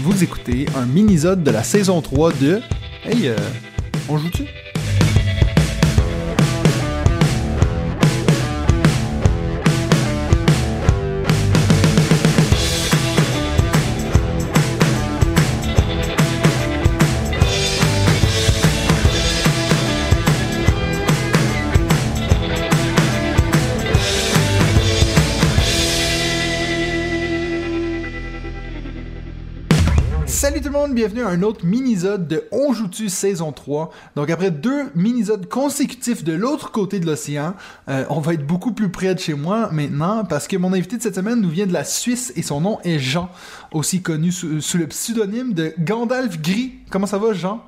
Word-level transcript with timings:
Vous 0.00 0.22
écoutez 0.22 0.66
un 0.76 0.84
mini-sode 0.84 1.42
de 1.42 1.50
la 1.50 1.62
saison 1.62 2.02
3 2.02 2.32
de... 2.32 2.60
Hey, 3.04 3.28
euh, 3.28 3.36
on 4.10 4.18
joue-tu? 4.18 4.44
Bienvenue 30.84 31.22
à 31.22 31.28
un 31.28 31.42
autre 31.42 31.64
mini-sode 31.64 32.28
de 32.28 32.44
On 32.52 32.72
joue-tu 32.72 33.08
saison 33.08 33.50
3. 33.50 33.90
Donc 34.14 34.30
après 34.30 34.50
deux 34.50 34.90
mini-sodes 34.94 35.48
consécutifs 35.48 36.22
de 36.22 36.34
l'autre 36.34 36.70
côté 36.70 37.00
de 37.00 37.06
l'océan, 37.06 37.54
euh, 37.88 38.04
on 38.10 38.20
va 38.20 38.34
être 38.34 38.46
beaucoup 38.46 38.72
plus 38.72 38.90
près 38.90 39.14
de 39.14 39.18
chez 39.18 39.34
moi 39.34 39.70
maintenant 39.72 40.24
parce 40.24 40.46
que 40.46 40.56
mon 40.56 40.72
invité 40.74 40.98
de 40.98 41.02
cette 41.02 41.14
semaine 41.14 41.40
nous 41.40 41.48
vient 41.48 41.66
de 41.66 41.72
la 41.72 41.82
Suisse 41.82 42.32
et 42.36 42.42
son 42.42 42.60
nom 42.60 42.78
est 42.84 42.98
Jean, 42.98 43.30
aussi 43.72 44.02
connu 44.02 44.30
sous, 44.30 44.60
sous 44.60 44.76
le 44.76 44.86
pseudonyme 44.86 45.54
de 45.54 45.74
Gandalf 45.78 46.40
Gris. 46.40 46.74
Comment 46.90 47.06
ça 47.06 47.18
va 47.18 47.32
Jean? 47.32 47.64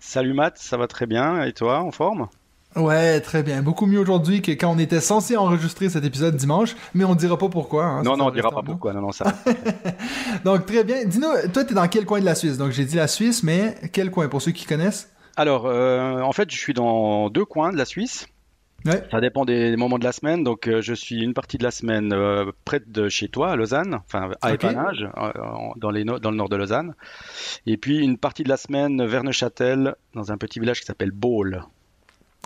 Salut 0.00 0.34
Matt, 0.34 0.58
ça 0.58 0.76
va 0.76 0.88
très 0.88 1.06
bien. 1.06 1.44
Et 1.44 1.52
toi, 1.52 1.80
en 1.80 1.92
forme? 1.92 2.28
Ouais, 2.76 3.20
très 3.20 3.42
bien. 3.42 3.62
Beaucoup 3.62 3.86
mieux 3.86 3.98
aujourd'hui 3.98 4.42
que 4.42 4.52
quand 4.52 4.70
on 4.70 4.78
était 4.78 5.00
censé 5.00 5.36
enregistrer 5.36 5.88
cet 5.88 6.04
épisode 6.04 6.36
dimanche, 6.36 6.76
mais 6.94 7.04
on 7.04 7.14
dira 7.16 7.36
pas 7.36 7.48
pourquoi. 7.48 7.84
hein, 7.84 8.02
Non, 8.04 8.16
non, 8.16 8.26
on 8.26 8.30
dira 8.30 8.50
pas 8.50 8.62
pourquoi. 8.62 8.92
Non, 8.92 9.00
non, 9.00 9.12
ça. 9.12 9.34
Donc 10.44 10.66
très 10.66 10.84
bien. 10.84 11.04
Dis-nous, 11.04 11.50
toi 11.52 11.64
t'es 11.64 11.74
dans 11.74 11.88
quel 11.88 12.06
coin 12.06 12.20
de 12.20 12.24
la 12.24 12.34
Suisse? 12.34 12.58
Donc 12.58 12.70
j'ai 12.70 12.84
dit 12.84 12.96
la 12.96 13.08
Suisse, 13.08 13.42
mais 13.42 13.74
quel 13.92 14.10
coin 14.10 14.28
pour 14.28 14.40
ceux 14.40 14.52
qui 14.52 14.66
connaissent? 14.66 15.10
Alors, 15.36 15.66
euh, 15.66 16.20
en 16.20 16.32
fait, 16.32 16.50
je 16.50 16.56
suis 16.56 16.74
dans 16.74 17.28
deux 17.30 17.44
coins 17.44 17.72
de 17.72 17.76
la 17.76 17.84
Suisse. 17.84 18.26
Ouais. 18.86 19.02
Ça 19.10 19.20
dépend 19.20 19.44
des 19.44 19.76
moments 19.76 19.98
de 19.98 20.04
la 20.04 20.12
semaine. 20.12 20.42
Donc, 20.42 20.66
euh, 20.66 20.80
je 20.80 20.94
suis 20.94 21.22
une 21.22 21.34
partie 21.34 21.58
de 21.58 21.64
la 21.64 21.70
semaine 21.70 22.12
euh, 22.12 22.50
près 22.64 22.80
de 22.86 23.08
chez 23.08 23.28
toi, 23.28 23.50
à 23.50 23.56
Lausanne, 23.56 23.98
enfin 24.06 24.30
à 24.40 24.48
Ok. 24.48 24.54
Épanage, 24.54 25.06
euh, 25.18 25.30
dans, 25.76 25.90
les 25.90 26.04
no- 26.04 26.18
dans 26.18 26.30
le 26.30 26.36
nord 26.36 26.48
de 26.48 26.56
Lausanne. 26.56 26.94
Et 27.66 27.76
puis, 27.76 27.98
une 27.98 28.16
partie 28.16 28.42
de 28.42 28.48
la 28.48 28.56
semaine 28.56 29.04
vers 29.06 29.22
Neuchâtel, 29.22 29.94
dans 30.14 30.32
un 30.32 30.38
petit 30.38 30.60
village 30.60 30.80
qui 30.80 30.86
s'appelle 30.86 31.10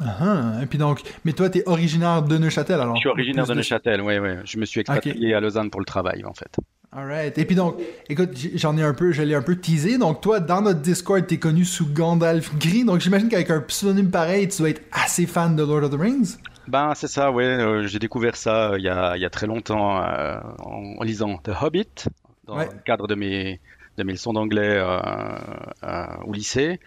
Ah, 0.03 0.55
et 0.63 0.67
puis 0.67 0.79
donc, 0.79 1.03
mais 1.25 1.33
toi 1.33 1.49
t'es 1.51 1.63
originaire 1.67 2.23
de 2.23 2.37
Neuchâtel 2.37 2.81
alors? 2.81 2.97
Je 2.97 3.01
suis 3.01 3.09
originaire 3.09 3.47
de 3.47 3.55
Neuchâtel, 3.55 4.01
oui, 4.01 4.19
oui. 4.19 4.31
Je 4.45 4.59
me 4.59 4.65
suis 4.65 4.81
expatrié 4.81 5.35
à 5.35 5.41
Lausanne 5.41 5.71
pour 5.71 5.81
le 5.81 5.87
travail, 5.87 6.25
en 6.25 6.35
fait. 6.35 6.57
Alright. 6.91 7.39
Et 7.39 7.45
puis 7.45 7.57
donc, 7.57 7.77
écoute, 8.09 8.31
j'en 8.55 8.77
ai 8.77 8.83
un 8.83 8.95
peu, 8.95 9.11
je 9.13 9.23
l'ai 9.23 9.35
un 9.35 9.43
peu 9.43 9.57
teasé. 9.57 9.99
Donc 9.99 10.21
toi, 10.21 10.39
dans 10.41 10.63
notre 10.63 10.81
Discord, 10.81 11.27
t'es 11.27 11.39
connu 11.39 11.65
sous 11.65 11.87
Gandalf 11.93 12.57
Gris. 12.59 12.85
Donc 12.85 13.01
j'imagine 13.01 13.29
qu'avec 13.29 13.51
un 13.51 13.61
pseudonyme 13.61 14.11
pareil, 14.11 14.49
tu 14.49 14.59
dois 14.59 14.71
être 14.71 14.83
assez 14.93 15.27
fan 15.27 15.57
de 15.57 15.63
Lord 15.65 15.83
of 15.85 15.91
the 15.91 16.01
Rings. 16.01 16.37
Ben, 16.69 16.93
c'est 16.95 17.09
ça, 17.09 17.31
ouais. 17.31 17.45
euh, 17.45 17.87
j'ai 17.87 17.99
découvert 17.99 18.37
ça 18.37 18.71
euh, 18.71 18.79
il 18.79 18.85
y 18.85 18.89
a, 18.89 19.17
il 19.17 19.23
y 19.23 19.25
a 19.27 19.31
très 19.31 19.47
longtemps 19.47 20.01
euh, 20.03 20.39
en, 20.65 20.95
en 20.99 21.03
lisant 21.03 21.37
The 21.39 21.51
Hobbit, 21.61 22.07
dans 22.47 22.57
Ouais. 22.57 22.69
le 22.73 22.79
cadre 22.87 23.07
de 23.07 23.15
mes, 23.15 23.61
de 23.97 24.03
mes 24.03 24.13
leçons 24.13 24.33
d'anglais 24.33 24.77
euh, 24.77 26.07
au 26.27 26.33
lycée. 26.33 26.81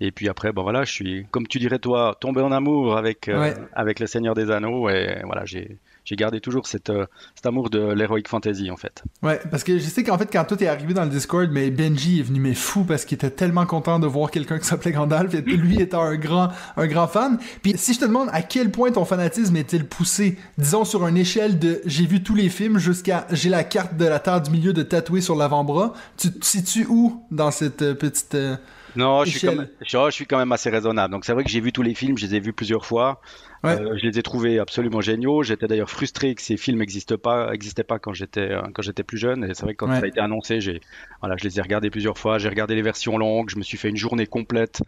Et 0.00 0.12
puis 0.12 0.28
après, 0.28 0.52
ben 0.52 0.62
voilà, 0.62 0.84
je 0.84 0.92
suis, 0.92 1.26
comme 1.30 1.46
tu 1.46 1.58
dirais 1.58 1.78
toi, 1.78 2.16
tombé 2.20 2.40
en 2.40 2.52
amour 2.52 2.96
avec, 2.96 3.28
euh, 3.28 3.40
Ouais. 3.40 3.54
avec 3.72 4.00
Le 4.00 4.06
Seigneur 4.06 4.34
des 4.34 4.50
Anneaux. 4.50 4.88
Et 4.88 5.20
voilà, 5.24 5.44
j'ai, 5.44 5.78
j'ai 6.04 6.16
gardé 6.16 6.40
toujours 6.40 6.66
cette, 6.66 6.90
euh, 6.90 7.06
cet 7.34 7.46
amour 7.46 7.70
de 7.70 7.78
l'heroic 7.78 8.22
fantasy, 8.28 8.70
en 8.70 8.76
fait. 8.76 9.02
Ouais, 9.22 9.40
parce 9.50 9.64
que 9.64 9.78
je 9.78 9.84
sais 9.84 10.04
qu'en 10.04 10.18
fait, 10.18 10.28
quand 10.32 10.44
toi 10.44 10.56
t'es 10.56 10.66
arrivé 10.66 10.94
dans 10.94 11.04
le 11.04 11.10
Discord, 11.10 11.48
mais 11.50 11.70
Benji 11.70 12.20
est 12.20 12.22
venu 12.22 12.40
mais 12.40 12.54
fou 12.54 12.84
parce 12.84 13.04
qu'il 13.04 13.16
était 13.16 13.30
tellement 13.30 13.66
content 13.66 13.98
de 13.98 14.06
voir 14.06 14.30
quelqu'un 14.30 14.58
qui 14.58 14.66
s'appelait 14.66 14.92
Gandalf 14.92 15.32
et 15.34 15.40
lui 15.40 15.80
étant 15.80 16.02
un 16.02 16.16
grand, 16.16 16.48
un 16.76 16.86
grand 16.86 17.06
fan. 17.08 17.38
Puis 17.62 17.74
si 17.76 17.94
je 17.94 18.00
te 18.00 18.04
demande 18.04 18.28
à 18.32 18.42
quel 18.42 18.70
point 18.70 18.90
ton 18.92 19.04
fanatisme 19.04 19.56
est-il 19.56 19.86
poussé, 19.86 20.36
disons 20.58 20.84
sur 20.84 21.06
une 21.06 21.16
échelle 21.16 21.58
de 21.58 21.80
j'ai 21.86 22.06
vu 22.06 22.22
tous 22.22 22.34
les 22.34 22.48
films 22.48 22.78
jusqu'à 22.78 23.26
j'ai 23.30 23.48
la 23.48 23.64
carte 23.64 23.96
de 23.96 24.04
la 24.04 24.18
Terre 24.20 24.40
du 24.42 24.50
Milieu 24.50 24.72
de 24.72 24.82
tatouer 24.82 25.20
sur 25.20 25.36
l'avant-bras, 25.36 25.94
tu 26.18 26.30
te 26.32 26.44
situes 26.44 26.86
où 26.88 27.22
dans 27.30 27.50
cette 27.50 27.82
euh, 27.82 27.94
petite... 27.94 28.34
euh, 28.34 28.56
Non, 28.96 29.24
je 29.24 29.30
suis, 29.30 29.40
quand 29.40 29.52
Échelle? 29.52 29.58
même, 29.58 29.68
je, 29.80 29.98
je 30.06 30.10
suis 30.10 30.26
quand 30.26 30.38
même 30.38 30.52
assez 30.52 30.70
raisonnable. 30.70 31.12
Donc 31.12 31.24
c'est 31.24 31.32
vrai 31.32 31.44
que 31.44 31.50
j'ai 31.50 31.60
vu 31.60 31.72
tous 31.72 31.82
les 31.82 31.94
films, 31.94 32.16
je 32.18 32.26
les 32.26 32.34
ai 32.36 32.40
vus 32.40 32.52
plusieurs 32.52 32.84
fois. 32.86 33.20
Ouais. 33.64 33.80
Euh, 33.80 33.96
je 33.96 34.06
les 34.06 34.18
ai 34.18 34.22
trouvés 34.22 34.58
absolument 34.58 35.00
géniaux. 35.00 35.42
J'étais 35.42 35.66
d'ailleurs 35.66 35.90
frustré 35.90 36.34
que 36.34 36.42
ces 36.42 36.56
films 36.56 36.78
n'existent 36.78 37.16
pas, 37.18 37.52
existaient 37.52 37.82
pas 37.84 37.98
quand 37.98 38.12
j'étais 38.12 38.50
euh, 38.52 38.62
quand 38.74 38.82
j'étais 38.82 39.02
plus 39.02 39.18
jeune. 39.18 39.44
Et 39.44 39.54
c'est 39.54 39.62
vrai 39.62 39.72
que 39.74 39.78
quand 39.78 39.88
Ouais. 39.90 39.98
ça 39.98 40.04
a 40.04 40.08
été 40.08 40.20
annoncé, 40.20 40.60
j'ai 40.60 40.80
voilà, 41.20 41.36
je 41.38 41.44
les 41.44 41.58
ai 41.58 41.62
regardés 41.62 41.90
plusieurs 41.90 42.18
fois. 42.18 42.38
J'ai 42.38 42.48
regardé 42.48 42.74
les 42.74 42.82
versions 42.82 43.16
longues. 43.18 43.50
Je 43.50 43.56
me 43.56 43.62
suis 43.62 43.78
fait 43.78 43.88
une 43.88 43.96
journée 43.96 44.26
complète, 44.26 44.82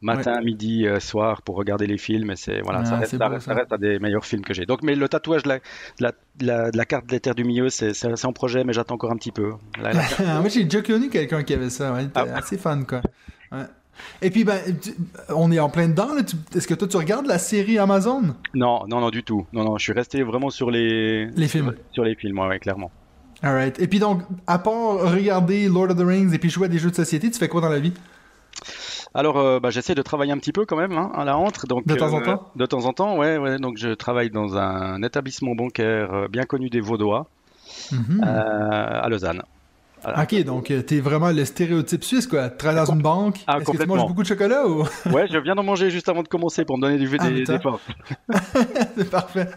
matin, 0.00 0.40
midi, 0.40 0.86
euh, 0.86 0.98
soir, 0.98 1.42
pour 1.42 1.56
regarder 1.56 1.86
les 1.86 1.98
films. 1.98 2.30
Et 2.30 2.36
c'est 2.36 2.60
voilà, 2.62 2.84
ça 2.84 2.94
Ah, 2.96 2.98
reste, 3.00 3.16
beau, 3.16 3.28
reste, 3.28 3.44
ça. 3.46 3.52
ça 3.52 3.58
reste 3.60 3.72
un 3.72 3.78
des 3.78 3.98
meilleurs 3.98 4.24
films 4.24 4.42
que 4.42 4.54
j'ai. 4.54 4.66
Donc, 4.66 4.82
mais 4.82 4.94
le 4.94 5.08
tatouage 5.08 5.42
de 5.44 5.48
la, 5.50 5.58
de 5.58 5.62
la, 6.00 6.12
de 6.38 6.46
la, 6.46 6.70
de 6.70 6.76
la 6.76 6.84
carte 6.84 7.06
terres 7.20 7.34
du 7.34 7.44
milieu, 7.44 7.68
c'est 7.68 8.24
en 8.24 8.32
projet, 8.32 8.64
mais 8.64 8.72
j'attends 8.72 8.94
encore 8.94 9.12
un 9.12 9.16
petit 9.16 9.30
peu. 9.32 9.52
Moi, 9.78 10.48
j'ai 10.48 10.64
déjà 10.64 10.82
connu 10.82 11.08
quelqu'un 11.10 11.42
qui 11.42 11.54
avait 11.54 11.70
ça. 11.70 11.92
Ouais, 11.92 12.06
Ah. 12.14 12.24
Assez 12.34 12.56
fan, 12.58 12.86
quoi. 12.86 13.02
Ouais. 13.52 13.64
Et 14.20 14.30
puis, 14.30 14.44
ben, 14.44 14.58
tu- 14.80 14.94
on 15.34 15.50
est 15.52 15.58
en 15.58 15.68
plein 15.68 15.88
dedans. 15.88 16.08
Est-ce 16.54 16.66
que 16.66 16.74
toi, 16.74 16.88
tu 16.88 16.96
regardes 16.96 17.26
la 17.26 17.38
série 17.38 17.78
Amazon? 17.78 18.34
Non, 18.54 18.84
non, 18.88 19.00
non, 19.00 19.10
du 19.10 19.22
tout. 19.22 19.46
Non, 19.52 19.64
non, 19.64 19.78
je 19.78 19.82
suis 19.84 19.92
resté 19.92 20.22
vraiment 20.22 20.50
sur 20.50 20.70
les 20.70 21.26
Les 21.36 21.48
films. 21.48 21.74
sur 21.92 22.04
les 22.04 22.14
films, 22.16 22.38
ouais, 22.38 22.48
ouais, 22.48 22.58
clairement. 22.58 22.90
Alright. 23.42 23.78
Et 23.80 23.88
puis 23.88 23.98
donc, 23.98 24.22
à 24.46 24.58
part 24.58 24.98
regarder 25.12 25.68
Lord 25.68 25.90
of 25.90 25.96
the 25.96 26.04
Rings 26.06 26.32
et 26.32 26.38
puis 26.38 26.48
jouer 26.50 26.66
à 26.66 26.68
des 26.68 26.78
jeux 26.78 26.90
de 26.90 26.94
société, 26.96 27.30
tu 27.30 27.38
fais 27.38 27.48
quoi 27.48 27.60
dans 27.60 27.68
la 27.68 27.80
vie? 27.80 27.92
Alors, 29.14 29.36
euh, 29.38 29.60
bah, 29.60 29.70
j'essaie 29.70 29.94
de 29.94 30.02
travailler 30.02 30.32
un 30.32 30.38
petit 30.38 30.52
peu 30.52 30.64
quand 30.64 30.76
même 30.76 30.92
hein, 30.92 31.10
à 31.14 31.24
la 31.24 31.34
rentre. 31.34 31.66
Donc, 31.66 31.86
De 31.86 31.94
temps 31.94 32.12
en 32.14 32.20
euh, 32.20 32.24
temps? 32.24 32.50
De 32.56 32.66
temps 32.66 32.84
en 32.86 32.92
temps, 32.92 33.18
ouais, 33.18 33.36
ouais. 33.36 33.58
Donc, 33.58 33.76
je 33.76 33.88
travaille 33.90 34.30
dans 34.30 34.56
un 34.56 35.02
établissement 35.02 35.54
bancaire 35.54 36.12
euh, 36.14 36.28
bien 36.28 36.44
connu 36.44 36.70
des 36.70 36.80
Vaudois 36.80 37.26
Mhm. 37.90 38.22
euh, 38.24 39.02
à 39.02 39.08
Lausanne. 39.08 39.42
Ok, 40.04 40.42
donc 40.44 40.70
euh, 40.70 40.82
t'es 40.82 41.00
vraiment 41.00 41.30
le 41.30 41.44
stéréotype 41.44 42.02
suisse, 42.04 42.26
quoi. 42.26 42.48
Tu 42.50 42.56
travailles 42.58 42.84
dans 42.84 42.92
une 42.92 43.02
banque. 43.02 43.36
Ah, 43.46 43.58
Est-ce 43.60 43.70
que 43.70 43.76
tu 43.76 43.86
manges 43.86 44.06
beaucoup 44.06 44.22
de 44.22 44.26
chocolat 44.28 44.66
ou? 44.66 44.82
Ouais, 45.12 45.26
je 45.30 45.38
viens 45.38 45.54
d'en 45.54 45.62
manger 45.62 45.90
juste 45.90 46.08
avant 46.08 46.22
de 46.22 46.28
commencer 46.28 46.64
pour 46.64 46.76
me 46.78 46.82
donner 46.82 46.98
du 46.98 47.08
Ah, 47.20 47.28
des, 47.30 47.44
des 47.44 47.58
forces. 47.60 47.82
C'est 48.96 49.10
parfait. 49.10 49.48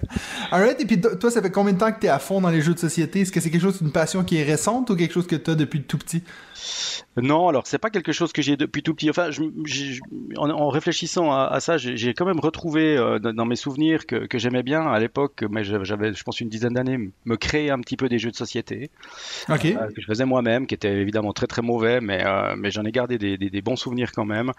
Alright. 0.52 0.80
Et 0.82 0.86
puis 0.86 1.02
to- 1.02 1.16
toi, 1.16 1.32
ça 1.32 1.42
fait 1.42 1.52
combien 1.52 1.74
de 1.74 1.78
temps 1.80 1.92
que 1.92 2.00
t'es 2.00 2.08
à 2.10 2.20
fond 2.20 2.42
dans 2.42 2.50
les 2.50 2.62
jeux 2.62 2.74
de 2.74 2.80
société? 2.80 3.22
Est-ce 3.22 3.32
que 3.32 3.40
c'est 3.40 3.50
quelque 3.50 3.62
chose, 3.62 3.80
une 3.82 3.92
passion 3.92 4.24
qui 4.24 4.38
est 4.38 4.44
récente 4.44 4.90
ou 4.90 4.96
quelque 4.96 5.14
chose 5.14 5.28
que 5.28 5.36
t'as 5.36 5.56
depuis 5.56 5.82
tout 5.84 5.98
petit? 5.98 6.24
Non, 7.18 7.48
alors 7.48 7.66
c'est 7.66 7.78
pas 7.78 7.90
quelque 7.90 8.12
chose 8.12 8.34
que 8.34 8.42
j'ai 8.42 8.58
depuis 8.58 8.84
tout 8.84 8.94
petit. 8.94 9.10
Enfin, 9.10 9.32
je- 9.32 10.00
en, 10.38 10.50
en 10.50 10.70
réfléchissant 10.70 11.32
à, 11.32 11.46
à 11.46 11.60
ça, 11.60 11.78
j'ai 11.78 12.14
quand 12.14 12.26
même 12.26 12.40
retrouvé 12.40 12.98
euh, 12.98 13.20
dans, 13.20 13.46
mes 13.46 13.56
souvenirs 13.56 14.06
que, 14.06 14.26
que 14.28 14.38
j'aimais 14.38 14.64
bien 14.64 14.82
à 14.88 15.00
l'époque, 15.00 15.44
mais 15.50 15.64
j'avais, 15.64 16.14
je 16.14 16.24
pense, 16.24 16.42
une 16.42 16.50
dizaine 16.50 16.74
d'années, 16.74 16.98
me 17.26 17.38
créer 17.38 17.72
un 17.72 17.80
petit 17.80 17.98
peu 17.98 18.10
des 18.10 18.20
jeux 18.20 18.32
de 18.32 18.36
société. 18.36 18.90
Ok. 19.50 19.66
euh, 19.66 19.88
que 19.96 20.02
je 20.02 20.06
faisais 20.08 20.26
moi-même, 20.26 20.68
qui 20.68 20.76
était 20.76 20.94
évidemment 21.02 21.34
très 21.34 21.48
très 21.48 21.62
mauvais, 21.62 22.02
mais, 22.02 22.24
euh, 22.26 22.56
mais 22.58 22.72
j'en 22.72 22.84
ai 22.84 22.92
gardé 22.92 23.18
des, 23.18 23.38
des, 23.38 23.50
des 23.50 23.62
bons 23.62 23.76
souvenirs 23.76 24.12
quand 24.12 24.26
même. 24.26 24.52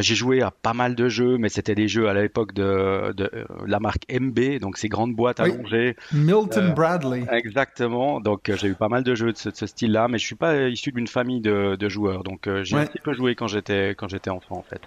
J'ai 0.00 0.14
joué 0.14 0.42
à 0.42 0.50
pas 0.50 0.72
mal 0.74 0.94
de 0.94 1.08
jeux, 1.08 1.36
mais 1.38 1.48
c'était 1.48 1.74
des 1.74 1.88
jeux 1.88 2.08
à 2.08 2.14
l'époque 2.14 2.52
de, 2.54 3.12
de 3.12 3.30
la 3.66 3.80
marque 3.80 4.04
MB, 4.12 4.58
donc 4.60 4.78
ces 4.78 4.88
grandes 4.88 5.14
boîtes 5.14 5.40
Oui. 5.40 5.50
allongées. 5.52 5.96
Milton 6.12 6.72
Bradley. 6.74 7.24
Exactement, 7.30 8.20
donc 8.20 8.50
j'ai 8.54 8.68
eu 8.68 8.74
pas 8.74 8.88
mal 8.88 9.02
de 9.02 9.14
jeux 9.14 9.32
de 9.32 9.36
ce, 9.36 9.48
de 9.50 9.56
ce 9.56 9.66
style-là, 9.66 10.08
mais 10.08 10.18
je 10.18 10.24
suis 10.24 10.34
pas 10.34 10.68
issu 10.68 10.92
d'une 10.92 11.06
famille 11.06 11.31
de, 11.40 11.76
de 11.76 11.88
joueurs, 11.88 12.22
donc 12.24 12.46
euh, 12.46 12.62
j'ai 12.64 12.76
Ouais. 12.76 12.82
un 12.82 12.86
petit 12.86 12.98
peu 13.02 13.12
joué 13.14 13.34
quand 13.34 13.46
j'étais 13.48 13.90
quand 13.96 14.08
j'étais 14.08 14.30
enfant 14.30 14.56
en 14.58 14.62
fait. 14.62 14.80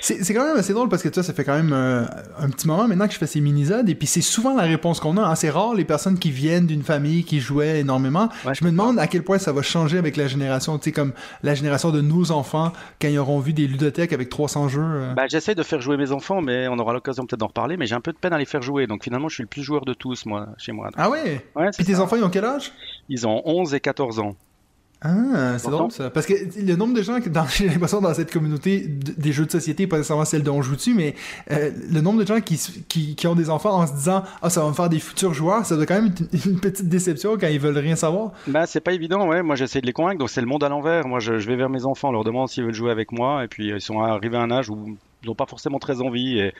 C'est 0.00 0.34
quand 0.34 0.44
même 0.46 0.56
assez 0.56 0.72
drôle 0.72 0.88
parce 0.88 1.02
que 1.02 1.08
toi, 1.08 1.22
ça 1.22 1.32
fait 1.32 1.44
quand 1.44 1.54
même 1.56 1.72
euh, 1.72 2.04
un 2.38 2.48
petit 2.50 2.66
moment 2.68 2.86
maintenant 2.86 3.06
que 3.06 3.12
je 3.14 3.18
fais 3.18 3.26
ces 3.26 3.40
minisodes 3.40 3.88
et 3.88 3.94
puis 3.94 4.06
c'est 4.06 4.20
souvent 4.20 4.54
la 4.56 4.62
réponse 4.62 5.00
qu'on 5.00 5.16
a. 5.16 5.22
hein. 5.22 5.34
C'est 5.34 5.50
rare 5.50 5.74
les 5.74 5.84
personnes 5.84 6.18
qui 6.18 6.30
viennent 6.30 6.66
d'une 6.66 6.82
famille 6.82 7.24
qui 7.24 7.40
jouait 7.40 7.80
énormément. 7.80 8.28
Ouais, 8.46 8.54
je 8.54 8.64
me 8.64 8.70
demande 8.70 8.98
à 8.98 9.06
quel 9.06 9.22
point 9.24 9.38
ça 9.38 9.52
va 9.52 9.62
changer 9.62 9.98
avec 9.98 10.16
la 10.16 10.26
génération, 10.28 10.78
tu 10.78 10.84
sais, 10.84 10.92
comme 10.92 11.12
la 11.42 11.54
génération 11.54 11.90
de 11.90 12.00
nos 12.00 12.30
enfants 12.30 12.72
quand 13.00 13.08
ils 13.08 13.18
auront 13.18 13.40
vu 13.40 13.52
des 13.52 13.66
ludothèques 13.66 14.12
avec 14.12 14.28
300 14.28 14.68
jeux. 14.68 14.80
euh. 14.82 15.14
Bah, 15.14 15.24
j'essaie 15.28 15.54
de 15.54 15.62
faire 15.62 15.80
jouer 15.80 15.96
mes 15.96 16.12
enfants, 16.12 16.40
mais 16.42 16.68
on 16.68 16.78
aura 16.78 16.92
l'occasion 16.92 17.24
peut-être 17.26 17.40
d'en 17.40 17.48
reparler, 17.48 17.76
mais 17.76 17.86
j'ai 17.86 17.94
un 17.94 18.00
peu 18.00 18.12
de 18.12 18.18
peine 18.18 18.32
à 18.32 18.38
les 18.38 18.44
faire 18.46 18.62
jouer, 18.62 18.86
donc 18.86 19.02
finalement 19.04 19.28
je 19.28 19.34
suis 19.34 19.42
le 19.42 19.48
plus 19.48 19.62
joueur 19.62 19.84
de 19.84 19.94
tous 19.94 20.26
moi 20.26 20.48
chez 20.58 20.72
moi. 20.72 20.90
Ah 20.96 21.10
ouais? 21.10 21.44
Ouais, 21.56 21.70
Puis 21.76 21.84
tes 21.84 21.98
enfants, 21.98 22.16
ils 22.16 22.24
ont 22.24 22.30
quel 22.30 22.44
âge? 22.44 22.72
Ils 23.08 23.26
ont 23.26 23.42
11 23.44 23.74
et 23.74 23.80
14 23.80 24.20
ans. 24.20 24.36
Ah, 25.04 25.58
c'est 25.58 25.70
drôle 25.70 25.90
ça. 25.90 26.10
Parce 26.10 26.26
que 26.26 26.34
le 26.60 26.76
nombre 26.76 26.94
de 26.94 27.02
gens, 27.02 27.20
que 27.20 27.28
dans, 27.28 27.46
j'ai 27.56 27.68
l'impression 27.68 28.00
dans 28.00 28.14
cette 28.14 28.32
communauté 28.32 28.86
des 28.86 29.32
jeux 29.32 29.46
de 29.46 29.50
société, 29.50 29.86
pas 29.86 29.96
nécessairement 29.96 30.24
celle 30.24 30.42
dont 30.42 30.56
on 30.56 30.62
joue 30.62 30.76
dessus, 30.76 30.94
mais 30.94 31.14
euh, 31.50 31.70
le 31.90 32.00
nombre 32.00 32.20
de 32.20 32.26
gens 32.26 32.40
qui, 32.40 32.60
qui, 32.88 33.16
qui 33.16 33.26
ont 33.26 33.34
des 33.34 33.50
enfants 33.50 33.80
en 33.80 33.86
se 33.86 33.92
disant 33.92 34.22
Ah, 34.40 34.50
ça 34.50 34.62
va 34.62 34.68
me 34.68 34.74
faire 34.74 34.88
des 34.88 35.00
futurs 35.00 35.34
joueurs, 35.34 35.66
ça 35.66 35.76
doit 35.76 35.86
quand 35.86 36.00
même 36.00 36.06
être 36.06 36.46
une, 36.46 36.60
petite 36.60 36.88
déception 36.88 37.36
quand 37.38 37.48
ils 37.48 37.58
veulent 37.58 37.78
rien 37.78 37.96
savoir. 37.96 38.32
Bah, 38.46 38.66
c'est 38.66 38.80
pas 38.80 38.92
évident, 38.92 39.26
ouais. 39.26 39.42
Moi, 39.42 39.56
j'essaie 39.56 39.80
de 39.80 39.86
les 39.86 39.92
convaincre. 39.92 40.18
Donc, 40.18 40.30
c'est 40.30 40.40
le 40.40 40.46
monde 40.46 40.62
à 40.62 40.68
l'envers. 40.68 41.06
Moi, 41.06 41.18
je, 41.18 41.38
je 41.38 41.48
vais 41.48 41.56
vers 41.56 41.70
mes 41.70 41.84
enfants, 41.84 42.12
leur 42.12 42.24
demande 42.24 42.48
s'ils 42.48 42.64
veulent 42.64 42.74
jouer 42.74 42.90
avec 42.90 43.10
moi. 43.10 43.44
Et 43.44 43.48
puis, 43.48 43.68
ils 43.68 43.80
sont 43.80 44.00
arrivés 44.00 44.36
à 44.36 44.42
un 44.42 44.50
âge 44.50 44.70
où 44.70 44.96
n'ont 45.24 45.34
pas 45.34 45.46
forcément 45.46 45.78
très 45.78 46.00
envie, 46.00 46.38
et, 46.38 46.52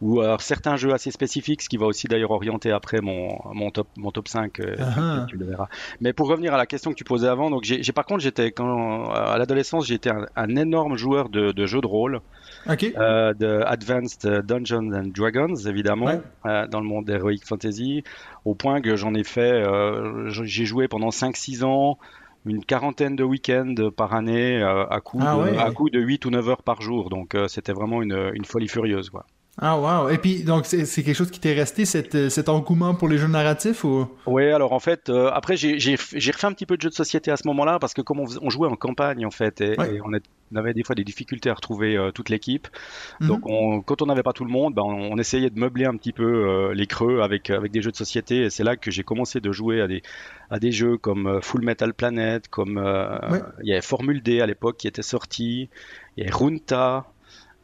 ou 0.00 0.20
alors 0.20 0.40
certains 0.40 0.76
jeux 0.76 0.92
assez 0.92 1.10
spécifiques, 1.10 1.62
ce 1.62 1.68
qui 1.68 1.76
va 1.76 1.86
aussi 1.86 2.06
d'ailleurs 2.08 2.30
orienter 2.30 2.70
après 2.72 3.00
mon, 3.00 3.38
mon, 3.52 3.70
top, 3.70 3.88
mon 3.96 4.10
top 4.10 4.28
5, 4.28 4.60
euh, 4.60 4.76
Ah. 4.80 5.26
tu 5.28 5.36
le 5.36 5.46
verras. 5.46 5.68
Mais 6.00 6.12
pour 6.12 6.28
revenir 6.28 6.54
à 6.54 6.56
la 6.56 6.66
question 6.66 6.90
que 6.90 6.96
tu 6.96 7.04
posais 7.04 7.28
avant, 7.28 7.50
donc 7.50 7.64
j'ai 7.64 7.82
j'ai- 7.82 7.92
par 7.92 8.04
contre, 8.04 8.20
j'étais 8.20 8.52
quand 8.52 9.10
à 9.10 9.36
l'adolescence, 9.38 9.86
j'étais 9.86 10.10
un, 10.10 10.26
un 10.36 10.56
énorme 10.56 10.96
joueur 10.96 11.28
de, 11.28 11.52
de 11.52 11.66
jeux 11.66 11.80
de 11.80 11.86
rôle, 11.86 12.20
Ok. 12.68 12.84
euh, 12.96 13.32
de 13.34 13.62
Advanced 13.66 14.26
Dungeons 14.44 14.92
and 14.92 15.10
Dragons, 15.14 15.54
évidemment, 15.66 16.06
Ouais. 16.06 16.20
euh, 16.46 16.66
dans 16.66 16.80
le 16.80 16.86
monde 16.86 17.04
d'Heroic 17.06 17.38
Fantasy, 17.44 18.02
au 18.44 18.54
point 18.54 18.80
que 18.80 18.96
j'en 18.96 19.14
ai 19.14 19.24
fait, 19.24 19.52
euh, 19.52 20.28
j'ai 20.28 20.64
joué 20.64 20.88
pendant 20.88 21.10
5-6 21.10 21.62
ans, 21.64 21.98
une 22.46 22.64
quarantaine 22.64 23.16
de 23.16 23.24
week-ends 23.24 23.74
par 23.96 24.14
année, 24.14 24.62
euh, 24.62 24.86
à, 24.86 25.00
coup 25.00 25.18
Ah 25.20 25.36
de, 25.36 25.42
ouais. 25.42 25.58
à 25.58 25.70
coup 25.70 25.90
de 25.90 26.00
8 26.00 26.24
ou 26.26 26.30
9 26.30 26.48
heures 26.48 26.62
par 26.62 26.80
jour, 26.80 27.10
donc 27.10 27.34
euh, 27.34 27.48
c'était 27.48 27.72
vraiment 27.72 28.02
une, 28.02 28.30
une 28.34 28.44
folie 28.44 28.68
furieuse. 28.68 29.10
Quoi. 29.10 29.26
Ah, 29.58 29.78
wow. 29.78 30.08
Et 30.08 30.16
puis, 30.16 30.42
donc, 30.42 30.64
c'est 30.64 30.86
quelque 31.02 31.12
chose 31.14 31.30
qui 31.30 31.38
t'est 31.38 31.52
resté, 31.52 31.84
cette, 31.84 32.14
euh, 32.14 32.30
cet 32.30 32.48
engouement 32.48 32.94
pour 32.94 33.08
les 33.08 33.18
jeux 33.18 33.26
narratifs 33.26 33.84
ou? 33.84 34.06
Oui, 34.26 34.50
alors 34.50 34.72
en 34.72 34.78
fait, 34.80 35.10
euh, 35.10 35.28
après 35.34 35.56
j'ai 35.56 35.96
refait 35.96 36.46
un 36.46 36.52
petit 36.52 36.64
peu 36.64 36.76
de 36.76 36.82
jeux 36.82 36.88
de 36.88 36.94
société 36.94 37.30
à 37.30 37.36
ce 37.36 37.46
moment-là 37.48 37.78
parce 37.78 37.92
que 37.92 38.00
comme 38.00 38.20
on, 38.20 38.50
jouait 38.50 38.68
en 38.68 38.76
campagne 38.76 39.26
en 39.26 39.30
fait 39.30 39.60
et, 39.60 39.78
Ouais. 39.78 39.96
et 39.96 40.00
on, 40.02 40.56
avait 40.56 40.72
des 40.72 40.82
fois 40.82 40.94
des 40.94 41.04
difficultés 41.04 41.50
à 41.50 41.54
retrouver 41.54 41.96
euh, 41.96 42.10
toute 42.10 42.28
l'équipe. 42.30 42.68
Mhm. 43.20 43.28
Donc 43.28 43.40
on, 43.44 43.82
quand 43.82 44.00
on 44.02 44.06
n'avait 44.06 44.22
pas 44.22 44.32
tout 44.32 44.44
le 44.44 44.50
monde, 44.50 44.74
ben, 44.74 44.82
on, 44.82 45.12
on 45.12 45.18
essayait 45.18 45.50
de 45.50 45.58
meubler 45.58 45.84
un 45.84 45.96
petit 45.96 46.12
peu 46.12 46.24
euh, 46.24 46.72
les 46.74 46.86
creux 46.86 47.20
avec 47.20 47.50
avec 47.50 47.70
des 47.70 47.82
jeux 47.82 47.90
de 47.90 47.96
société 47.96 48.44
et 48.44 48.50
c'est 48.50 48.64
là 48.64 48.76
que 48.76 48.90
j'ai 48.90 49.02
commencé 49.02 49.40
de 49.40 49.52
jouer 49.52 49.80
à 49.82 49.88
des 49.88 50.02
à 50.48 50.58
des 50.58 50.72
jeux 50.72 50.96
comme 50.96 51.40
Full 51.42 51.62
Metal 51.64 51.92
Planet, 51.92 52.48
comme 52.48 52.78
Ouais. 52.78 53.40
il 53.62 53.68
y 53.68 53.72
avait 53.72 53.82
Formule 53.82 54.22
D 54.22 54.40
à 54.40 54.46
l'époque 54.46 54.78
qui 54.78 54.88
était 54.88 55.02
sorti, 55.02 55.68
il 56.16 56.24
y 56.24 56.26
avait 56.26 56.34
Runta. 56.34 57.04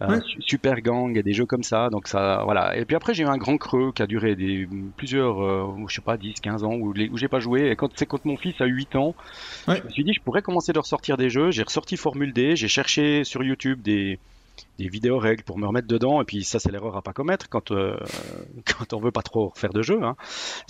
Euh, 0.02 0.08
Ouais. 0.08 0.20
Su- 0.20 0.42
Super 0.42 0.80
Gang 0.82 1.16
et 1.16 1.22
des 1.22 1.32
jeux 1.32 1.46
comme 1.46 1.62
ça 1.62 1.88
donc 1.90 2.06
ça 2.08 2.42
voilà 2.44 2.76
et 2.76 2.84
puis 2.84 2.96
après 2.96 3.14
j'ai 3.14 3.22
eu 3.22 3.26
un 3.26 3.38
grand 3.38 3.56
creux 3.56 3.92
qui 3.92 4.02
a 4.02 4.06
duré 4.06 4.36
des 4.36 4.68
plusieurs 4.96 5.42
euh, 5.42 5.66
je 5.88 5.94
sais 5.94 6.02
pas 6.02 6.16
10 6.18 6.34
15 6.42 6.64
ans 6.64 6.74
où, 6.74 6.92
j'ai 7.16 7.28
pas 7.28 7.40
joué 7.40 7.70
et 7.70 7.76
quand 7.76 7.88
c'est 7.96 8.06
quand 8.06 8.24
mon 8.24 8.36
fils 8.36 8.60
a 8.60 8.66
8 8.66 8.94
ans 8.96 9.14
Ouais. 9.68 9.78
je 9.78 9.84
me 9.84 9.88
suis 9.90 10.04
dit 10.04 10.12
je 10.12 10.20
pourrais 10.22 10.42
commencer 10.42 10.72
de 10.72 10.78
ressortir 10.78 11.16
des 11.16 11.30
jeux 11.30 11.50
j'ai 11.50 11.62
ressorti 11.62 11.96
Formule 11.96 12.32
D 12.34 12.56
j'ai 12.56 12.68
cherché 12.68 13.24
sur 13.24 13.42
YouTube 13.42 13.80
des 13.82 14.20
des 14.78 14.88
vidéos 14.88 15.18
règles 15.18 15.42
pour 15.42 15.58
me 15.58 15.66
remettre 15.66 15.88
dedans 15.88 16.20
et 16.20 16.24
puis 16.24 16.44
ça 16.44 16.58
c'est 16.58 16.70
l'erreur 16.70 16.96
à 16.96 17.02
pas 17.02 17.12
commettre 17.12 17.48
quand 17.48 17.70
euh, 17.70 17.96
quand 18.78 18.92
on 18.92 19.00
veut 19.00 19.10
pas 19.10 19.22
trop 19.22 19.52
faire 19.54 19.72
de 19.72 19.82
jeu 19.82 20.02
hein. 20.02 20.16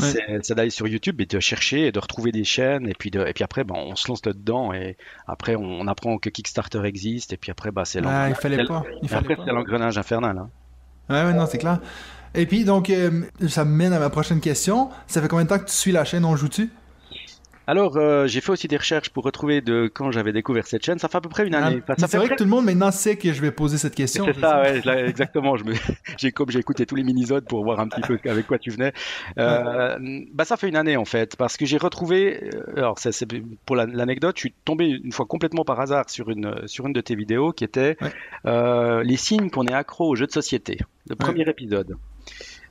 Ouais. 0.00 0.40
c'est 0.42 0.54
d'aller 0.54 0.70
sur 0.70 0.86
YouTube 0.86 1.20
et 1.20 1.26
de 1.26 1.40
chercher 1.40 1.86
et 1.86 1.92
de 1.92 1.98
retrouver 1.98 2.32
des 2.32 2.44
chaînes 2.44 2.88
et 2.88 2.94
puis 2.94 3.10
de, 3.10 3.20
et 3.26 3.32
puis 3.32 3.44
après 3.44 3.64
ben, 3.64 3.74
on 3.76 3.96
se 3.96 4.08
lance 4.08 4.22
dedans 4.22 4.72
et 4.72 4.96
après 5.26 5.56
on, 5.56 5.86
apprend 5.86 6.18
que 6.18 6.30
Kickstarter 6.30 6.82
existe 6.84 7.32
et 7.32 7.36
puis 7.36 7.50
après 7.50 7.70
bah 7.70 7.84
c'est 7.84 8.00
Ah, 8.00 8.28
l'engrenage- 8.28 8.30
il 8.30 8.34
fallait 8.34 8.64
pas. 8.64 8.84
Il 9.02 9.08
fallait 9.08 9.32
après 9.32 9.44
c'est 9.46 9.52
l'engrenage 9.52 9.98
infernal 9.98 10.38
hein. 10.38 10.50
Ouais, 11.08 11.22
ouais, 11.22 11.32
non, 11.32 11.46
c'est 11.46 11.58
clair. 11.58 11.80
Et 12.34 12.46
puis, 12.46 12.64
donc, 12.64 12.90
euh, 12.90 13.22
ça 13.48 13.64
me 13.64 13.70
mène 13.70 13.92
à 13.92 13.98
ma 13.98 14.10
prochaine 14.10 14.40
question. 14.40 14.90
Ça 15.06 15.22
fait 15.22 15.28
combien 15.28 15.44
de 15.44 15.48
temps 15.48 15.58
que 15.58 15.66
tu 15.66 15.72
suis 15.72 15.92
la 15.92 16.04
chaîne? 16.04 16.24
On 16.24 16.36
Joue-tu? 16.36 16.70
Alors, 17.66 17.96
euh, 17.96 18.26
j'ai 18.26 18.40
fait 18.40 18.52
aussi 18.52 18.68
des 18.68 18.76
recherches 18.76 19.10
pour 19.10 19.24
retrouver 19.24 19.60
de 19.60 19.90
quand 19.92 20.10
j'avais 20.12 20.32
découvert 20.32 20.66
cette 20.66 20.84
chaîne. 20.84 20.98
Ça 20.98 21.08
fait 21.08 21.18
à 21.18 21.20
peu 21.20 21.28
près 21.28 21.46
une 21.46 21.54
Ah, 21.54 21.66
année. 21.66 21.82
C'est 21.98 22.06
vrai 22.16 22.26
près- 22.26 22.28
que 22.30 22.38
tout 22.38 22.44
le 22.44 22.50
monde 22.50 22.64
maintenant 22.64 22.90
sait 22.92 23.16
que 23.16 23.32
je 23.32 23.40
vais 23.40 23.50
poser 23.50 23.76
cette 23.78 23.94
question. 23.94 24.24
C'est 24.26 24.40
ça, 24.40 24.62
ouais, 24.62 25.08
exactement. 25.08 25.56
Je 25.56 25.64
me, 25.64 25.72
j'ai 26.18 26.30
comme 26.32 26.50
j'ai 26.50 26.60
écouté 26.60 26.86
tous 26.86 26.94
les 26.94 27.02
minisodes 27.02 27.44
pour 27.46 27.64
voir 27.64 27.80
un 27.80 27.88
petit 27.88 28.00
peu 28.02 28.18
avec 28.30 28.46
quoi 28.46 28.58
tu 28.58 28.70
venais. 28.70 28.92
Euh, 29.38 29.98
bah 30.32 30.44
ça 30.44 30.56
fait 30.56 30.68
une 30.68 30.76
année 30.76 30.96
en 30.96 31.04
fait, 31.04 31.36
parce 31.36 31.56
que 31.56 31.66
j'ai 31.66 31.76
retrouvé. 31.78 32.50
euh, 32.54 32.76
Alors 32.76 32.98
c'est, 32.98 33.12
c'est 33.12 33.26
pour 33.64 33.74
la- 33.76 33.86
l'anecdote, 33.86 34.36
je 34.36 34.40
suis 34.40 34.54
tombé 34.64 34.86
une 34.86 35.12
fois 35.12 35.26
complètement 35.26 35.64
par 35.64 35.80
hasard 35.80 36.08
sur 36.08 36.30
une 36.30 36.66
sur 36.66 36.86
une 36.86 36.92
de 36.92 37.00
tes 37.00 37.16
vidéos 37.16 37.52
qui 37.52 37.64
était 37.64 37.96
Ouais. 38.00 38.12
euh, 38.46 39.02
les 39.02 39.16
signes 39.16 39.50
qu'on 39.50 39.66
est 39.66 39.74
accro 39.74 40.08
aux 40.08 40.14
jeux 40.16 40.26
de 40.26 40.32
société. 40.32 40.78
Le 41.08 41.16
premier 41.16 41.48
épisode. 41.48 41.96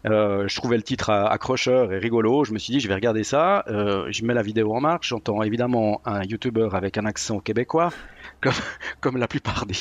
Euh, 0.05 0.47
je 0.47 0.55
trouvais 0.55 0.77
le 0.77 0.83
titre 0.83 1.09
euh, 1.09 1.25
accrocheur 1.25 1.91
et 1.91 1.97
rigolo. 1.97 2.43
Je 2.43 2.53
me 2.53 2.59
suis 2.59 2.73
dit, 2.73 2.79
je 2.79 2.87
vais 2.87 2.93
regarder 2.93 3.23
ça. 3.23 3.63
Euh, 3.67 4.07
je 4.11 4.23
mets 4.23 4.33
la 4.33 4.41
vidéo 4.43 4.73
en 4.75 4.79
marche. 4.81 5.09
J'entends 5.09 5.41
évidemment 5.43 6.01
un 6.05 6.23
YouTuber 6.23 6.69
avec 6.73 6.97
un 6.97 7.05
accent 7.05 7.39
québécois, 7.39 7.91
comme, 8.41 8.53
comme 9.01 9.17
la 9.17 9.27
plupart 9.27 9.65
des, 9.65 9.75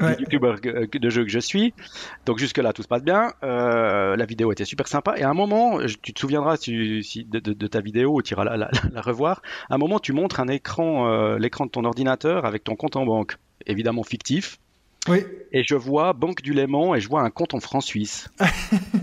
Ouais. 0.00 0.16
Que- 0.16 0.98
de 0.98 1.10
jeux 1.10 1.24
que 1.24 1.30
je 1.30 1.38
suis. 1.38 1.72
Donc 2.26 2.38
jusque-là, 2.38 2.72
tout 2.72 2.82
se 2.82 2.88
passe 2.88 3.02
bien. 3.02 3.32
Euh, 3.42 4.16
la 4.16 4.24
vidéo 4.26 4.52
était 4.52 4.64
super 4.66 4.86
sympa. 4.86 5.14
Et 5.16 5.22
à 5.22 5.30
un 5.30 5.34
moment, 5.34 5.78
tu 6.02 6.12
te 6.12 6.20
souviendras 6.20 6.56
si, 6.56 7.02
si- 7.02 7.24
de, 7.24 7.38
de- 7.38 7.52
de 7.52 7.66
ta 7.66 7.80
vidéo, 7.80 8.20
tu 8.22 8.34
iras 8.34 8.44
la, 8.44 8.56
la- 8.56 8.70
la 8.92 9.00
revoir. 9.00 9.40
À 9.70 9.74
un 9.74 9.78
moment, 9.78 9.98
tu 9.98 10.12
montres 10.12 10.40
un 10.40 10.48
écran, 10.48 11.36
l'écran 11.36 11.64
de 11.66 11.70
ton 11.70 11.84
ordinateur 11.84 12.44
avec 12.44 12.64
ton 12.64 12.76
compte 12.76 12.96
en 12.96 13.06
banque, 13.06 13.36
évidemment 13.66 14.02
fictif. 14.02 14.58
Oui. 15.08 15.24
Et 15.52 15.64
je 15.64 15.74
vois 15.74 16.12
Banque 16.12 16.42
du 16.42 16.52
Léman 16.52 16.94
et 16.94 17.00
je 17.00 17.08
vois 17.08 17.22
un 17.22 17.30
compte 17.30 17.54
en 17.54 17.60
francs 17.60 17.82
suisses. 17.82 18.28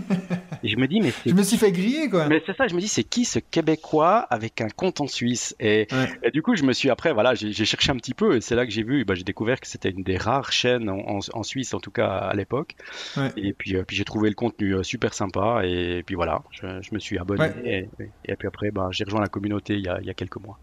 et 0.68 0.70
je 0.70 0.76
me 0.76 0.86
dis, 0.86 1.00
mais 1.00 1.12
Je 1.26 1.32
me 1.34 1.42
suis 1.42 1.56
fait 1.56 1.72
griller, 1.72 2.08
quoi. 2.10 2.26
mais 2.28 2.42
c'est 2.46 2.56
ça, 2.56 2.66
je 2.68 2.74
me 2.74 2.80
dis, 2.80 2.88
c'est 2.88 3.04
qui 3.04 3.24
ce 3.24 3.38
Québécois 3.38 4.18
avec 4.30 4.60
un 4.60 4.68
compte 4.68 5.00
en 5.00 5.06
Suisse? 5.06 5.56
Et, 5.60 5.86
Ouais. 5.92 6.08
et 6.22 6.30
du 6.30 6.42
coup, 6.42 6.54
je 6.56 6.62
me 6.64 6.72
suis 6.72 6.90
après, 6.90 7.12
voilà, 7.12 7.34
j'ai 7.34 7.52
cherché 7.64 7.90
un 7.90 7.96
petit 7.96 8.14
peu 8.14 8.36
et 8.36 8.40
c'est 8.40 8.54
là 8.54 8.66
que 8.66 8.72
j'ai 8.72 8.82
vu, 8.82 9.04
bah, 9.04 9.14
j'ai 9.14 9.24
découvert 9.24 9.60
que 9.60 9.66
c'était 9.66 9.90
une 9.90 10.02
des 10.02 10.16
rares 10.16 10.52
chaînes 10.52 10.88
en, 10.90 10.98
en- 10.98 11.18
en 11.32 11.42
Suisse, 11.42 11.72
en 11.74 11.80
tout 11.80 11.90
cas 11.90 12.06
à 12.08 12.34
l'époque. 12.34 12.74
Ouais. 13.16 13.30
Et 13.36 13.52
puis, 13.52 13.76
euh, 13.76 13.84
puis 13.86 13.96
j'ai 13.96 14.04
trouvé 14.04 14.28
le 14.28 14.34
contenu 14.34 14.74
euh, 14.74 14.82
super 14.82 15.14
sympa 15.14 15.62
et 15.64 16.02
puis 16.04 16.14
voilà, 16.14 16.42
je, 16.50 16.66
je 16.82 16.90
me 16.94 16.98
suis 16.98 17.18
abonné 17.18 17.38
Ouais. 17.44 17.90
et, 17.98 18.12
et 18.32 18.36
puis 18.36 18.48
après, 18.48 18.70
bah, 18.70 18.88
j'ai 18.90 19.04
rejoint 19.04 19.20
la 19.20 19.28
communauté 19.28 19.74
il 19.74 19.84
y 19.84 19.88
a, 19.88 19.98
il 20.00 20.06
y 20.06 20.10
a 20.10 20.14
quelques 20.14 20.36
mois. 20.40 20.58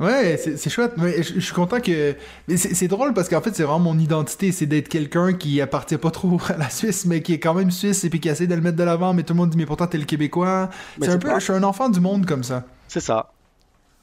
Ouais, 0.00 0.36
c'est 0.36 0.70
chouette. 0.70 0.92
Mais 0.96 1.22
je, 1.22 1.34
je 1.34 1.40
suis 1.40 1.54
content 1.54 1.80
que. 1.80 2.14
mais 2.46 2.56
C'est 2.56 2.86
drôle 2.86 3.14
parce 3.14 3.28
qu'en 3.28 3.40
fait, 3.40 3.54
c'est 3.54 3.64
vraiment 3.64 3.80
mon 3.80 3.98
identité. 3.98 4.52
C'est 4.52 4.66
d'être 4.66 4.88
quelqu'un 4.88 5.32
qui 5.32 5.60
appartient 5.60 5.96
pas 5.96 6.10
trop 6.10 6.38
à 6.48 6.56
la 6.56 6.70
Suisse, 6.70 7.04
mais 7.04 7.20
qui 7.20 7.34
est 7.34 7.40
quand 7.40 7.54
même 7.54 7.70
suisse 7.70 8.04
et 8.04 8.10
puis 8.10 8.20
qui 8.20 8.28
essaie 8.28 8.46
de 8.46 8.54
le 8.54 8.60
mettre 8.60 8.76
de 8.76 8.84
l'avant. 8.84 9.12
Mais 9.12 9.24
tout 9.24 9.32
le 9.32 9.38
monde 9.38 9.50
dit, 9.50 9.56
mais 9.56 9.66
pourtant, 9.66 9.86
t'es 9.86 9.98
le 9.98 10.04
Québécois. 10.04 10.70
C'est 11.00 11.08
un 11.08 11.18
peu. 11.18 11.34
Je 11.34 11.44
suis 11.44 11.52
un 11.52 11.64
enfant 11.64 11.88
du 11.88 12.00
monde 12.00 12.26
comme 12.26 12.44
ça. 12.44 12.64
C'est 12.86 13.00
ça. 13.00 13.32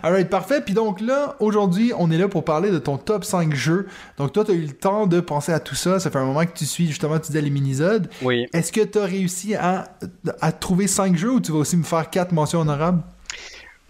Alright, 0.04 0.30
parfait. 0.30 0.62
Puis 0.62 0.74
donc 0.74 1.00
là, 1.00 1.36
aujourd'hui, 1.40 1.94
on 1.98 2.12
est 2.12 2.18
là 2.18 2.28
pour 2.28 2.44
parler 2.44 2.72
de 2.72 2.80
ton 2.80 2.98
top 2.98 3.24
5 3.24 3.54
jeux. 3.54 3.88
Donc 4.18 4.34
toi, 4.34 4.44
tu 4.44 4.52
as 4.52 4.54
eu 4.56 4.66
le 4.66 4.74
temps 4.74 5.08
de 5.08 5.20
penser 5.20 5.54
à 5.54 5.60
tout 5.60 5.76
ça. 5.76 6.00
Ça 6.00 6.10
fait 6.10 6.18
un 6.18 6.26
moment 6.26 6.46
que 6.46 6.58
tu 6.58 6.66
suis 6.66 6.88
justement, 6.88 7.18
tu 7.20 7.28
disais 7.28 7.42
les 7.42 7.50
minisodes. 7.50 8.10
Oui. 8.22 8.48
Est-ce 8.52 8.72
que 8.72 8.82
tu 8.82 8.98
as 8.98 9.06
réussi 9.06 9.56
à, 9.56 9.90
à 10.42 10.52
trouver 10.52 10.88
5 10.88 11.16
jeux 11.16 11.34
ou 11.34 11.40
tu 11.40 11.52
vas 11.52 11.60
aussi 11.60 11.78
me 11.78 11.84
faire 11.84 12.10
4 12.10 12.32
mentions 12.34 12.62
honorables? 12.62 13.04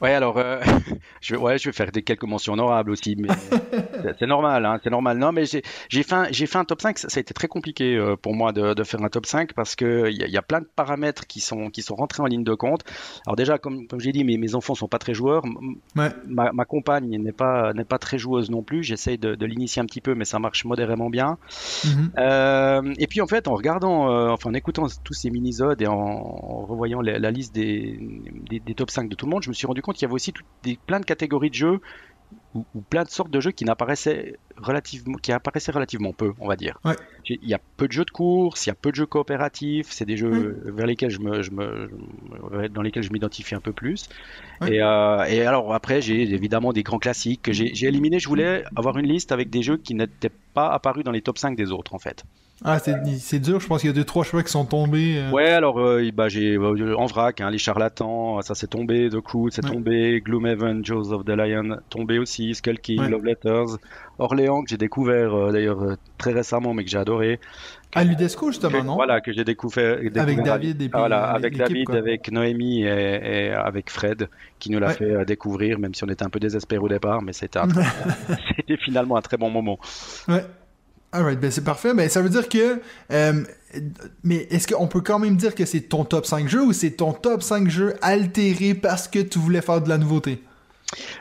Ouais, 0.01 0.13
alors, 0.13 0.37
euh, 0.37 0.59
je, 1.21 1.33
vais- 1.35 1.41
ouais, 1.41 1.57
je 1.57 1.69
vais 1.69 1.73
faire 1.73 1.91
des 1.91 2.03
quelques 2.03 2.23
mentions 2.23 2.53
honorables 2.53 2.91
aussi, 2.91 3.15
mais 3.17 3.29
c'est- 4.19 4.27
normal, 4.27 4.65
hein, 4.65 4.79
c'est 4.83 4.89
normal. 4.91 5.17
Non, 5.17 5.31
mais 5.31 5.45
j'ai 5.45 6.03
fait, 6.03 6.13
un- 6.13 6.27
j'ai 6.31 6.45
fait 6.45 6.57
un 6.59 6.65
top 6.65 6.81
5, 6.81 6.99
ça, 6.99 7.09
ça 7.09 7.17
a 7.17 7.21
été 7.21 7.33
très 7.33 7.47
compliqué 7.47 7.95
euh, 7.95 8.15
pour 8.15 8.35
moi 8.35 8.51
de, 8.51 8.73
de 8.73 8.83
faire 8.83 9.01
un 9.01 9.09
top 9.09 9.25
5 9.25 9.53
parce 9.53 9.75
que 9.75 10.09
il 10.09 10.15
y, 10.21 10.31
y 10.31 10.37
a 10.37 10.41
plein 10.41 10.61
de 10.61 10.67
paramètres 10.75 11.25
qui 11.25 11.39
sont, 11.39 11.69
qui 11.69 11.81
sont 11.81 11.95
rentrés 11.95 12.21
en 12.21 12.27
ligne 12.27 12.43
de 12.43 12.53
compte. 12.53 12.83
Alors 13.25 13.35
déjà, 13.35 13.57
comme, 13.57 13.87
comme 13.87 13.99
j'ai 13.99 14.11
dit, 14.11 14.23
mes, 14.23 14.37
mes 14.37 14.53
enfants 14.53 14.75
sont 14.75 14.87
pas 14.87 14.99
très 14.99 15.13
joueurs. 15.15 15.43
Ouais. 15.95 16.09
Ma, 16.27 16.51
ma 16.51 16.65
compagne 16.65 17.09
n'est 17.21 17.31
pas, 17.31 17.73
pas 17.87 17.97
très 17.97 18.19
joueuse 18.19 18.51
non 18.51 18.61
plus. 18.61 18.83
J'essaye 18.83 19.17
de, 19.17 19.33
de 19.35 19.45
l'initier 19.47 19.81
un 19.81 19.85
petit 19.85 20.01
peu, 20.01 20.13
mais 20.13 20.25
ça 20.25 20.37
marche 20.39 20.63
modérément 20.65 21.09
bien. 21.09 21.37
Mhm. 21.85 22.11
Euh, 22.19 22.93
et 22.99 23.07
puis 23.07 23.21
en 23.21 23.27
fait, 23.27 23.47
en 23.47 23.55
regardant, 23.55 24.31
enfin 24.31 24.51
en 24.51 24.53
écoutant 24.53 24.85
tous 25.03 25.13
ces 25.13 25.31
minisodes 25.31 25.81
et 25.81 25.87
en, 25.87 25.93
en 25.95 26.65
revoyant 26.65 27.01
la, 27.01 27.17
la 27.17 27.31
liste 27.31 27.55
des, 27.55 27.99
des, 28.49 28.59
des 28.59 28.73
top 28.75 28.91
5 28.91 29.09
de 29.09 29.15
tout 29.15 29.25
le 29.25 29.31
monde, 29.31 29.41
je 29.43 29.49
me 29.49 29.53
suis 29.53 29.65
rendu 29.65 29.81
qu'il 29.93 30.03
y 30.03 30.05
avait 30.05 30.13
aussi 30.13 30.33
des, 30.63 30.77
plein 30.85 30.99
de 30.99 31.05
catégories 31.05 31.49
de 31.49 31.55
jeux 31.55 31.79
ou, 32.53 32.65
ou 32.75 32.81
plein 32.81 33.03
de 33.03 33.09
sortes 33.09 33.31
de 33.31 33.39
jeux 33.39 33.51
qui 33.51 33.65
n'apparaissaient 33.65 34.35
relativement, 34.57 35.17
qui 35.17 35.31
apparaissaient 35.31 35.71
relativement 35.71 36.13
peu, 36.13 36.33
on 36.39 36.47
va 36.47 36.55
dire. 36.55 36.79
Ouais. 36.83 36.95
Il 37.29 37.47
y 37.47 37.53
a 37.53 37.59
peu 37.77 37.87
de 37.87 37.91
jeux 37.91 38.05
de 38.05 38.11
course, 38.11 38.65
il 38.65 38.69
y 38.69 38.71
a 38.71 38.75
peu 38.75 38.91
de 38.91 38.95
jeux 38.95 39.05
coopératifs, 39.05 39.87
c'est 39.89 40.05
des 40.05 40.17
jeux 40.17 40.61
vers 40.65 40.85
lesquels 40.85 41.09
je 41.09 41.19
me, 41.19 41.41
je 41.41 41.51
me, 41.51 41.89
dans 42.69 42.81
lesquels 42.81 43.03
je 43.03 43.11
m'identifie 43.11 43.55
un 43.55 43.61
peu 43.61 43.73
plus. 43.73 44.09
Ouais. 44.61 44.75
Et, 44.75 44.81
euh, 44.81 45.23
et 45.25 45.45
alors 45.45 45.73
après, 45.73 46.01
j'ai 46.01 46.21
évidemment 46.21 46.73
des 46.73 46.83
grands 46.83 46.99
classiques 46.99 47.41
que 47.41 47.53
j'ai 47.53 47.73
j'ai 47.73 47.87
éliminés. 47.87 48.19
Je 48.19 48.27
voulais 48.27 48.63
avoir 48.75 48.97
une 48.97 49.07
liste 49.07 49.31
avec 49.31 49.49
des 49.49 49.61
jeux 49.61 49.77
qui 49.77 49.93
n'étaient 49.93 50.31
pas 50.53 50.69
apparus 50.69 51.03
dans 51.03 51.11
les 51.11 51.21
top 51.21 51.37
5 51.37 51.55
des 51.55 51.71
autres, 51.71 51.93
en 51.93 51.99
fait. 51.99 52.23
Ah, 52.63 52.79
c'est 52.79 53.39
dur. 53.39 53.59
Je 53.59 53.67
pense 53.67 53.81
qu'il 53.81 53.95
y 53.95 53.99
a 53.99 54.03
2-3 54.03 54.23
choix 54.25 54.41
qui 54.41 54.51
sont 54.51 54.65
tombés. 54.65 55.17
euh. 55.19 55.29
Ouais, 55.31 55.49
alors 55.51 55.79
euh, 55.79 56.09
bah, 56.11 56.27
j'ai 56.27 56.55
euh, 56.55 56.95
en 56.97 57.05
vrac, 57.05 57.39
hein, 57.39 57.51
les 57.51 57.59
charlatans, 57.59 58.41
ça 58.41 58.55
c'est 58.55 58.65
tombé, 58.67 59.09
The 59.09 59.21
Crew 59.21 59.49
c'est 59.51 59.63
Ouais. 59.63 59.71
tombé, 59.71 60.21
Gloomhaven, 60.25 60.83
Jaws 60.83 61.11
of 61.13 61.23
the 61.23 61.29
Lion 61.29 61.77
tombé 61.91 62.17
aussi, 62.17 62.55
Skull 62.55 62.79
King, 62.79 62.99
Ouais. 63.01 63.09
Love 63.09 63.25
Letters, 63.25 63.77
Orléans 64.17 64.63
que 64.63 64.69
j'ai 64.71 64.77
découvert 64.77 65.35
euh, 65.35 65.51
d'ailleurs 65.51 65.83
euh, 65.83 65.95
très 66.17 66.31
récemment 66.31 66.73
mais 66.73 66.83
que 66.83 66.89
j'ai 66.89 66.97
adoré. 66.97 67.39
À 67.93 68.03
Ludesco, 68.03 68.47
justement, 68.51 68.81
Que- 68.81 68.85
non? 68.85 68.95
Voilà 68.95 69.21
que 69.21 69.31
j'ai 69.31 69.43
découvert, 69.43 69.97
découvert 70.01 70.23
Avec 70.23 70.41
David 70.43 70.81
et 70.81 70.85
puis, 70.85 70.89
Ah, 70.93 70.97
voilà, 70.99 71.31
euh, 71.31 71.35
avec 71.35 71.57
David, 71.57 71.85
quoi. 71.85 71.95
avec 71.95 72.31
Noémie 72.31 72.81
et, 72.83 72.87
et 73.45 73.51
avec 73.51 73.91
Fred 73.91 74.29
qui 74.57 74.71
nous 74.71 74.79
l'a 74.79 74.87
Ouais. 74.87 74.93
fait 74.93 75.11
euh, 75.11 75.25
découvrir, 75.25 75.77
même 75.77 75.93
si 75.93 76.03
on 76.03 76.07
était 76.07 76.23
un 76.25 76.29
peu 76.29 76.39
désespérés 76.39 76.81
au 76.83 76.89
départ, 76.89 77.21
mais 77.21 77.33
c'était 77.33 77.59
finalement 78.83 79.15
un 79.15 79.21
très 79.21 79.37
bon 79.37 79.51
moment. 79.51 79.77
Ouais. 80.27 80.43
Alright, 81.11 81.39
ben 81.39 81.51
c'est 81.51 81.63
parfait. 81.63 81.93
Ben 81.93 82.09
ça 82.09 82.21
veut 82.21 82.29
dire 82.29 82.49
que. 82.49 82.81
euh, 83.11 83.43
mais 84.23 84.47
est-ce 84.49 84.67
qu'on 84.67 84.87
peut 84.87 85.01
quand 85.01 85.19
même 85.19 85.35
dire 85.37 85.55
que 85.55 85.65
c'est 85.65 85.81
ton 85.81 86.05
top 86.05 86.25
5 86.25 86.47
jeux 86.47 86.63
ou 86.63 86.73
c'est 86.73 86.91
ton 86.91 87.13
top 87.13 87.43
5 87.43 87.69
jeux 87.69 87.95
altéré 88.01 88.73
parce 88.73 89.07
que 89.07 89.19
tu 89.19 89.39
voulais 89.39 89.61
faire 89.61 89.81
de 89.81 89.89
la 89.89 89.97
nouveauté? 89.97 90.41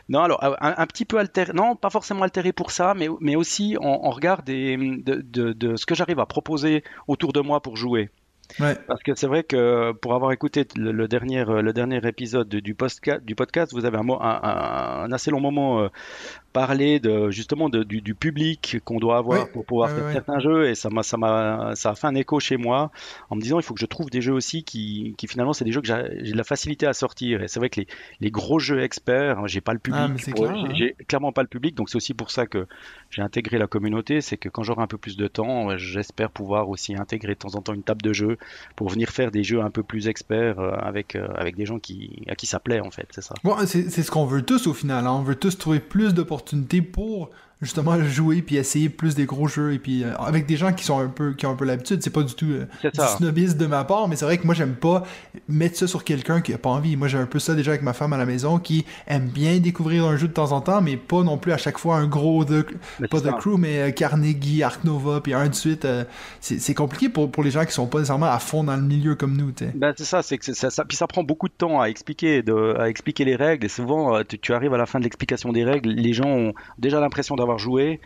Non, 0.09 0.21
alors 0.21 0.39
un, 0.61 0.87
petit 0.87 1.05
peu 1.05 1.19
altéré, 1.19 1.53
non, 1.53 1.75
pas 1.75 1.91
forcément 1.91 2.23
altéré 2.23 2.53
pour 2.53 2.71
ça, 2.71 2.95
mais, 2.95 3.09
mais 3.21 3.35
aussi 3.35 3.77
en, 3.81 4.11
regard 4.11 4.45
des, 4.45 4.77
de, 4.77 5.21
de, 5.23 5.53
de, 5.53 5.77
ce 5.77 5.87
que 5.87 5.97
j'arrive 5.97 6.21
à 6.21 6.27
proposer 6.27 6.85
autour 7.09 7.33
de 7.33 7.41
moi 7.41 7.61
pour 7.61 7.77
jouer. 7.77 8.11
Ouais. 8.61 8.77
Parce 8.87 9.03
que 9.03 9.15
c'est 9.17 9.27
vrai 9.27 9.43
que 9.43 9.91
pour 9.93 10.15
avoir 10.15 10.31
écouté 10.31 10.67
le, 10.77 11.09
dernier, 11.09 11.45
le 11.45 11.73
dernier 11.73 12.01
épisode 12.07 12.49
du, 12.49 12.75
podcast, 12.77 13.25
du 13.25 13.35
podcast, 13.35 13.73
vous 13.73 13.85
avez 13.85 13.99
un, 13.99 14.09
un, 14.09 15.05
un 15.05 15.13
assez 15.13 15.33
long 15.33 15.41
moment 15.41 15.81
euh, 15.81 15.89
parler 16.57 17.01
de 17.01 17.31
justement 17.31 17.69
de, 17.69 17.83
du, 17.83 18.01
du, 18.01 18.15
public 18.15 18.79
qu'on 18.83 18.99
doit 18.99 19.19
avoir 19.19 19.47
pour 19.51 19.67
pouvoir 19.67 19.91
faire 19.91 20.11
certains 20.11 20.39
jeux. 20.39 20.71
Et 20.71 20.75
ça 20.75 20.89
m'a 20.89 21.03
ça 21.03 21.19
m'a 21.19 21.73
ça 21.75 21.91
a 21.91 21.95
fait 21.95 22.07
un 22.07 22.15
écho 22.15 22.41
chez 22.41 22.57
moi 22.57 22.91
en 23.29 23.37
me 23.37 23.43
disant 23.43 23.59
il 23.59 23.63
faut 23.63 23.75
que 23.75 23.81
je 23.81 23.85
trouve 23.85 24.09
des 24.09 24.23
jeux 24.23 24.33
aussi 24.33 24.65
qui, 24.65 25.15
qui 25.19 25.27
finalement 25.27 25.53
c'est 25.53 25.67
des 25.67 25.73
jeux 25.73 25.83
que 25.83 25.87
j'ai 25.87 26.33
de 26.33 26.37
la 26.37 26.45
facilité 26.45 26.87
à 26.87 26.95
sortir. 26.95 27.43
Et 27.43 27.49
c'est 27.49 27.61
vrai 27.61 27.69
que 27.69 27.81
les, 27.81 27.87
les 28.21 28.31
gros 28.31 28.59
jeux 28.59 28.81
experts 28.81 29.41
hein, 29.41 29.47
j'ai 29.47 29.61
pas 29.61 29.75
le 29.75 29.81
ah, 29.93 30.09
public 30.09 30.39
hein. 30.39 30.69
j'ai 30.73 30.97
clairement 31.07 31.31
pas 31.31 31.43
le 31.43 31.49
public. 31.49 31.75
Donc 31.75 31.91
c'est 31.91 31.97
aussi 31.97 32.15
pour 32.15 32.31
ça 32.31 32.47
que 32.47 32.67
j'ai 33.11 33.21
intégré 33.21 33.59
la 33.59 33.67
communauté. 33.67 34.23
C'est 34.23 34.39
que 34.39 34.49
quand 34.49 34.63
j'aurai 34.63 34.83
un 34.83 34.87
peu 34.87 34.97
plus 34.97 35.19
de 35.19 35.29
temps 35.29 35.77
j'espère 35.77 36.31
pouvoir 36.31 36.71
aussi 36.71 36.97
intégrer 36.97 37.35
de 37.35 37.39
temps 37.39 37.55
en 37.55 37.61
temps 37.61 37.75
une 37.75 37.83
table 37.83 38.01
de 38.01 38.15
jeux 38.15 38.39
pour 38.77 38.89
venir 38.89 39.11
faire 39.11 39.31
des 39.31 39.45
jeux 39.45 39.61
un 39.61 39.71
peu 39.71 39.83
plus 39.83 40.09
experts 40.09 40.59
euh, 40.59 40.73
avec 40.79 41.17
euh, 41.17 41.29
avec 41.37 41.55
des 41.55 41.67
gens 41.67 41.79
qui 41.79 42.25
à 42.29 42.35
qui 42.35 42.47
ça 42.47 42.61
plaît 42.61 42.81
en 42.81 42.91
fait. 42.91 43.09
C'est 43.11 43.23
ça. 43.23 43.35
Bon, 43.45 43.55
c'est 43.67 43.91
ce 43.91 44.11
qu'on 44.11 44.25
veut 44.25 44.41
tous 44.41 44.67
au 44.67 44.73
final 44.73 45.07
hein. 45.07 45.13
on 45.13 45.23
veut 45.23 45.35
tous 45.35 45.59
trouver 45.59 45.81
plus 45.81 46.15
d'opportunités 46.15 46.46
opportunité 46.47 46.83
pour 46.83 47.31
justement 47.63 47.99
jouer 48.05 48.43
puis 48.43 48.57
essayer 48.57 48.91
plus 48.91 49.15
des 49.15 49.25
gros 49.25 49.49
jeux 49.49 49.73
et 49.73 49.79
puis 49.79 50.05
euh, 50.05 50.15
avec 50.19 50.45
des 50.45 50.59
gens 50.59 50.75
qui 50.75 50.85
sont 50.85 50.99
un 50.99 51.09
peu 51.09 51.33
qui 51.33 51.47
ont 51.47 51.53
un 51.53 51.57
peu 51.57 51.65
l'habitude 51.65 52.03
c'est 52.03 52.11
pas 52.11 52.23
du 52.23 52.35
tout 52.35 52.51
euh, 52.51 52.67
du 52.83 53.01
snobisme 53.17 53.57
de 53.57 53.67
ma 53.67 53.83
part 53.85 54.09
mais 54.09 54.17
c'est 54.17 54.27
vrai 54.27 54.37
que 54.37 54.45
moi 54.45 54.55
j'aime 54.55 54.75
pas 54.75 55.05
mettre 55.49 55.77
ça 55.77 55.87
sur 55.87 56.05
quelqu'un 56.05 56.43
qui 56.43 56.53
a 56.53 56.59
pas 56.59 56.69
envie. 56.69 56.97
Moi 56.97 57.09
j'ai 57.09 57.17
un 57.17 57.27
peu 57.27 57.39
ça 57.39 57.55
déjà 57.55 57.71
avec 57.71 57.83
ma 57.83 57.95
femme 57.95 58.13
à 58.13 58.19
la 58.19 58.27
maison 58.27 58.59
qui 58.59 58.85
aime 59.07 59.29
bien 59.29 59.57
découvrir 59.59 60.05
un 60.05 60.17
jeu 60.19 60.29
de 60.29 60.35
temps 60.35 60.53
en 60.53 60.61
temps 60.61 60.83
mais 60.83 60.99
pas 60.99 61.23
non 61.23 61.39
plus 61.39 61.53
à 61.53 61.57
chaque 61.57 61.79
fois 61.79 61.97
un 61.97 62.07
gros 62.07 62.45
de 62.45 62.67
pas 63.11 63.21
de 63.21 63.31
crew 63.31 63.57
mais 63.59 63.79
euh, 63.79 63.91
Carnegie 63.91 64.63
Ark 64.63 64.85
Nova 64.85 65.23
puis 65.23 65.33
un 65.33 65.49
de 65.49 65.55
suite 65.55 65.89
c'est 66.41 66.75
compliqué 66.75 67.09
pour, 67.09 67.31
pour 67.31 67.43
les 67.43 67.51
gens 67.51 67.65
qui 67.65 67.73
sont 67.73 67.87
pas 67.87 67.99
nécessairement 67.99 68.27
à 68.27 68.39
fond 68.39 68.65
dans 68.65 68.77
le 68.77 68.83
milieu 68.83 69.15
comme 69.15 69.35
nous 69.35 69.53
ben, 69.75 69.95
c'est 69.97 70.05
ça 70.05 70.23
c'est 70.23 70.37
que 70.37 70.53
ça, 70.53 70.69
ça, 70.69 70.85
puis 70.85 70.97
ça 70.97 71.07
prend 71.07 71.23
beaucoup 71.23 71.49
de 71.49 71.55
temps 71.55 71.81
à 71.81 71.87
expliquer 71.87 72.43
de, 72.43 72.77
à 72.79 72.91
expliquer 72.91 73.25
les 73.25 73.37
règles 73.37 73.65
et 73.65 73.71
souvent 73.71 74.23
tu, 74.25 74.39
tu 74.39 74.53
arrives 74.53 74.75
à 74.75 74.79
la 74.79 74.85
fin 74.85 74.99
de 74.99 75.05
l'explication 75.05 75.53
des 75.53 75.65
règles 75.65 75.89
les 75.89 76.13
gens 76.13 76.29
ont 76.29 76.53
déjà 76.79 77.01
l'impression 77.01 77.35
d'avoir 77.35 77.46
joué 77.57 78.01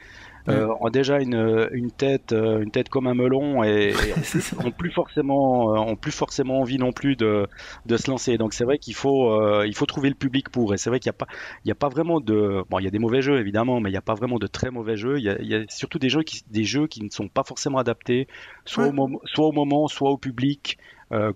euh, 0.48 0.68
ont 0.80 0.88
déjà 0.88 1.20
une, 1.20 1.68
une 1.72 1.90
tête 1.90 2.32
euh, 2.32 2.62
une 2.62 2.70
tête 2.70 2.88
comme 2.88 3.06
un 3.06 3.14
melon 3.14 3.62
et, 3.62 3.92
ont 4.64 4.70
plus 4.70 4.90
forcément 4.90 5.74
euh, 5.74 5.78
ont 5.78 5.96
plus 5.96 6.12
forcément 6.12 6.60
envie 6.60 6.78
non 6.78 6.92
plus 6.92 7.14
de, 7.14 7.46
de 7.84 7.96
se 7.96 8.10
lancer. 8.10 8.38
Donc 8.38 8.54
c'est 8.54 8.64
vrai 8.64 8.78
qu'il 8.78 8.94
faut 8.94 9.64
il 9.64 9.74
faut 9.74 9.86
trouver 9.86 10.08
le 10.08 10.14
public 10.14 10.48
pour. 10.48 10.72
Et 10.72 10.78
c'est 10.78 10.88
vrai 10.88 10.98
qu'il 10.98 11.10
n'y 11.10 11.16
a 11.16 11.18
pas 11.18 11.26
il 11.64 11.68
y 11.68 11.72
a 11.72 11.74
pas 11.74 11.88
vraiment 11.88 12.20
de 12.20 12.64
bon 12.70 12.78
il 12.78 12.84
y 12.84 12.88
a 12.88 12.90
des 12.90 12.98
mauvais 12.98 13.20
jeux 13.20 13.38
évidemment 13.38 13.80
mais 13.80 13.90
il 13.90 13.92
n'y 13.92 13.98
a 13.98 14.02
pas 14.02 14.14
vraiment 14.14 14.38
de 14.38 14.46
très 14.46 14.70
mauvais 14.70 14.96
jeux. 14.96 15.18
Il 15.18 15.24
y 15.24 15.28
a, 15.28 15.38
il 15.40 15.46
y 15.46 15.54
a 15.54 15.64
surtout 15.68 15.98
des 15.98 16.08
jeux 16.08 16.22
qui 16.22 16.42
des 16.50 16.64
jeux 16.64 16.86
qui 16.86 17.02
ne 17.02 17.10
sont 17.10 17.28
pas 17.28 17.44
forcément 17.44 17.78
adaptés 17.78 18.26
soit 18.64 18.86
au 18.86 18.92
moment 18.92 19.20
soit 19.24 19.46
au 19.46 19.52
moment 19.52 19.88
soit 19.88 20.10
au 20.10 20.16
public 20.16 20.78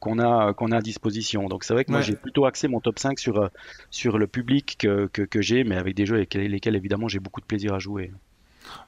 qu'on 0.00 0.18
a 0.18 0.52
qu'on 0.54 0.70
a 0.72 0.76
à 0.76 0.80
disposition. 0.80 1.48
Donc 1.48 1.64
c'est 1.64 1.74
vrai 1.74 1.84
que 1.84 1.90
moi 1.90 2.00
j'ai 2.00 2.14
plutôt 2.14 2.46
axé 2.46 2.68
mon 2.68 2.80
top 2.80 2.98
5 2.98 3.18
sur 3.18 3.50
sur 3.90 4.18
le 4.18 4.26
public 4.26 4.76
que, 4.78 5.08
que, 5.12 5.22
que 5.22 5.42
j'ai, 5.42 5.64
mais 5.64 5.76
avec 5.76 5.94
des 5.94 6.06
jeux 6.06 6.16
avec 6.16 6.34
lesquels 6.34 6.76
évidemment 6.76 7.08
j'ai 7.08 7.20
beaucoup 7.20 7.40
de 7.40 7.46
plaisir 7.46 7.74
à 7.74 7.78
jouer. 7.78 8.12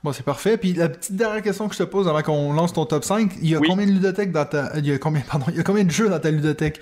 Bon, 0.03 0.13
c'est 0.13 0.25
parfait. 0.25 0.57
Puis 0.57 0.73
la 0.73 0.89
petite 0.89 1.17
dernière 1.17 1.43
question 1.43 1.69
que 1.69 1.75
je 1.75 1.81
te 1.81 1.89
pose 1.89 2.09
avant 2.09 2.23
qu'on 2.23 2.53
lance 2.53 2.73
ton 2.73 2.87
top 2.87 3.05
5, 3.05 3.33
il 3.43 3.51
y 3.51 3.57
a 3.57 3.61
combien 3.61 3.87
de 3.87 3.93
ludothèques 3.93 4.33
dans 4.33 4.45
ta. 4.45 4.73
Il 4.79 4.87
y 4.87 4.93
a 4.93 4.99
combien, 4.99 5.23
pardon, 5.23 5.47
il 5.49 5.57
y 5.57 5.61
a 5.61 5.63
combien 5.63 5.85
de 5.85 5.91
jeux 5.91 6.09
dans 6.09 6.19
ta 6.19 6.31
ludothèque? 6.31 6.81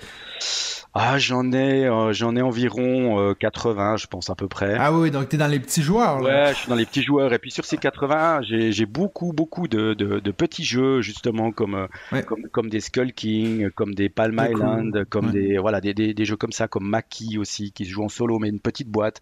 Ah, 0.97 1.17
j'en 1.17 1.51
ai, 1.51 1.85
euh, 1.85 2.13
j'en 2.13 2.37
ai 2.37 2.41
environ 2.41 3.35
80, 3.37 3.93
euh, 3.93 3.97
je 3.97 4.07
pense 4.07 4.29
à 4.29 4.35
peu 4.35 4.47
près. 4.47 4.77
Ah 4.79 4.93
oui, 4.93 5.11
donc 5.11 5.27
t'es 5.27 5.35
dans 5.35 5.47
les 5.47 5.59
petits 5.59 5.81
joueurs. 5.81 6.21
Là. 6.21 6.45
Ouais, 6.45 6.53
je 6.53 6.59
suis 6.59 6.69
dans 6.69 6.75
les 6.75 6.85
petits 6.85 7.03
joueurs. 7.03 7.33
Et 7.33 7.37
puis 7.37 7.51
sur 7.51 7.65
ces 7.65 7.75
80, 7.75 8.39
j'ai 8.43 8.85
beaucoup, 8.85 9.33
beaucoup 9.33 9.67
de, 9.67 9.93
de, 9.93 10.19
de, 10.19 10.31
petits 10.31 10.63
jeux 10.63 11.01
justement 11.01 11.51
comme, 11.51 11.75
euh, 12.13 12.21
comme, 12.21 12.43
comme 12.49 12.69
des 12.69 12.79
Skull 12.79 13.11
King, 13.11 13.71
comme 13.71 13.93
des 13.93 14.07
Palm 14.07 14.39
Island, 14.39 15.03
comme 15.09 15.31
des 15.31 15.57
voilà 15.57 15.81
des, 15.81 15.93
des, 15.93 16.13
des, 16.13 16.25
jeux 16.25 16.37
comme 16.37 16.53
ça, 16.53 16.69
comme 16.69 16.87
Maki 16.87 17.37
aussi 17.37 17.73
qui 17.73 17.83
se 17.83 17.89
joue 17.89 18.05
en 18.05 18.09
solo 18.09 18.39
mais 18.39 18.47
une 18.47 18.61
petite 18.61 18.87
boîte, 18.87 19.19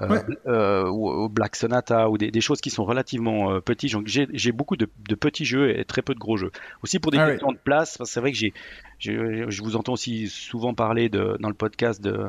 euh, 0.00 0.88
ou, 0.88 1.28
Black 1.28 1.56
Sonata 1.56 2.08
ou 2.08 2.18
des, 2.18 2.30
des, 2.30 2.40
choses 2.40 2.60
qui 2.60 2.70
sont 2.70 2.84
relativement 2.84 3.60
petits. 3.60 3.88
Donc 3.88 4.06
j'ai 4.06 4.52
beaucoup 4.52 4.76
de, 4.76 4.88
de, 5.08 5.14
petits 5.16 5.44
jeux 5.44 5.76
et 5.76 5.84
très 5.84 6.02
peu 6.02 6.14
de 6.14 6.20
gros 6.20 6.36
jeux. 6.36 6.52
Aussi 6.84 7.00
pour 7.00 7.10
des 7.10 7.18
ah 7.18 7.30
questions 7.30 7.50
de 7.50 7.58
place, 7.58 7.98
c'est 8.04 8.20
vrai 8.20 8.30
que 8.30 8.38
j'ai 8.38 8.54
je, 8.98 9.62
vous 9.62 9.76
entends 9.76 9.92
aussi 9.92 10.28
souvent 10.28 10.74
parler 10.74 11.08
de, 11.08 11.36
dans 11.40 11.48
le 11.48 11.54
podcast 11.54 12.02
de, 12.02 12.26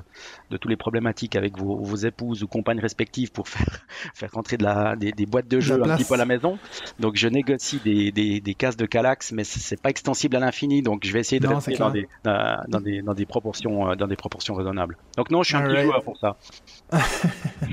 de 0.49 0.57
toutes 0.57 0.69
les 0.69 0.77
problématiques 0.77 1.35
avec 1.35 1.57
vos, 1.57 1.77
vos, 1.77 1.95
épouses 1.95 2.43
ou 2.43 2.47
compagnes 2.47 2.79
respectives 2.79 3.31
pour 3.31 3.47
faire, 3.47 3.85
faire 4.13 4.31
rentrer 4.31 4.57
de 4.57 4.63
la, 4.63 4.95
des, 4.95 5.11
des 5.11 5.25
boîtes 5.25 5.47
de 5.47 5.59
jeux 5.59 5.81
un 5.83 5.95
petit 5.95 6.03
peu 6.03 6.15
à 6.15 6.17
la 6.17 6.25
maison. 6.25 6.57
Donc 6.99 7.15
je 7.15 7.27
négocie 7.27 7.79
des, 7.83 8.11
des, 8.11 8.41
des 8.41 8.53
cases 8.53 8.77
de 8.77 8.85
Calax, 8.85 9.31
mais 9.31 9.43
c'est 9.43 9.81
pas 9.81 9.89
extensible 9.89 10.35
à 10.35 10.39
l'infini, 10.39 10.81
donc 10.81 11.05
je 11.05 11.11
vais 11.11 11.19
essayer 11.19 11.39
de 11.39 11.47
rester 11.47 11.75
dans 11.75 11.89
des, 11.89 12.07
dans, 12.23 12.81
des, 12.81 13.01
dans, 13.01 13.13
des 13.13 13.25
proportions, 13.25 13.89
euh, 13.89 13.95
dans 13.95 14.07
des 14.07 14.15
proportions 14.15 14.55
raisonnables. 14.55 14.97
Donc 15.15 15.31
non, 15.31 15.43
je 15.43 15.47
suis 15.47 15.57
un 15.57 15.67
petit 15.67 15.83
joueur 15.83 16.03
pour 16.03 16.17
ça. 16.17 16.37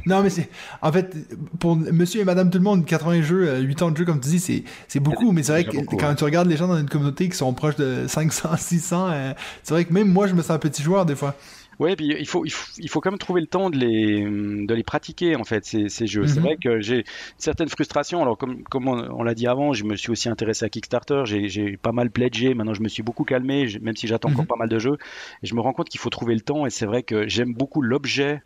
non, 0.07 0.23
mais 0.23 0.31
c'est. 0.31 0.49
En 0.83 0.93
fait, 0.93 1.17
pour 1.59 1.77
monsieur 1.77 2.21
et 2.21 2.25
madame 2.25 2.51
tout 2.51 2.59
le 2.59 2.65
monde, 2.65 2.85
80 2.85 3.23
jeux, 3.23 3.61
8 3.61 3.83
euh, 3.83 3.85
ans 3.85 3.91
de 3.91 3.97
jeu, 3.97 4.05
comme 4.05 4.21
tu 4.21 4.29
dis, 4.29 4.65
c'est 4.89 5.01
beaucoup. 5.01 5.33
Mais 5.33 5.43
c'est 5.43 5.53
vrai 5.53 5.65
que 5.65 5.97
quand 5.97 6.15
tu 6.15 6.25
regardes 6.25 6.49
les 6.49 6.57
gens 6.57 6.69
dans 6.69 6.79
une 6.79 6.89
communauté 6.89 7.29
qui 7.29 7.37
sont 7.37 7.53
proches 7.55 7.77
de 7.77 8.07
500, 8.09 8.57
600, 8.57 8.84
euh, 8.93 9.33
c'est 9.63 9.75
vrai 9.75 9.85
que 9.85 9.93
même 9.93 10.09
moi, 10.09 10.27
je 10.27 10.35
me 10.35 10.43
sens 10.43 10.51
un 10.51 10.59
petit 10.59 10.83
joueur 10.83 11.07
des 11.07 11.15
fois. 11.15 11.35
Oui, 11.81 11.97
puis 11.97 12.07
il 12.07 12.27
faut, 12.27 12.45
il 12.45 12.51
faut, 12.51 12.71
il 12.79 12.89
faut 12.89 13.01
quand 13.01 13.11
même 13.11 13.19
trouver 13.19 13.41
le 13.41 13.47
temps 13.47 13.69
de 13.69 13.77
les, 13.77 14.23
de 14.23 14.75
les 14.75 14.83
pratiquer, 14.83 15.37
en 15.37 15.45
fait, 15.45 15.65
ces, 15.65 15.89
ces 15.89 16.07
jeux. 16.07 16.27
C'est 16.27 16.37
mhm. 16.37 16.47
vrai 16.47 16.57
que 16.57 16.81
j'ai 16.81 17.05
certaines 17.37 17.69
frustrations. 17.69 18.23
Alors, 18.23 18.39
comme, 18.39 18.63
comme 18.65 18.89
on, 18.89 19.23
l'a 19.23 19.35
dit 19.35 19.47
avant, 19.47 19.73
je 19.73 19.85
me 19.85 19.97
suis 19.97 20.11
aussi 20.11 20.29
intéressé 20.29 20.65
à 20.65 20.69
Kickstarter. 20.69 21.23
J'ai 21.25 21.77
pas 21.77 21.93
mal 21.93 22.11
pledgé. 22.11 22.55
Maintenant, 22.55 22.75
je 22.75 22.83
me 22.83 22.89
suis 22.89 23.03
beaucoup 23.03 23.25
calmé, 23.25 23.67
même 23.81 23.97
si 23.97 24.07
j'attends 24.07 24.31
encore 24.31 24.43
mhm. 24.43 24.49
pas 24.49 24.57
mal 24.57 24.69
de 24.69 24.79
jeux. 24.79 24.99
Et 25.43 25.47
je 25.47 25.55
me 25.55 25.61
rends 25.61 25.73
compte 25.73 25.89
qu'il 25.89 26.01
faut 26.01 26.11
trouver 26.11 26.35
le 26.35 26.43
temps. 26.43 26.67
Et 26.67 26.71
c'est 26.71 26.87
vrai 26.87 27.03
que 27.03 27.27
j'aime 27.29 27.55
beaucoup 27.55 27.83
l'objet 27.83 28.43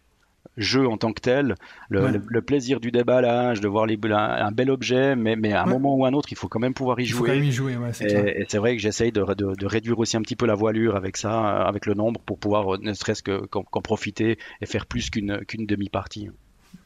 jeu 0.59 0.89
en 0.89 0.97
tant 0.97 1.13
que 1.13 1.21
tel, 1.21 1.55
le, 1.89 2.41
plaisir 2.41 2.81
du 2.81 2.91
déballage, 2.91 3.61
de 3.61 3.69
voir 3.69 3.87
les, 3.87 3.99
un, 4.11 4.51
bel 4.51 4.71
objet, 4.71 5.17
mais, 5.17 5.37
mais 5.37 5.53
à 5.53 5.63
un 5.63 5.67
moment 5.67 5.95
ou 5.95 6.05
à 6.05 6.09
un 6.09 6.13
autre, 6.13 6.29
il 6.33 6.37
faut 6.37 6.49
quand 6.49 6.59
même 6.59 6.75
pouvoir 6.75 7.01
y 7.01 7.05
jouer. 7.05 7.17
Il 7.17 7.19
faut 7.19 7.25
quand 7.25 7.35
même 7.35 7.45
y 7.45 7.53
jouer, 7.53 7.77
Et, 8.01 8.45
c'est 8.49 8.59
vrai 8.59 8.77
que 8.77 8.83
j'essaye 8.83 9.13
de, 9.13 9.23
de, 9.35 9.67
réduire 9.67 9.99
aussi 9.99 10.17
un 10.17 10.23
petit 10.23 10.37
peu 10.37 10.47
la 10.47 10.55
voilure 10.55 10.97
avec 10.97 11.17
ça, 11.17 11.63
avec 11.63 11.87
le 11.87 11.95
nombre, 11.95 12.21
pour 12.21 12.39
pouvoir 12.39 12.75
euh, 12.75 12.79
ne 12.81 12.93
serait-ce 12.93 13.23
qu'en 13.23 13.83
profiter 13.83 14.39
et 14.61 14.67
faire 14.67 14.87
plus 14.87 15.11
qu'une 15.11 15.45
qu'une 15.47 15.67
demi-partie. 15.67 16.31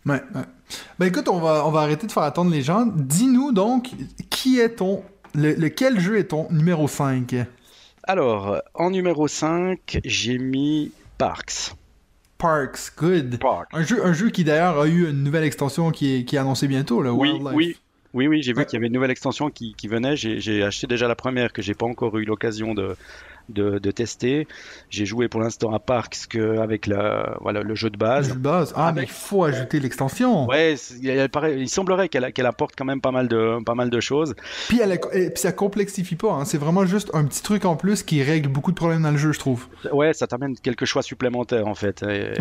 Ouais, 0.07 0.23
ouais. 0.35 0.43
Ben 0.99 1.07
écoute, 1.07 1.29
on 1.29 1.39
va, 1.39 1.67
on 1.67 1.71
va 1.71 1.81
arrêter 1.81 2.07
de 2.07 2.13
faire 2.13 2.23
attendre 2.25 2.51
les 2.51 2.63
gens. 2.63 2.87
Dis-nous 2.87 3.53
donc, 3.53 3.91
qui 4.31 4.61
est 4.61 4.77
ton. 4.77 5.03
Le, 5.35 5.55
lequel 5.55 5.99
jeu 5.99 6.19
est 6.19 6.29
ton 6.29 6.47
numéro 6.51 6.87
5 6.89 7.35
Alors, 8.03 8.61
en 8.75 8.91
numéro 8.91 9.29
5, 9.29 10.01
j'ai 10.05 10.37
mis 10.39 10.93
Parks. 11.17 11.75
Parks, 12.43 12.93
good. 12.99 13.39
Un, 13.73 13.83
jeu, 13.85 14.05
un 14.05 14.13
jeu 14.13 14.31
qui 14.31 14.43
d'ailleurs 14.43 14.81
a 14.81 14.89
eu 14.89 15.09
une 15.09 15.23
nouvelle 15.23 15.45
extension 15.45 15.93
qui 15.93 16.17
est, 16.17 16.25
qui 16.25 16.35
est 16.35 16.41
annoncée 16.41 16.67
bientôt, 16.67 17.01
oui, 17.15 17.41
Oui, 17.55 17.77
oui, 18.15 18.27
oui, 18.27 18.43
j'ai 18.43 18.53
vu 18.53 18.67
qu'il 18.67 18.75
y 18.75 18.77
avait 18.79 18.89
une 18.89 18.93
nouvelle 18.93 19.13
extension 19.13 19.49
qui, 19.49 19.75
qui 19.75 19.87
venait. 19.87 20.17
J'ai 20.17 20.65
acheté 20.65 20.89
déjà 20.89 21.07
la 21.07 21.15
première 21.15 21.53
que 21.53 21.63
j'ai 21.63 21.75
pas 21.75 21.87
encore 21.87 22.19
eu 22.19 22.25
l'occasion 22.25 22.75
de, 22.75 22.97
de, 23.53 23.79
de 23.79 23.91
tester. 23.91 24.49
J'ai 24.91 25.07
joué 25.07 25.29
pour 25.29 25.41
l'instant 25.41 25.73
à 25.73 25.79
Parks 25.79 26.27
que 26.29 26.59
avec 26.59 26.87
la, 26.87 27.37
voilà, 27.41 27.63
le 27.63 27.75
jeu 27.75 27.91
de 27.91 27.97
base. 27.97 28.29
Le 28.29 28.35
jeu 28.35 28.39
de 28.39 28.45
base. 28.45 28.73
Ah, 28.77 28.93
mais 28.93 29.03
il 29.03 29.09
faut 29.09 29.45
ajouter 29.45 29.81
l'extension. 29.81 30.47
Ouais, 30.47 30.75
il, 31.03 31.29
il 31.59 31.69
semblerait 31.69 32.09
qu'elle 32.09 32.47
apporte 32.47 32.75
quand 32.77 32.85
même 32.85 33.01
pas 33.01 33.11
mal 33.11 33.29
de, 33.29 33.63
pas 33.65 33.75
mal 33.75 33.91
de 33.91 34.01
choses. 34.01 34.35
Puis, 34.69 34.81
elle, 34.81 34.99
puis 35.01 35.31
ça 35.37 35.53
complexifie 35.53 36.17
pas. 36.17 36.33
Hein. 36.33 36.45
C'est 36.45 36.59
vraiment 36.59 36.87
juste 36.87 37.11
un 37.15 37.25
petit 37.25 37.43
truc 37.43 37.65
en 37.65 37.77
plus 37.77 38.03
qui 38.03 38.23
règle 38.23 38.49
beaucoup 38.49 38.71
de 38.71 38.77
problèmes 38.77 39.03
dans 39.03 39.11
le 39.11 39.17
jeu, 39.19 39.33
je 39.33 39.39
trouve. 39.39 39.67
Ouais, 39.93 40.13
ça 40.13 40.27
t'amène 40.27 40.57
quelques 40.57 40.85
choix 40.85 41.03
supplémentaires 41.03 41.67
en 41.67 41.75
fait. 41.75 42.03
Euh, 42.03 42.35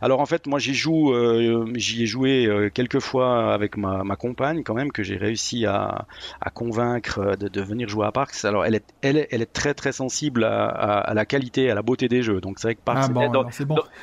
alors 0.00 0.20
en 0.20 0.26
fait, 0.26 0.46
moi 0.46 0.58
j'y 0.58 0.74
joue, 0.74 1.12
euh, 1.12 1.70
j'y 1.74 2.02
ai 2.02 2.06
joué 2.06 2.46
euh, 2.46 2.70
quelques 2.72 3.00
fois 3.00 3.52
avec 3.54 3.76
ma, 3.76 4.02
ma 4.04 4.16
compagne 4.16 4.62
quand 4.64 4.74
même 4.74 4.92
que 4.92 5.02
j'ai 5.02 5.16
réussi 5.16 5.66
à, 5.66 6.06
à 6.40 6.50
convaincre 6.50 7.36
de, 7.36 7.48
de 7.48 7.62
venir 7.62 7.88
jouer 7.88 8.06
à 8.06 8.12
Parks. 8.12 8.44
Alors 8.44 8.64
elle 8.64 8.74
est, 8.74 8.84
elle 9.02 9.16
est, 9.16 9.28
elle 9.30 9.42
est 9.42 9.52
très 9.52 9.74
très 9.74 9.92
sensible 9.92 10.25
à, 10.44 11.12
la 11.14 11.24
qualité, 11.26 11.70
à 11.70 11.74
la 11.74 11.82
beauté 11.82 12.08
des 12.08 12.22
jeux. 12.22 12.40
Donc 12.40 12.58
c'est 12.58 12.68
vrai 12.68 12.74
que 12.74 12.80
Parks 12.84 13.10
ah, 13.14 13.26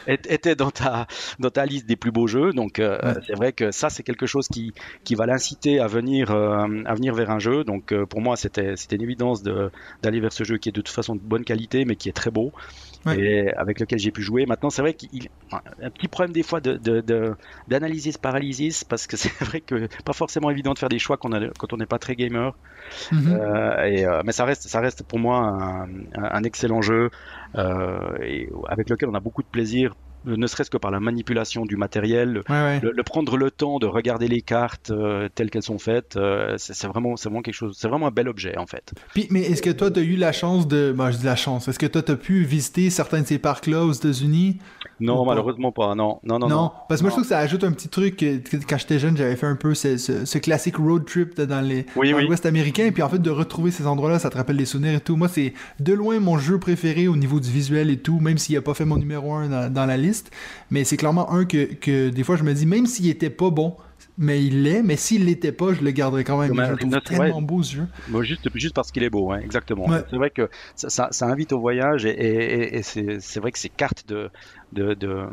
était, 0.07 0.55
dans, 0.55 0.71
ta, 0.71 1.07
dans 1.39 1.49
ta 1.49 1.65
liste 1.65 1.85
des 1.85 1.95
plus 1.95 2.11
beaux 2.11 2.27
jeux. 2.27 2.51
Donc 2.51 2.79
euh, 2.79 2.97
c'est 3.27 3.35
vrai 3.35 3.53
que 3.53 3.71
ça 3.71 3.89
c'est 3.89 4.03
quelque 4.03 4.25
chose 4.25 4.47
qui, 4.47 4.73
qui 5.03 5.15
va 5.15 5.25
l'inciter 5.25 5.79
à 5.79 5.87
venir 5.87 6.31
euh, 6.31 6.67
à 6.85 6.93
venir 6.95 7.13
vers 7.13 7.29
un 7.29 7.39
jeu. 7.39 7.63
Donc 7.63 7.91
euh, 7.91 8.05
pour 8.05 8.21
moi 8.21 8.35
c'était 8.35 8.75
c'était 8.75 8.95
une 8.95 9.03
évidence 9.03 9.43
d'aller 9.43 10.19
vers 10.19 10.33
ce 10.33 10.43
jeu 10.43 10.57
qui 10.57 10.69
est 10.69 10.71
de 10.71 10.81
toute 10.81 10.93
façon 10.93 11.15
de 11.15 11.21
bonne 11.21 11.43
qualité 11.43 11.85
mais 11.85 11.95
qui 11.95 12.09
est 12.09 12.13
très 12.13 12.31
beau 12.31 12.51
et 13.11 13.53
avec 13.53 13.79
lequel 13.79 13.99
j'ai 13.99 14.11
pu 14.11 14.21
jouer. 14.21 14.45
Maintenant, 14.45 14.69
c'est 14.69 14.81
vrai 14.81 14.93
qu'il 14.93 15.27
un 15.51 15.89
petit 15.89 16.07
problème 16.07 16.31
des 16.33 16.43
fois 16.43 16.61
de, 16.61 16.77
d'analyser 17.67 18.11
ce 18.11 18.19
paralysis 18.19 18.83
parce 18.83 19.07
que 19.07 19.17
c'est 19.17 19.33
vrai 19.43 19.61
que 19.61 19.87
pas 20.03 20.13
forcément 20.13 20.49
évident 20.49 20.73
de 20.73 20.79
faire 20.79 20.89
des 20.89 20.99
choix 20.99 21.17
quand, 21.17 21.31
a, 21.33 21.49
quand 21.57 21.73
on 21.73 21.77
n'est 21.77 21.85
pas 21.85 21.99
très 21.99 22.15
gamer. 22.15 22.53
Mhm. 23.11 23.39
Euh, 23.39 23.83
et, 23.85 24.05
euh, 24.05 24.21
mais 24.25 24.31
ça 24.31 24.45
reste, 24.45 24.67
ça 24.67 24.79
reste 24.79 25.03
pour 25.03 25.19
moi 25.19 25.37
un, 25.37 25.87
un 26.15 26.43
excellent 26.43 26.81
jeu 26.81 27.09
euh, 27.55 28.17
et 28.21 28.49
avec 28.67 28.89
lequel 28.89 29.09
on 29.09 29.15
a 29.15 29.19
beaucoup 29.19 29.43
de 29.43 29.47
plaisir 29.47 29.95
ne 30.25 30.47
serait-ce 30.47 30.69
que 30.69 30.77
par 30.77 30.91
la 30.91 30.99
manipulation 30.99 31.65
du 31.65 31.75
matériel, 31.75 32.41
Le, 32.49 33.03
prendre 33.03 33.37
le 33.37 33.51
temps 33.51 33.79
de 33.79 33.85
regarder 33.85 34.27
les 34.27 34.41
cartes 34.41 34.91
euh, 34.91 35.27
telles 35.33 35.49
qu'elles 35.49 35.63
sont 35.63 35.79
faites, 35.79 36.15
euh, 36.15 36.55
c'est 36.57 36.87
vraiment, 36.87 37.15
vraiment 37.15 37.41
quelque 37.41 37.55
chose, 37.55 37.75
c'est 37.77 37.87
vraiment 37.87 38.07
un 38.07 38.11
bel 38.11 38.27
objet 38.27 38.57
en 38.57 38.65
fait. 38.65 38.93
Puis, 39.13 39.27
mais 39.29 39.41
est-ce 39.41 39.61
que 39.61 39.69
toi, 39.69 39.91
tu 39.91 39.99
as 39.99 40.03
eu 40.03 40.15
la 40.15 40.31
chance 40.31 40.67
de, 40.67 40.93
moi 40.95 41.11
je 41.11 41.17
dis 41.17 41.25
la 41.25 41.35
chance, 41.35 41.67
est-ce 41.67 41.79
que 41.79 41.85
toi, 41.85 42.01
tu 42.01 42.11
as 42.11 42.15
pu 42.15 42.43
visiter 42.43 42.89
certains 42.89 43.21
de 43.21 43.27
ces 43.27 43.39
parcs-là 43.39 43.83
aux 43.85 43.91
États-Unis? 43.91 44.59
Non, 44.99 45.25
malheureusement 45.25 45.71
pas. 45.71 45.95
Non, 45.95 46.19
non, 46.23 46.39
non. 46.39 46.47
Non, 46.47 46.71
parce 46.87 47.01
que 47.01 47.03
moi 47.03 47.09
je 47.09 47.15
trouve 47.15 47.23
que 47.23 47.29
ça 47.29 47.39
ajoute 47.39 47.63
un 47.63 47.71
petit 47.71 47.89
truc. 47.89 48.23
quand 48.69 48.77
j'étais 48.77 48.99
jeune, 48.99 49.17
j'avais 49.17 49.35
fait 49.35 49.47
un 49.47 49.55
peu 49.55 49.73
ce, 49.73 49.97
ce, 49.97 50.37
classique 50.37 50.77
road 50.77 51.05
trip 51.05 51.39
dans 51.41 51.61
les 51.61 51.85
oui, 51.95 52.11
l'Ouest 52.11 52.45
américain, 52.45 52.85
et 52.85 52.91
puis 52.91 53.03
en 53.03 53.09
fait 53.09 53.21
de 53.21 53.29
retrouver 53.29 53.71
ces 53.71 53.87
endroits-là, 53.87 54.19
ça 54.19 54.29
te 54.29 54.37
rappelle 54.37 54.57
des 54.57 54.65
souvenirs 54.65 54.95
et 54.95 55.01
tout. 55.01 55.15
Moi, 55.15 55.27
c'est 55.27 55.53
de 55.79 55.93
loin 55.93 56.19
mon 56.19 56.37
jeu 56.37 56.57
préféré 56.59 57.07
au 57.07 57.15
niveau 57.15 57.39
du 57.39 57.49
visuel 57.49 57.89
et 57.89 57.97
tout, 57.97 58.19
même 58.19 58.37
s'il 58.37 58.57
a 58.57 58.61
pas 58.61 58.73
fait 58.73 58.85
mon 58.85 58.97
numéro 58.97 59.33
1 59.33 59.69
dans, 59.69 59.85
la 59.85 59.97
liste. 59.97 60.12
Mais 60.71 60.83
c'est 60.83 60.97
clairement 60.97 61.31
un 61.31 61.45
que, 61.45 61.73
que 61.73 62.09
des 62.09 62.23
fois 62.23 62.35
je 62.35 62.43
me 62.43 62.53
dis, 62.53 62.65
même 62.65 62.85
s'il 62.85 63.09
était 63.09 63.29
pas 63.29 63.49
bon, 63.49 63.75
mais 64.17 64.43
il 64.43 64.63
l'est, 64.63 64.83
mais 64.83 64.95
s'il 64.95 65.25
l'était 65.25 65.51
pas, 65.51 65.73
je 65.73 65.81
le 65.81 65.91
garderais 65.91 66.23
quand 66.23 66.37
même. 66.37 66.53
je 66.53 66.75
trouve 66.75 67.01
tellement 67.01 67.41
beau 67.41 67.63
ce 67.63 67.75
jeu. 67.77 67.87
juste, 68.21 68.49
juste 68.55 68.75
parce 68.75 68.91
qu'il 68.91 69.03
est 69.03 69.09
beau, 69.09 69.33
exactement. 69.33 69.87
C'est 70.09 70.15
vrai 70.17 70.29
que 70.29 70.49
ça, 70.75 71.09
ça, 71.11 71.25
invite 71.25 71.53
au 71.53 71.59
voyage 71.59 72.05
et, 72.05 72.11
et, 72.11 72.77
et 72.77 72.83
c'est 72.83 73.39
vrai 73.39 73.51
que 73.51 73.59
ces 73.59 73.69
cartes 73.69 74.07
de, 74.07 74.29
de, 74.73 74.93
de, 74.93 75.07
euh, 75.07 75.27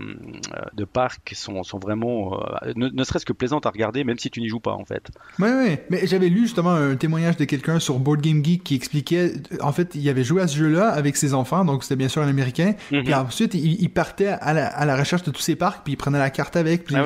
de 0.74 0.84
parcs 0.84 1.32
sont, 1.34 1.62
sont 1.62 1.78
vraiment, 1.78 2.40
euh, 2.62 2.72
ne, 2.76 3.04
serait-ce 3.04 3.26
que 3.26 3.32
plaisantes 3.32 3.66
à 3.66 3.70
regarder, 3.70 4.04
même 4.04 4.18
si 4.18 4.30
tu 4.30 4.40
n'y 4.40 4.48
joues 4.48 4.60
pas 4.60 4.72
en 4.72 4.84
fait. 4.84 5.10
Oui, 5.38 5.48
oui. 5.48 5.76
Mais 5.90 6.06
j'avais 6.06 6.28
lu 6.28 6.42
justement 6.42 6.70
un 6.70 6.96
témoignage 6.96 7.36
de 7.36 7.44
quelqu'un 7.44 7.80
sur 7.80 7.98
Board 7.98 8.20
Game 8.20 8.44
Geek 8.44 8.62
qui 8.62 8.74
expliquait, 8.74 9.32
en 9.60 9.72
fait, 9.72 9.94
il 9.94 10.08
avait 10.08 10.24
joué 10.24 10.42
à 10.42 10.48
ce 10.48 10.56
jeu-là 10.56 10.88
avec 10.88 11.16
ses 11.16 11.34
enfants, 11.34 11.64
donc 11.64 11.82
c'était 11.82 11.96
bien 11.96 12.08
sûr 12.08 12.22
un 12.22 12.28
Américain. 12.28 12.74
Mhm. 12.92 13.04
Puis 13.04 13.14
ensuite, 13.14 13.54
il, 13.54 13.90
partait 13.90 14.28
à 14.28 14.52
la, 14.52 14.66
à 14.66 14.84
la, 14.84 14.96
recherche 14.96 15.22
de 15.22 15.30
tous 15.30 15.40
ces 15.40 15.56
parcs, 15.56 15.82
puis 15.84 15.94
il 15.94 15.96
prenait 15.96 16.18
la 16.18 16.30
carte 16.30 16.56
avec. 16.56 16.84
Puis 16.84 16.94
ah 16.96 17.04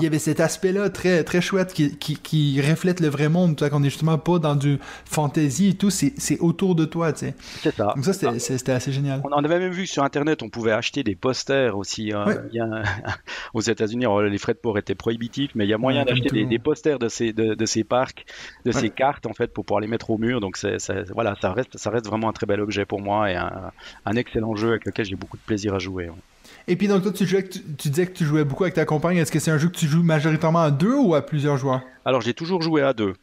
il 0.00 0.04
y 0.04 0.06
avait 0.06 0.18
cet 0.18 0.40
aspect-là 0.40 0.90
très, 0.90 1.24
très 1.24 1.40
chouette 1.40 1.72
qui, 1.72 1.96
qui, 1.96 2.16
qui 2.16 2.60
reflète 2.60 3.00
le 3.00 3.08
vrai 3.08 3.28
monde, 3.28 3.56
qu'on 3.68 3.82
est 3.82 3.90
justement 3.90 4.18
pas 4.18 4.38
dans 4.38 4.56
du 4.56 4.78
fantasy 5.04 5.68
et 5.68 5.74
tout, 5.74 5.90
c'est 5.90 6.38
autour 6.40 6.74
de 6.74 6.84
toi, 6.84 7.12
tu 7.12 7.26
sais. 7.26 7.34
C'est 7.62 7.74
ça. 7.74 7.92
Donc 7.94 8.04
ça, 8.04 8.12
c'était 8.12 8.72
assez 8.72 8.92
génial. 8.92 9.22
On 9.24 9.32
en 9.32 9.44
avait 9.44 9.58
même 9.58 9.72
vu 9.72 9.86
sur 9.86 10.02
Internet, 10.02 10.42
on 10.42 10.48
pouvait 10.48 10.72
acheter 10.72 11.02
des 11.02 11.14
posters 11.14 11.67
aussi. 11.76 12.12
Hein. 12.12 12.26
aux 13.54 13.60
États-unis, 13.60 14.06
les 14.30 14.38
frais 14.38 14.54
de 14.54 14.58
port 14.58 14.78
étaient 14.78 14.94
prohibitifs, 14.94 15.50
mais 15.54 15.66
il 15.66 15.70
y 15.70 15.74
a 15.74 15.78
moyen 15.78 16.04
d'acheter 16.04 16.44
des, 16.44 16.58
posters 16.58 16.98
de 16.98 17.08
ces, 17.08 17.32
de, 17.32 17.66
ces 17.66 17.84
parcs, 17.84 18.24
de 18.64 18.72
ces 18.72 18.90
cartes 18.90 19.26
en 19.26 19.32
fait, 19.32 19.52
pour 19.52 19.64
pouvoir 19.64 19.80
les 19.80 19.88
mettre 19.88 20.10
au 20.10 20.18
mur. 20.18 20.40
Donc 20.40 20.56
c'est, 20.56 20.78
voilà, 21.12 21.36
ça 21.40 21.52
reste, 21.52 21.76
ça 21.76 21.90
reste 21.90 22.06
vraiment 22.06 22.28
un 22.28 22.32
très 22.32 22.46
bel 22.46 22.60
objet 22.60 22.84
pour 22.84 23.00
moi 23.00 23.30
et 23.30 23.36
un, 23.36 24.16
excellent 24.16 24.56
jeu 24.56 24.70
avec 24.70 24.84
lequel 24.84 25.04
j'ai 25.04 25.16
beaucoup 25.16 25.36
de 25.36 25.42
plaisir 25.42 25.74
à 25.74 25.78
jouer. 25.78 26.10
Et 26.66 26.76
puis 26.76 26.88
donc 26.88 27.02
toi, 27.02 27.12
tu, 27.12 27.26
jouais, 27.26 27.48
tu, 27.48 27.60
disais 27.88 28.06
que 28.06 28.12
tu 28.16 28.24
jouais 28.24 28.44
beaucoup 28.44 28.64
avec 28.64 28.74
ta 28.74 28.84
compagne. 28.84 29.16
Est-ce 29.18 29.32
que 29.32 29.38
c'est 29.38 29.50
un 29.50 29.58
jeu 29.58 29.68
que 29.68 29.76
tu 29.76 29.86
joues 29.86 30.02
majoritairement 30.02 30.62
à 30.62 30.70
deux 30.70 30.96
ou 30.96 31.14
à 31.14 31.24
plusieurs 31.24 31.56
joueurs? 31.56 31.82
Alors 32.04 32.20
j'ai 32.20 32.34
toujours 32.34 32.62
joué 32.62 32.82
à 32.82 32.92
deux. 32.92 33.14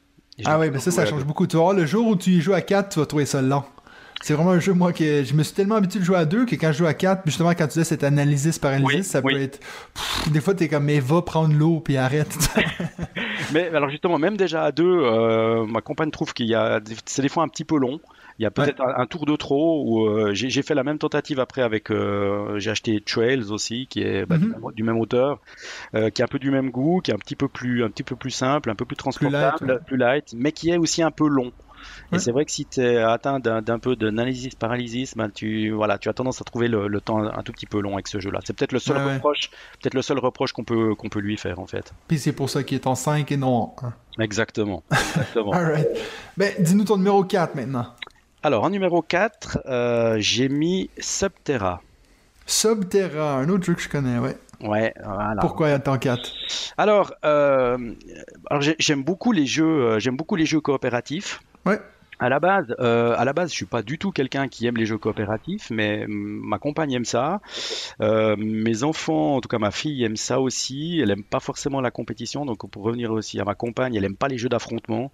Ah 0.44 0.60
oui, 0.60 0.70
mais 0.72 0.80
ça, 0.80 0.92
ça 0.92 1.06
change 1.06 1.24
beaucoup. 1.24 1.48
Tu 1.48 1.56
vois, 1.56 1.74
le 1.74 1.86
jour 1.86 2.08
où 2.08 2.16
tu 2.16 2.32
y 2.32 2.42
joues 2.42 2.54
à 2.54 2.62
quatre, 2.62 2.90
tu 2.90 3.00
vas 3.00 3.06
trouver 3.06 3.26
ça 3.26 3.42
lent. 3.42 3.66
C'est 4.22 4.34
vraiment 4.34 4.52
un 4.52 4.60
jeu, 4.60 4.74
moi, 4.74 4.94
que 4.94 5.24
je 5.24 5.34
me 5.34 5.44
suis 5.44 5.54
tellement 5.54 5.76
habitué 5.76 6.00
de 6.00 6.06
jouer 6.06 6.18
à 6.18 6.26
deux 6.26 6.46
que 6.46 6.56
quand 6.56 6.72
je 6.72 6.80
joue 6.80 6.86
à 6.86 6.94
quatre, 6.94 7.24
justement, 7.26 7.52
quand 7.52 7.68
tu 7.68 7.74
disais 7.74 7.84
cette 7.84 8.04
analysis 8.04 8.58
paralysis, 8.58 9.08
ça 9.08 9.22
peut 9.22 9.40
être. 9.40 9.60
des 10.32 10.42
fois, 10.42 10.54
t'es 10.54 10.68
comme, 10.68 10.86
mais 10.86 11.00
va 11.00 11.22
prendre 11.22 11.54
l'eau 11.54 11.80
puis 11.80 11.98
arrête. 11.98 12.36
mais 13.54 13.68
alors, 13.68 13.90
justement, 13.90 14.18
même 14.18 14.38
déjà 14.38 14.64
à 14.64 14.72
deux, 14.72 14.86
euh, 14.86 15.66
ma 15.66 15.82
compagne 15.82 16.12
trouve 16.12 16.34
qu'il 16.34 16.48
y 16.48 16.56
a. 16.56 16.80
C'est 17.06 17.22
des 17.22 17.30
fois 17.30 17.44
un 17.44 17.48
petit 17.48 17.66
peu 17.66 17.78
long. 17.78 18.00
Il 18.38 18.44
y 18.44 18.46
a 18.46 18.52
peut-être 18.52 18.82
un, 18.82 19.06
tour 19.06 19.26
de 19.26 19.38
trop 19.38 19.82
où 19.86 20.08
euh, 20.08 20.34
j'ai 20.34 20.62
fait 20.62 20.76
la 20.76 20.84
même 20.84 20.98
tentative 20.98 21.40
après 21.40 21.62
avec 21.62 21.90
euh, 21.90 22.60
j'ai 22.60 22.70
acheté 22.70 23.00
Trails 23.00 23.50
aussi 23.50 23.88
qui 23.88 24.02
est 24.02 24.26
bah, 24.26 24.38
mhm. 24.38 24.56
du, 24.76 24.84
même, 24.84 24.98
auteur, 24.98 25.40
qui 25.94 25.98
est 25.98 26.22
un 26.22 26.28
peu 26.28 26.38
du 26.38 26.52
même 26.52 26.70
goût, 26.70 27.00
qui 27.02 27.12
est 27.12 27.14
un 27.14 27.18
petit 27.18 27.38
peu 27.38 27.48
plus 27.48 27.86
un 27.86 27.90
petit 27.90 28.04
peu 28.04 28.18
plus 28.18 28.32
simple, 28.32 28.70
un 28.70 28.76
peu 28.76 28.84
plus 28.84 28.98
transportable, 28.98 29.80
plus 29.86 29.96
light 29.96 30.34
mais 30.36 30.52
qui 30.52 30.70
est 30.70 30.78
aussi 30.78 31.02
un 31.02 31.12
peu 31.12 31.30
long. 31.30 31.54
Et 32.16 32.20
c'est 32.20 32.32
vrai 32.32 32.46
que 32.46 32.52
si 32.52 32.66
tu 32.66 32.82
es 32.82 32.98
atteint 32.98 33.40
d'un 33.40 33.80
peu 33.80 33.96
d'analysis 33.96 34.56
paralysis, 34.56 35.16
ben 35.16 35.30
tu 35.30 35.72
voilà, 35.72 35.98
tu 35.98 36.10
as 36.10 36.14
tendance 36.14 36.42
à 36.42 36.44
trouver 36.44 36.68
le, 36.68 37.02
temps 37.02 37.24
un 37.24 37.44
tout 37.44 37.52
petit 37.52 37.66
peu 37.66 37.80
long 37.80 37.94
avec 37.94 38.08
ce 38.08 38.20
jeu-là. 38.20 38.40
C'est 38.44 38.54
peut-être 38.54 38.72
le 38.72 38.80
seul 38.80 38.98
reproche, 38.98 39.50
peut-être 39.82 39.94
le 39.94 40.02
seul 40.02 40.20
reproche 40.20 40.54
qu'on 40.54 40.64
peut 40.64 40.96
qu'on 40.96 41.10
peut 41.10 41.20
lui 41.20 41.38
faire 41.38 41.60
en 41.60 41.68
fait. 41.68 41.94
Puis 42.08 42.20
c'est 42.20 42.34
pour 42.34 42.50
ça 42.50 42.64
qu'il 42.64 42.76
est 42.76 42.88
en 42.88 42.96
5 42.96 43.32
et 43.32 43.38
non 43.38 43.48
en 43.48 43.76
1. 44.18 44.24
Exactement. 44.24 44.84
Exactement. 44.92 45.52
Ben, 46.38 46.54
dis-nous 46.60 46.86
ton 46.86 46.98
numéro 46.98 47.24
4 47.24 47.56
maintenant. 47.56 47.88
Alors, 48.46 48.64
en 48.64 48.70
numéro 48.70 49.02
4, 49.02 49.60
euh, 49.66 50.18
j'ai 50.20 50.50
mis 50.50 50.92
Subterra. 51.00 51.82
Subterra, 52.46 53.38
un 53.38 53.50
autre 53.50 53.64
jeu 53.64 53.74
que 53.74 53.82
je 53.82 53.90
connais, 53.90 54.20
ouais. 54.20 54.38
Ouais, 54.62 54.94
voilà. 55.04 55.42
Pourquoi 55.42 55.70
il 55.70 55.72
y 55.72 55.74
a 55.74 55.80
tant 55.80 55.98
4 55.98 56.32
Alors, 56.78 57.14
euh, 57.26 57.78
alors 58.50 58.62
j'aime 58.78 59.04
beaucoup 59.04 59.32
les 59.32 59.48
jeux, 59.48 59.66
euh, 59.66 60.00
j'aime 60.00 60.16
beaucoup 60.16 60.36
les 60.36 60.46
jeux 60.46 60.62
coopératifs. 60.62 61.42
Ouais. 61.66 61.80
À 62.20 62.30
la 62.30 62.40
base, 62.40 62.76
euh, 62.80 63.16
à 63.18 63.26
la 63.26 63.34
base, 63.34 63.50
je 63.50 63.56
suis 63.56 63.66
pas 63.66 63.82
du 63.82 63.98
tout 63.98 64.12
quelqu'un 64.12 64.48
qui 64.48 64.66
aime 64.68 64.78
les 64.78 64.86
jeux 64.86 64.98
coopératifs, 64.98 65.70
mais 65.70 66.06
ma 66.08 66.60
compagne 66.60 66.94
aime 66.94 67.06
ça. 67.06 67.42
Euh, 68.02 68.36
mes 68.38 68.84
enfants, 68.84 69.36
en 69.36 69.42
tout 69.42 69.50
cas 69.50 69.60
ma 69.60 69.72
fille, 69.72 70.04
aime 70.04 70.16
ça 70.16 70.40
aussi. 70.40 71.00
Elle 71.02 71.12
aime 71.12 71.24
pas 71.24 71.40
forcément 71.40 71.82
la 71.82 71.92
compétition, 71.92 72.46
donc 72.46 72.70
pour 72.70 72.84
revenir 72.84 73.12
aussi 73.12 73.40
à 73.40 73.44
ma 73.44 73.56
compagne, 73.56 73.96
elle 73.96 74.06
aime 74.06 74.16
pas 74.16 74.28
les 74.28 74.38
jeux 74.38 74.50
d'affrontement. 74.50 75.12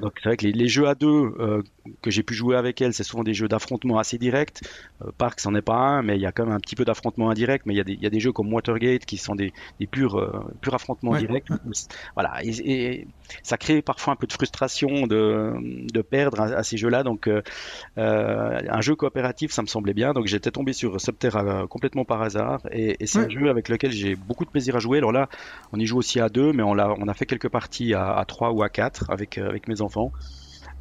Donc 0.00 0.14
c'est 0.22 0.28
vrai 0.28 0.36
que 0.36 0.46
les, 0.46 0.68
jeux 0.68 0.88
à 0.88 0.94
deux 0.94 1.06
euh, 1.08 1.62
que 2.00 2.10
j'ai 2.10 2.22
pu 2.22 2.34
jouer 2.34 2.56
avec 2.56 2.80
elle, 2.80 2.92
c'est 2.92 3.02
souvent 3.02 3.24
des 3.24 3.34
jeux 3.34 3.48
d'affrontement 3.48 3.98
assez 3.98 4.18
directs. 4.18 4.60
Euh, 5.02 5.10
Park, 5.16 5.40
c'en 5.40 5.54
est 5.54 5.62
pas 5.62 5.74
un, 5.74 6.02
mais 6.02 6.16
il 6.16 6.20
y 6.20 6.26
a 6.26 6.32
quand 6.32 6.46
même 6.46 6.54
un 6.54 6.60
petit 6.60 6.76
peu 6.76 6.84
d'affrontement 6.84 7.30
indirect. 7.30 7.66
Mais 7.66 7.74
il 7.74 7.76
y, 7.76 7.80
a 7.80 7.84
des, 7.84 7.94
y 7.94 8.06
a 8.06 8.10
des 8.10 8.20
jeux 8.20 8.32
comme 8.32 8.52
Watergate 8.52 9.04
qui 9.04 9.16
sont 9.16 9.34
des, 9.34 9.52
des 9.80 9.86
purs, 9.86 10.18
euh, 10.18 10.44
purs 10.60 10.74
affrontements 10.74 11.16
directs. 11.16 11.48
Voilà, 12.14 12.40
et, 12.42 13.06
ça 13.42 13.56
crée 13.56 13.82
parfois 13.82 14.12
un 14.12 14.16
peu 14.16 14.26
de 14.26 14.32
frustration 14.32 15.06
de, 15.06 15.54
de 15.92 16.02
perdre 16.02 16.31
à, 16.40 16.62
ces 16.62 16.76
jeux-là. 16.76 17.02
Donc, 17.02 17.28
euh, 17.28 17.42
euh, 17.98 18.58
un 18.68 18.80
jeu 18.80 18.94
coopératif, 18.94 19.52
ça 19.52 19.62
me 19.62 19.66
semblait 19.66 19.94
bien. 19.94 20.12
Donc, 20.12 20.26
j'étais 20.26 20.50
tombé 20.50 20.72
sur 20.72 21.00
Subterra 21.00 21.42
euh, 21.42 21.66
complètement 21.66 22.04
par 22.04 22.22
hasard. 22.22 22.60
Et, 22.70 22.96
c'est 23.06 23.18
un 23.18 23.28
jeu 23.28 23.50
avec 23.50 23.68
lequel 23.68 23.92
j'ai 23.92 24.14
beaucoup 24.14 24.44
de 24.44 24.50
plaisir 24.50 24.76
à 24.76 24.78
jouer. 24.78 24.98
Alors 24.98 25.12
là, 25.12 25.28
on 25.72 25.78
y 25.78 25.86
joue 25.86 25.98
aussi 25.98 26.20
à 26.20 26.28
deux, 26.28 26.52
mais 26.52 26.62
on 26.62 26.78
a, 26.78 26.94
on 26.98 27.08
a 27.08 27.14
fait 27.14 27.26
quelques 27.26 27.48
parties 27.48 27.94
à, 27.94 28.24
trois 28.26 28.50
ou 28.52 28.62
à 28.62 28.68
quatre 28.68 29.10
avec, 29.10 29.38
avec 29.38 29.68
mes 29.68 29.82
enfants. 29.82 30.12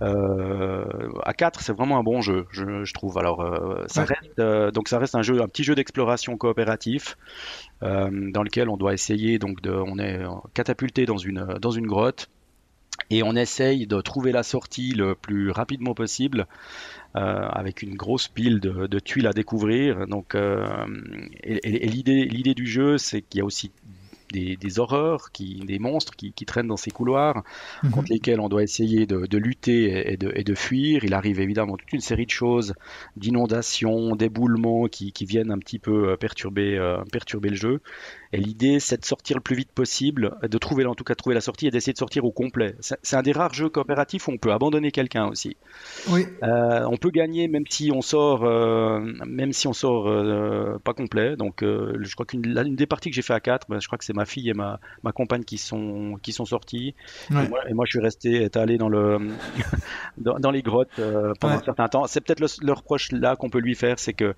à 0.01 1.33
4, 1.33 1.61
c'est 1.61 1.73
vraiment 1.73 1.99
un 1.99 2.03
bon 2.03 2.21
jeu, 2.21 2.47
je, 2.51 2.93
trouve. 2.93 3.17
Alors, 3.17 3.45
ça 3.87 4.05
reste 4.05 4.41
donc 4.73 4.87
ça 4.87 4.97
reste 4.97 5.15
un 5.15 5.21
jeu, 5.21 5.41
un 5.41 5.47
petit 5.47 5.63
jeu 5.63 5.75
d'exploration 5.75 6.37
coopératif 6.37 7.17
dans 7.81 8.43
lequel 8.43 8.69
on 8.69 8.77
doit 8.77 8.93
essayer 8.93 9.37
donc 9.37 9.61
de, 9.61 9.71
on 9.71 9.99
est 9.99 10.19
catapulté 10.53 11.05
dans 11.05 11.17
une 11.17 11.45
dans 11.59 11.71
une 11.71 11.85
grotte 11.85 12.29
et 13.11 13.23
on 13.23 13.35
essaye 13.35 13.87
de 13.87 13.99
trouver 13.99 14.31
la 14.31 14.41
sortie 14.41 14.93
le 14.93 15.15
plus 15.15 15.51
rapidement 15.51 15.93
possible 15.93 16.47
euh, 17.17 17.19
avec 17.19 17.81
une 17.81 17.95
grosse 17.95 18.29
pile 18.29 18.61
de, 18.61 18.99
tuiles 18.99 19.27
à 19.27 19.33
découvrir. 19.33 20.07
Donc, 20.07 20.33
euh, 20.33 20.65
et, 21.43 21.87
l'idée, 21.87 22.23
l'idée 22.23 22.53
du 22.53 22.65
jeu, 22.65 22.97
c'est 22.97 23.21
qu'il 23.21 23.39
y 23.39 23.41
a 23.41 23.45
aussi 23.45 23.71
des, 24.31 24.79
horreurs, 24.79 25.33
qui, 25.33 25.59
des 25.65 25.77
monstres 25.77 26.15
qui, 26.15 26.31
traînent 26.45 26.67
dans 26.67 26.77
ces 26.77 26.89
couloirs, 26.89 27.43
mhm. 27.83 27.91
contre 27.91 28.13
lesquels 28.13 28.39
on 28.39 28.47
doit 28.47 28.63
essayer 28.63 29.05
de, 29.05 29.37
lutter 29.37 30.13
et 30.13 30.15
de, 30.15 30.31
et 30.33 30.45
de, 30.45 30.55
fuir. 30.55 31.03
Il 31.03 31.13
arrive 31.13 31.41
évidemment 31.41 31.75
toute 31.75 31.91
une 31.91 31.99
série 31.99 32.25
de 32.25 32.31
choses, 32.31 32.73
d'inondations, 33.17 34.15
d'éboulements 34.15 34.87
qui, 34.87 35.11
qui, 35.11 35.25
viennent 35.25 35.51
un 35.51 35.59
petit 35.59 35.79
peu 35.79 36.15
perturber, 36.15 36.79
perturber 37.11 37.49
le 37.49 37.57
jeu. 37.57 37.81
Et 38.33 38.37
l'idée, 38.37 38.79
c'est 38.79 38.99
de 38.99 39.05
sortir 39.05 39.35
le 39.35 39.41
plus 39.41 39.55
vite 39.55 39.71
possible, 39.71 40.37
de 40.41 40.57
trouver, 40.57 40.85
en 40.85 40.95
tout 40.95 41.03
cas, 41.03 41.15
trouver 41.15 41.35
la 41.35 41.41
sortie 41.41 41.67
et 41.67 41.71
d'essayer 41.71 41.91
de 41.91 41.97
sortir 41.97 42.23
au 42.23 42.31
complet. 42.31 42.75
C'est 42.79 43.15
un 43.15 43.21
des 43.21 43.33
rares 43.33 43.53
jeux 43.53 43.69
coopératifs 43.69 44.27
où 44.27 44.31
on 44.31 44.37
peut 44.37 44.53
abandonner 44.53 44.91
quelqu'un 44.91 45.27
aussi. 45.27 45.57
Oui. 46.09 46.25
Euh, 46.43 46.85
on 46.89 46.95
peut 46.95 47.11
gagner 47.11 47.49
même 47.49 47.65
si 47.69 47.91
on 47.93 48.01
sort, 48.01 48.45
euh, 48.45 49.01
même 49.27 49.51
si 49.51 49.67
on 49.67 49.73
sort 49.73 50.07
euh, 50.07 50.79
pas 50.81 50.93
complet. 50.93 51.35
Donc, 51.35 51.61
je 51.61 52.13
crois 52.13 52.25
qu'une 52.25 52.41
des 52.75 52.85
parties 52.85 53.09
que 53.09 53.15
j'ai 53.15 53.21
fait 53.21 53.33
à 53.33 53.41
4, 53.41 53.67
ben, 53.69 53.81
je 53.81 53.87
crois 53.87 53.97
que 53.97 54.05
c'est 54.05 54.15
ma 54.15 54.25
fille 54.25 54.49
et 54.49 54.53
ma, 54.53 54.79
ma 55.03 55.11
compagne 55.11 55.43
qui 55.43 55.57
sont, 55.57 56.17
qui 56.21 56.31
sont 56.31 56.45
sorties. 56.45 56.95
Et, 57.31 57.73
moi, 57.73 57.85
je 57.85 57.91
suis 57.91 57.99
resté 57.99 58.43
étalé 58.43 58.77
dans 58.77 58.89
le, 58.89 59.17
dans, 60.17 60.51
les 60.51 60.61
grottes 60.61 61.01
pendant 61.39 61.55
un 61.55 61.63
certain 61.63 61.89
temps. 61.89 62.07
C'est 62.07 62.21
peut-être 62.21 62.39
le, 62.39 62.47
le, 62.61 62.73
reproche 62.73 63.11
là 63.11 63.35
qu'on 63.35 63.49
peut 63.49 63.59
lui 63.59 63.75
faire, 63.75 63.99
c'est 63.99 64.13
que, 64.13 64.35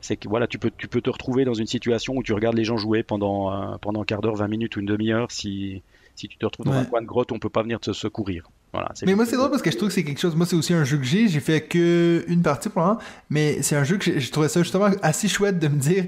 c'est 0.00 0.16
que 0.16 0.28
voilà, 0.28 0.48
tu 0.48 0.58
peux, 0.58 0.70
tu 0.76 0.88
peux 0.88 1.00
te 1.00 1.10
retrouver 1.10 1.44
dans 1.44 1.54
une 1.54 1.66
situation 1.66 2.14
où 2.16 2.22
tu 2.24 2.32
regardes 2.32 2.56
les 2.56 2.64
gens 2.64 2.76
jouer 2.76 3.04
pendant 3.04 3.35
pendant, 3.80 4.02
un 4.02 4.04
quart 4.04 4.20
d'heure, 4.20 4.36
20 4.36 4.48
minutes 4.48 4.76
ou 4.76 4.80
une 4.80 4.86
demi-heure. 4.86 5.30
Si, 5.30 5.82
si 6.14 6.28
tu 6.28 6.38
te 6.38 6.44
retrouves 6.44 6.66
dans 6.66 6.72
un 6.72 6.84
coin 6.84 7.02
de 7.02 7.06
grotte, 7.06 7.32
on 7.32 7.38
peut 7.38 7.50
pas 7.50 7.62
venir 7.62 7.80
te 7.80 7.92
secourir. 7.92 8.50
Voilà, 8.72 8.90
mais 9.06 9.14
moi, 9.14 9.24
c'est 9.24 9.36
drôle 9.36 9.50
parce 9.50 9.62
que 9.62 9.70
je 9.70 9.76
trouve 9.76 9.88
que 9.88 9.94
c'est 9.94 10.04
quelque 10.04 10.20
chose. 10.20 10.36
Moi, 10.36 10.44
c'est 10.44 10.56
aussi 10.56 10.74
un 10.74 10.84
jeu 10.84 10.98
que 10.98 11.04
j'ai. 11.04 11.28
J'ai 11.28 11.40
fait 11.40 11.62
que 11.62 12.24
une 12.28 12.42
partie 12.42 12.68
pour 12.68 12.82
l'instant, 12.82 13.02
mais 13.30 13.62
c'est 13.62 13.76
un 13.76 13.84
jeu 13.84 13.96
que 13.96 14.18
j'ai 14.18 14.30
trouvé 14.30 14.48
ça 14.48 14.62
justement 14.62 14.90
assez 15.02 15.28
chouette 15.28 15.58
de 15.58 15.68
me 15.68 15.78
dire. 15.78 16.04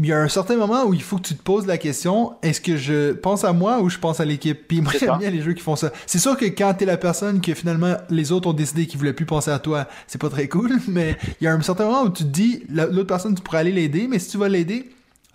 Il 0.00 0.06
y 0.06 0.12
a 0.12 0.18
un 0.18 0.28
certain 0.28 0.56
moment 0.56 0.84
où 0.84 0.94
il 0.94 1.02
faut 1.02 1.16
que 1.16 1.22
tu 1.22 1.34
te 1.34 1.42
poses 1.42 1.66
la 1.66 1.76
question 1.76 2.34
est-ce 2.42 2.60
que 2.60 2.76
je 2.76 3.12
pense 3.12 3.44
à 3.44 3.52
moi 3.52 3.80
ou 3.80 3.88
je 3.88 3.98
pense 3.98 4.20
à 4.20 4.24
l'équipe? 4.24 4.68
Puis 4.68 4.80
moi, 4.80 4.92
j'aime 4.98 5.18
bien 5.18 5.30
les 5.30 5.42
jeux 5.42 5.54
qui 5.54 5.62
font 5.62 5.74
ça. 5.74 5.92
C'est 6.06 6.20
sûr 6.20 6.36
que 6.36 6.44
quand 6.44 6.72
t'es 6.74 6.84
la 6.84 6.96
personne 6.96 7.40
que 7.40 7.52
finalement 7.52 7.96
les 8.08 8.30
autres 8.30 8.48
ont 8.48 8.52
décidé 8.52 8.86
qu'ils 8.86 8.98
voulaient 8.98 9.12
plus 9.12 9.26
penser 9.26 9.50
à 9.50 9.58
toi, 9.58 9.88
c'est 10.06 10.20
pas 10.20 10.30
très 10.30 10.46
cool, 10.48 10.78
mais 10.86 11.16
il 11.40 11.44
y 11.44 11.46
a 11.48 11.52
un 11.52 11.60
certain 11.62 11.86
moment 11.86 12.02
où 12.02 12.10
tu 12.10 12.22
te 12.22 12.28
dis 12.28 12.62
l'autre 12.68 13.08
personne, 13.08 13.34
tu 13.34 13.42
pourrais 13.42 13.58
aller 13.58 13.72
l'aider, 13.72 14.06
mais 14.08 14.20
si 14.20 14.30
tu 14.30 14.38
vas 14.38 14.48
l'aider, 14.48 14.88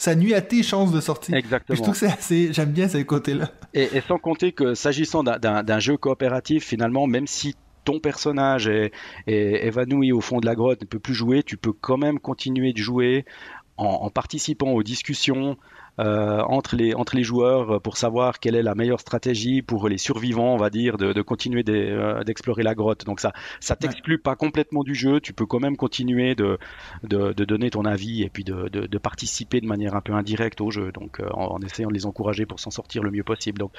ça 0.04 0.16
nuit 0.16 0.34
à 0.34 0.42
tes 0.42 0.64
chances 0.64 0.92
de 0.92 1.00
sortir. 1.00 1.34
Exactement. 1.34 1.78
je 1.78 1.82
trouve 1.82 1.94
que 1.94 2.00
c'est 2.00 2.12
assez, 2.12 2.52
j'aime 2.52 2.72
bien 2.72 2.90
ces 2.90 3.06
côtés-là. 3.06 3.52
Et, 3.74 3.84
et, 3.96 4.02
sans 4.02 4.18
compter 4.18 4.52
que 4.52 4.74
s'agissant 4.74 5.24
d'un 5.24 5.80
jeu 5.80 5.96
coopératif, 5.96 6.66
finalement, 6.66 7.08
même 7.08 7.26
si 7.26 7.56
ton 7.86 8.02
personnage 8.02 8.68
est, 8.68 8.92
est, 9.28 9.66
évanoui 9.66 10.12
au 10.12 10.20
fond 10.20 10.42
de 10.42 10.46
la 10.46 10.56
grotte, 10.56 10.82
ne 10.82 10.88
peut 10.88 11.00
plus 11.00 11.14
jouer, 11.14 11.42
tu 11.42 11.56
peux 11.56 11.72
quand 11.72 11.96
même 11.96 12.20
continuer 12.20 12.74
de 12.74 12.80
jouer 12.80 13.24
en, 13.78 13.86
en 13.86 14.10
participant 14.10 14.72
aux 14.72 14.84
discussions, 14.84 15.56
entre, 15.98 16.76
les, 16.76 16.94
entre 16.94 17.16
les 17.16 17.24
joueurs 17.24 17.82
pour 17.82 17.98
savoir 17.98 18.40
quelle 18.40 18.56
est 18.56 18.64
la 18.64 18.76
meilleure 18.76 19.00
stratégie 19.00 19.62
pour 19.62 19.88
les 19.90 19.98
survivants, 19.98 20.54
on 20.54 20.58
va 20.58 20.70
dire, 20.70 20.98
de, 20.98 21.14
de 21.14 21.22
continuer 21.22 21.64
euh, 21.70 22.24
d'explorer 22.24 22.64
la 22.64 22.76
grotte. 22.76 23.06
Donc 23.06 23.20
ça, 23.20 23.34
ça 23.60 23.76
t'exclut 23.76 24.16
ouais. 24.16 24.22
pas 24.22 24.36
complètement 24.36 24.84
du 24.84 24.96
jeu. 24.96 25.20
Tu 25.20 25.34
peux 25.34 25.46
quand 25.46 25.60
même 25.60 25.78
continuer 25.78 26.36
de, 26.36 26.58
de, 27.04 27.34
de 27.34 27.46
donner 27.46 27.70
ton 27.70 27.86
avis 27.86 28.24
et 28.24 28.30
puis 28.30 28.44
de, 28.44 28.70
de, 28.70 28.98
participer 28.98 29.62
de 29.62 29.68
manière 29.68 29.96
un 29.96 30.02
peu 30.02 30.14
indirecte 30.14 30.62
au 30.62 30.72
jeu. 30.72 30.92
Donc 30.92 31.20
euh, 31.20 31.30
en, 31.34 31.56
en, 31.56 31.62
essayant 31.62 31.90
de 31.90 31.94
les 31.94 32.06
encourager 32.06 32.46
pour 32.46 32.60
s'en 32.60 32.72
sortir 32.72 33.04
le 33.04 33.12
mieux 33.12 33.24
possible. 33.24 33.60
Donc 33.60 33.72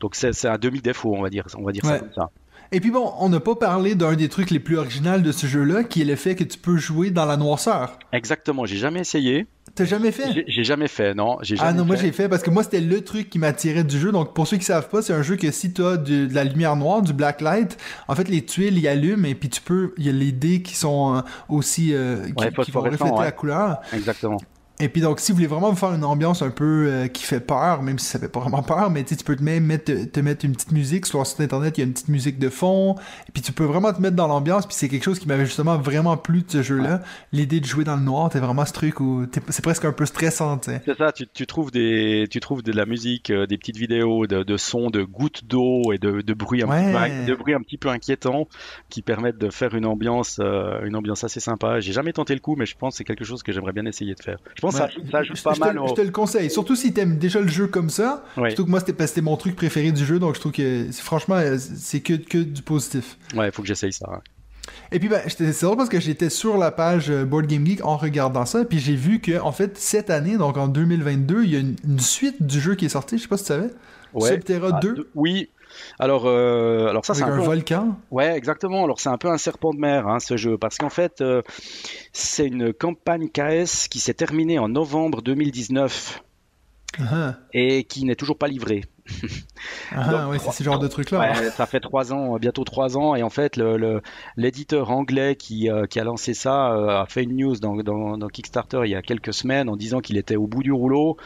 donc 0.00 0.14
c'est 0.14 0.46
un 0.46 0.58
demi 0.58 0.80
défaut, 0.80 1.14
on 1.14 1.22
va 1.22 1.30
dire, 1.30 1.46
on 1.56 1.64
va 1.64 1.72
dire 1.72 1.84
ouais. 1.84 1.90
ça 1.90 1.98
comme 2.00 2.12
ça. 2.12 2.30
Et 2.72 2.78
puis 2.78 2.92
bon, 2.92 3.12
on 3.18 3.28
n'a 3.28 3.40
pas 3.40 3.56
parlé 3.56 3.96
d'un 3.96 4.14
des 4.14 4.28
trucs 4.28 4.50
les 4.50 4.60
plus 4.60 4.78
originaux 4.78 5.18
de 5.18 5.32
ce 5.32 5.46
jeu-là, 5.48 5.82
qui 5.82 6.02
est 6.02 6.04
le 6.04 6.14
fait 6.14 6.36
que 6.36 6.44
tu 6.44 6.56
peux 6.56 6.76
jouer 6.76 7.10
dans 7.10 7.24
la 7.24 7.36
noirceur. 7.36 7.98
Exactement, 8.12 8.64
j'ai 8.64 8.76
jamais 8.76 9.00
essayé. 9.00 9.48
T'as 9.74 9.84
jamais 9.84 10.12
fait? 10.12 10.44
J'ai 10.46 10.64
jamais 10.64 10.86
fait, 10.86 11.14
non. 11.14 11.38
Jamais 11.42 11.60
ah 11.64 11.72
non, 11.72 11.82
fait. 11.82 11.86
moi 11.86 11.96
j'ai 11.96 12.12
fait 12.12 12.28
parce 12.28 12.42
que 12.42 12.50
moi 12.50 12.62
c'était 12.62 12.80
le 12.80 13.00
truc 13.02 13.28
qui 13.28 13.38
m'attirait 13.40 13.82
du 13.82 13.98
jeu. 13.98 14.12
Donc 14.12 14.34
pour 14.34 14.46
ceux 14.46 14.56
qui 14.56 14.64
savent 14.64 14.88
pas, 14.88 15.02
c'est 15.02 15.12
un 15.12 15.22
jeu 15.22 15.36
que 15.36 15.50
si 15.50 15.72
tu 15.72 15.84
as 15.84 15.96
de, 15.96 16.26
de, 16.26 16.34
la 16.34 16.44
lumière 16.44 16.76
noire, 16.76 17.02
du 17.02 17.12
black 17.12 17.40
light, 17.40 17.76
en 18.06 18.14
fait 18.14 18.28
les 18.28 18.44
tuiles 18.44 18.78
y 18.78 18.86
allument 18.86 19.26
et 19.26 19.34
puis 19.34 19.48
tu 19.48 19.60
peux, 19.60 19.92
il 19.96 20.06
y 20.06 20.08
a 20.08 20.12
les 20.12 20.32
dés 20.32 20.62
qui 20.62 20.76
sont 20.76 21.22
aussi 21.48 21.92
euh, 21.92 22.24
qui, 22.26 22.44
ouais, 22.44 22.52
qui 22.64 22.70
vont 22.70 22.82
refléter 22.82 23.04
ouais. 23.04 23.24
la 23.24 23.32
couleur. 23.32 23.80
Exactement. 23.92 24.38
Et 24.80 24.88
puis 24.88 25.02
donc, 25.02 25.20
si 25.20 25.30
vous 25.30 25.36
voulez 25.36 25.46
vraiment 25.46 25.70
vous 25.70 25.76
faire 25.76 25.92
une 25.92 26.04
ambiance 26.04 26.40
un 26.40 26.50
peu 26.50 26.86
euh, 26.88 27.06
qui 27.06 27.24
fait 27.24 27.40
peur, 27.40 27.82
même 27.82 27.98
si 27.98 28.06
ça 28.06 28.18
fait 28.18 28.28
pas 28.28 28.40
vraiment 28.40 28.62
peur, 28.62 28.90
mais 28.90 29.04
tu 29.04 29.14
peux 29.16 29.36
te 29.36 29.42
même 29.42 29.64
mettre, 29.64 29.84
te, 29.84 30.04
te, 30.06 30.20
mettre 30.20 30.46
une 30.46 30.52
petite 30.52 30.72
musique 30.72 31.04
sur 31.04 31.18
leur 31.18 31.26
site 31.26 31.40
internet, 31.40 31.76
il 31.76 31.80
y 31.82 31.84
a 31.84 31.86
une 31.86 31.92
petite 31.92 32.08
musique 32.08 32.38
de 32.38 32.48
fond, 32.48 32.94
et 33.28 33.32
puis 33.32 33.42
tu 33.42 33.52
peux 33.52 33.64
vraiment 33.64 33.92
te 33.92 34.00
mettre 34.00 34.16
dans 34.16 34.26
l'ambiance, 34.26 34.66
puis 34.66 34.74
c'est 34.74 34.88
quelque 34.88 35.04
chose 35.04 35.18
qui 35.18 35.28
m'avait 35.28 35.44
justement 35.44 35.76
vraiment 35.76 36.16
plu 36.16 36.42
de 36.42 36.50
ce 36.50 36.62
jeu-là. 36.62 36.94
Ouais. 36.94 37.00
L'idée 37.32 37.60
de 37.60 37.66
jouer 37.66 37.84
dans 37.84 37.96
le 37.96 38.02
noir, 38.02 38.30
t'es 38.30 38.38
vraiment 38.38 38.64
ce 38.64 38.72
truc 38.72 39.00
où 39.00 39.26
c'est 39.48 39.62
presque 39.62 39.84
un 39.84 39.92
peu 39.92 40.06
stressant, 40.06 40.58
tu 40.58 40.70
sais. 40.70 40.82
C'est 40.86 40.96
ça, 40.96 41.12
tu, 41.12 41.26
tu, 41.26 41.46
trouves 41.46 41.70
des, 41.70 42.26
tu 42.30 42.40
trouves 42.40 42.62
de 42.62 42.72
la 42.72 42.86
musique, 42.86 43.30
euh, 43.30 43.46
des 43.46 43.58
petites 43.58 43.76
vidéos 43.76 44.26
de, 44.26 44.42
de 44.42 44.56
sons, 44.56 44.88
de 44.88 45.02
gouttes 45.02 45.44
d'eau 45.44 45.92
et 45.92 45.98
de, 45.98 46.22
de 46.22 46.34
bruit 46.34 46.62
un 46.62 46.68
ouais. 46.68 46.92
petit 46.92 47.26
peu, 47.26 47.32
de 47.32 47.34
bruit 47.34 47.54
un 47.54 47.60
petit 47.60 47.78
peu 47.78 47.88
inquiétant 47.90 48.48
qui 48.88 49.02
permettent 49.02 49.38
de 49.38 49.50
faire 49.50 49.74
une 49.74 49.86
ambiance, 49.86 50.38
euh, 50.40 50.84
une 50.84 50.96
ambiance 50.96 51.22
assez 51.24 51.40
sympa. 51.40 51.80
J'ai 51.80 51.92
jamais 51.92 52.12
tenté 52.12 52.32
le 52.32 52.40
coup, 52.40 52.56
mais 52.56 52.66
je 52.66 52.76
pense 52.76 52.94
que 52.94 52.98
c'est 52.98 53.04
quelque 53.04 53.24
chose 53.24 53.42
que 53.42 53.52
j'aimerais 53.52 53.72
bien 53.72 53.84
essayer 53.84 54.14
de 54.14 54.22
faire. 54.22 54.38
Je 54.54 54.60
pense 54.60 54.69
ça, 54.70 54.88
pas 55.10 55.22
je, 55.22 55.32
te, 55.32 55.88
je 55.88 55.94
te, 55.94 56.00
le 56.00 56.10
conseille. 56.10 56.50
Surtout 56.50 56.76
si 56.76 56.92
t'aimes 56.92 57.18
déjà 57.18 57.40
le 57.40 57.48
jeu 57.48 57.66
comme 57.66 57.90
ça. 57.90 58.24
Oui. 58.36 58.50
Surtout 58.50 58.64
que 58.66 58.70
moi, 58.70 58.80
c'était 58.80 59.20
mon 59.20 59.36
truc 59.36 59.56
préféré 59.56 59.92
du 59.92 60.04
jeu. 60.04 60.18
Donc, 60.18 60.34
je 60.34 60.40
trouve 60.40 60.52
que 60.52 60.86
franchement, 60.92 61.40
c'est 61.58 62.00
que, 62.00 62.14
que 62.14 62.38
du 62.38 62.62
positif. 62.62 63.16
Ouais, 63.34 63.48
il 63.48 63.52
faut 63.52 63.62
que 63.62 63.68
j'essaye 63.68 63.92
ça. 63.92 64.20
Et 64.92 64.98
puis, 64.98 65.08
ben, 65.08 65.20
c'est 65.26 65.62
drôle 65.62 65.76
parce 65.76 65.88
que 65.88 66.00
j'étais 66.00 66.30
sur 66.30 66.56
la 66.56 66.70
page 66.70 67.10
euh, 67.10 67.24
Board 67.24 67.46
Game 67.46 67.66
Geek 67.66 67.84
en 67.84 67.96
regardant 67.96 68.44
ça. 68.44 68.64
Puis, 68.64 68.78
j'ai 68.78 68.96
vu 68.96 69.20
que, 69.20 69.40
en 69.40 69.52
fait, 69.52 69.78
cette 69.78 70.10
année, 70.10 70.36
donc 70.36 70.56
en 70.56 70.68
2022, 70.68 71.44
il 71.44 71.50
y 71.50 71.56
a 71.56 71.60
une, 71.60 71.76
une 71.86 72.00
suite 72.00 72.42
du 72.42 72.60
jeu 72.60 72.74
qui 72.74 72.86
est 72.86 72.90
sorti. 72.90 73.16
Je 73.18 73.22
sais 73.22 73.28
pas 73.28 73.36
si 73.36 73.44
tu 73.44 73.48
savais. 73.48 73.70
Ouais. 74.12 74.30
Subterra 74.30 74.70
ah, 74.74 74.80
2. 74.80 75.10
Oui, 75.14 75.48
alors, 75.98 76.26
euh, 76.26 76.88
alors 76.88 77.04
ça, 77.04 77.14
c'est 77.14 77.22
un, 77.22 77.32
un, 77.32 77.36
peu... 77.38 77.44
volcan. 77.44 77.96
Ouais, 78.10 78.36
exactement. 78.36 78.84
Alors 78.84 79.00
c'est 79.00 79.08
un 79.08 79.18
peu 79.18 79.28
un 79.28 79.38
serpent 79.38 79.72
de 79.72 79.78
mer, 79.78 80.06
hein, 80.08 80.20
ce 80.20 80.36
jeu, 80.36 80.58
parce 80.58 80.78
qu'en 80.78 80.90
fait, 80.90 81.20
euh, 81.20 81.42
c'est 82.12 82.46
une 82.46 82.72
campagne 82.72 83.28
KS 83.28 83.88
qui 83.88 84.00
s'est 84.00 84.14
terminée 84.14 84.58
en 84.58 84.68
novembre 84.68 85.22
2019 85.22 86.22
uh 86.98 87.02
-huh. 87.02 87.34
et 87.52 87.84
qui 87.84 88.04
n'est 88.04 88.16
toujours 88.16 88.38
pas 88.38 88.48
livrée. 88.48 88.84
Ah, 89.92 90.28
ouais, 90.28 90.38
c'est 90.38 90.52
ce 90.52 90.64
genre 90.64 90.78
de 90.78 90.88
truc 90.88 91.10
là. 91.10 91.20
Ouais, 91.20 91.50
ça 91.50 91.66
fait 91.66 91.80
trois 91.80 92.12
ans, 92.12 92.36
bientôt 92.36 92.64
trois 92.64 92.96
ans, 92.96 93.14
et 93.14 93.22
en 93.22 93.30
fait, 93.30 93.56
l'éditeur 94.36 94.86
le, 94.88 94.94
anglais 94.94 95.36
qui, 95.36 95.70
euh, 95.70 95.86
qui, 95.86 96.00
a 96.00 96.04
lancé 96.04 96.34
ça 96.34 96.72
euh, 96.72 97.02
a 97.02 97.06
fait 97.06 97.22
une 97.22 97.36
news 97.36 97.56
dans, 97.56 97.76
dans, 97.76 98.16
dans, 98.16 98.28
Kickstarter 98.28 98.82
il 98.84 98.90
y 98.90 98.94
a 98.94 99.02
quelques 99.02 99.34
semaines 99.34 99.68
en 99.68 99.76
disant 99.76 100.00
qu'il 100.00 100.16
était 100.16 100.36
au 100.36 100.46
bout 100.46 100.62
du 100.62 100.72
rouleau, 100.72 101.16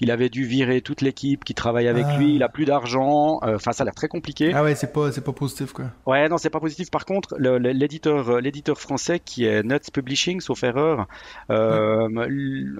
il 0.00 0.10
avait 0.10 0.28
dû 0.28 0.44
virer 0.44 0.80
toute 0.80 1.00
l'équipe 1.00 1.44
qui 1.44 1.54
travaille 1.54 1.88
avec 1.88 2.06
ah. 2.08 2.18
lui, 2.18 2.34
il 2.34 2.42
a 2.42 2.48
plus 2.48 2.64
d'argent, 2.64 3.40
euh, 3.42 3.56
enfin 3.56 3.72
ça 3.72 3.82
a 3.82 3.84
l'air 3.84 3.94
très 3.94 4.08
compliqué. 4.08 4.52
Ah 4.54 4.62
ouais, 4.62 4.74
c'est 4.74 4.92
pas 4.92 5.10
pas 5.10 5.32
positif 5.32 5.72
quoi. 5.72 5.86
Ouais, 6.06 6.28
non, 6.28 6.38
c'est 6.38 6.50
pas 6.50 6.60
positif. 6.60 6.90
Par 6.90 7.04
contre, 7.04 7.36
l'éditeur 7.38 8.40
l'éditeur 8.40 8.78
français 8.78 9.20
qui 9.20 9.44
est 9.44 9.62
Nuts 9.62 9.90
Publishing, 9.92 10.40
sauf 10.40 10.62
erreur, 10.62 11.06
ouais. 11.48 12.26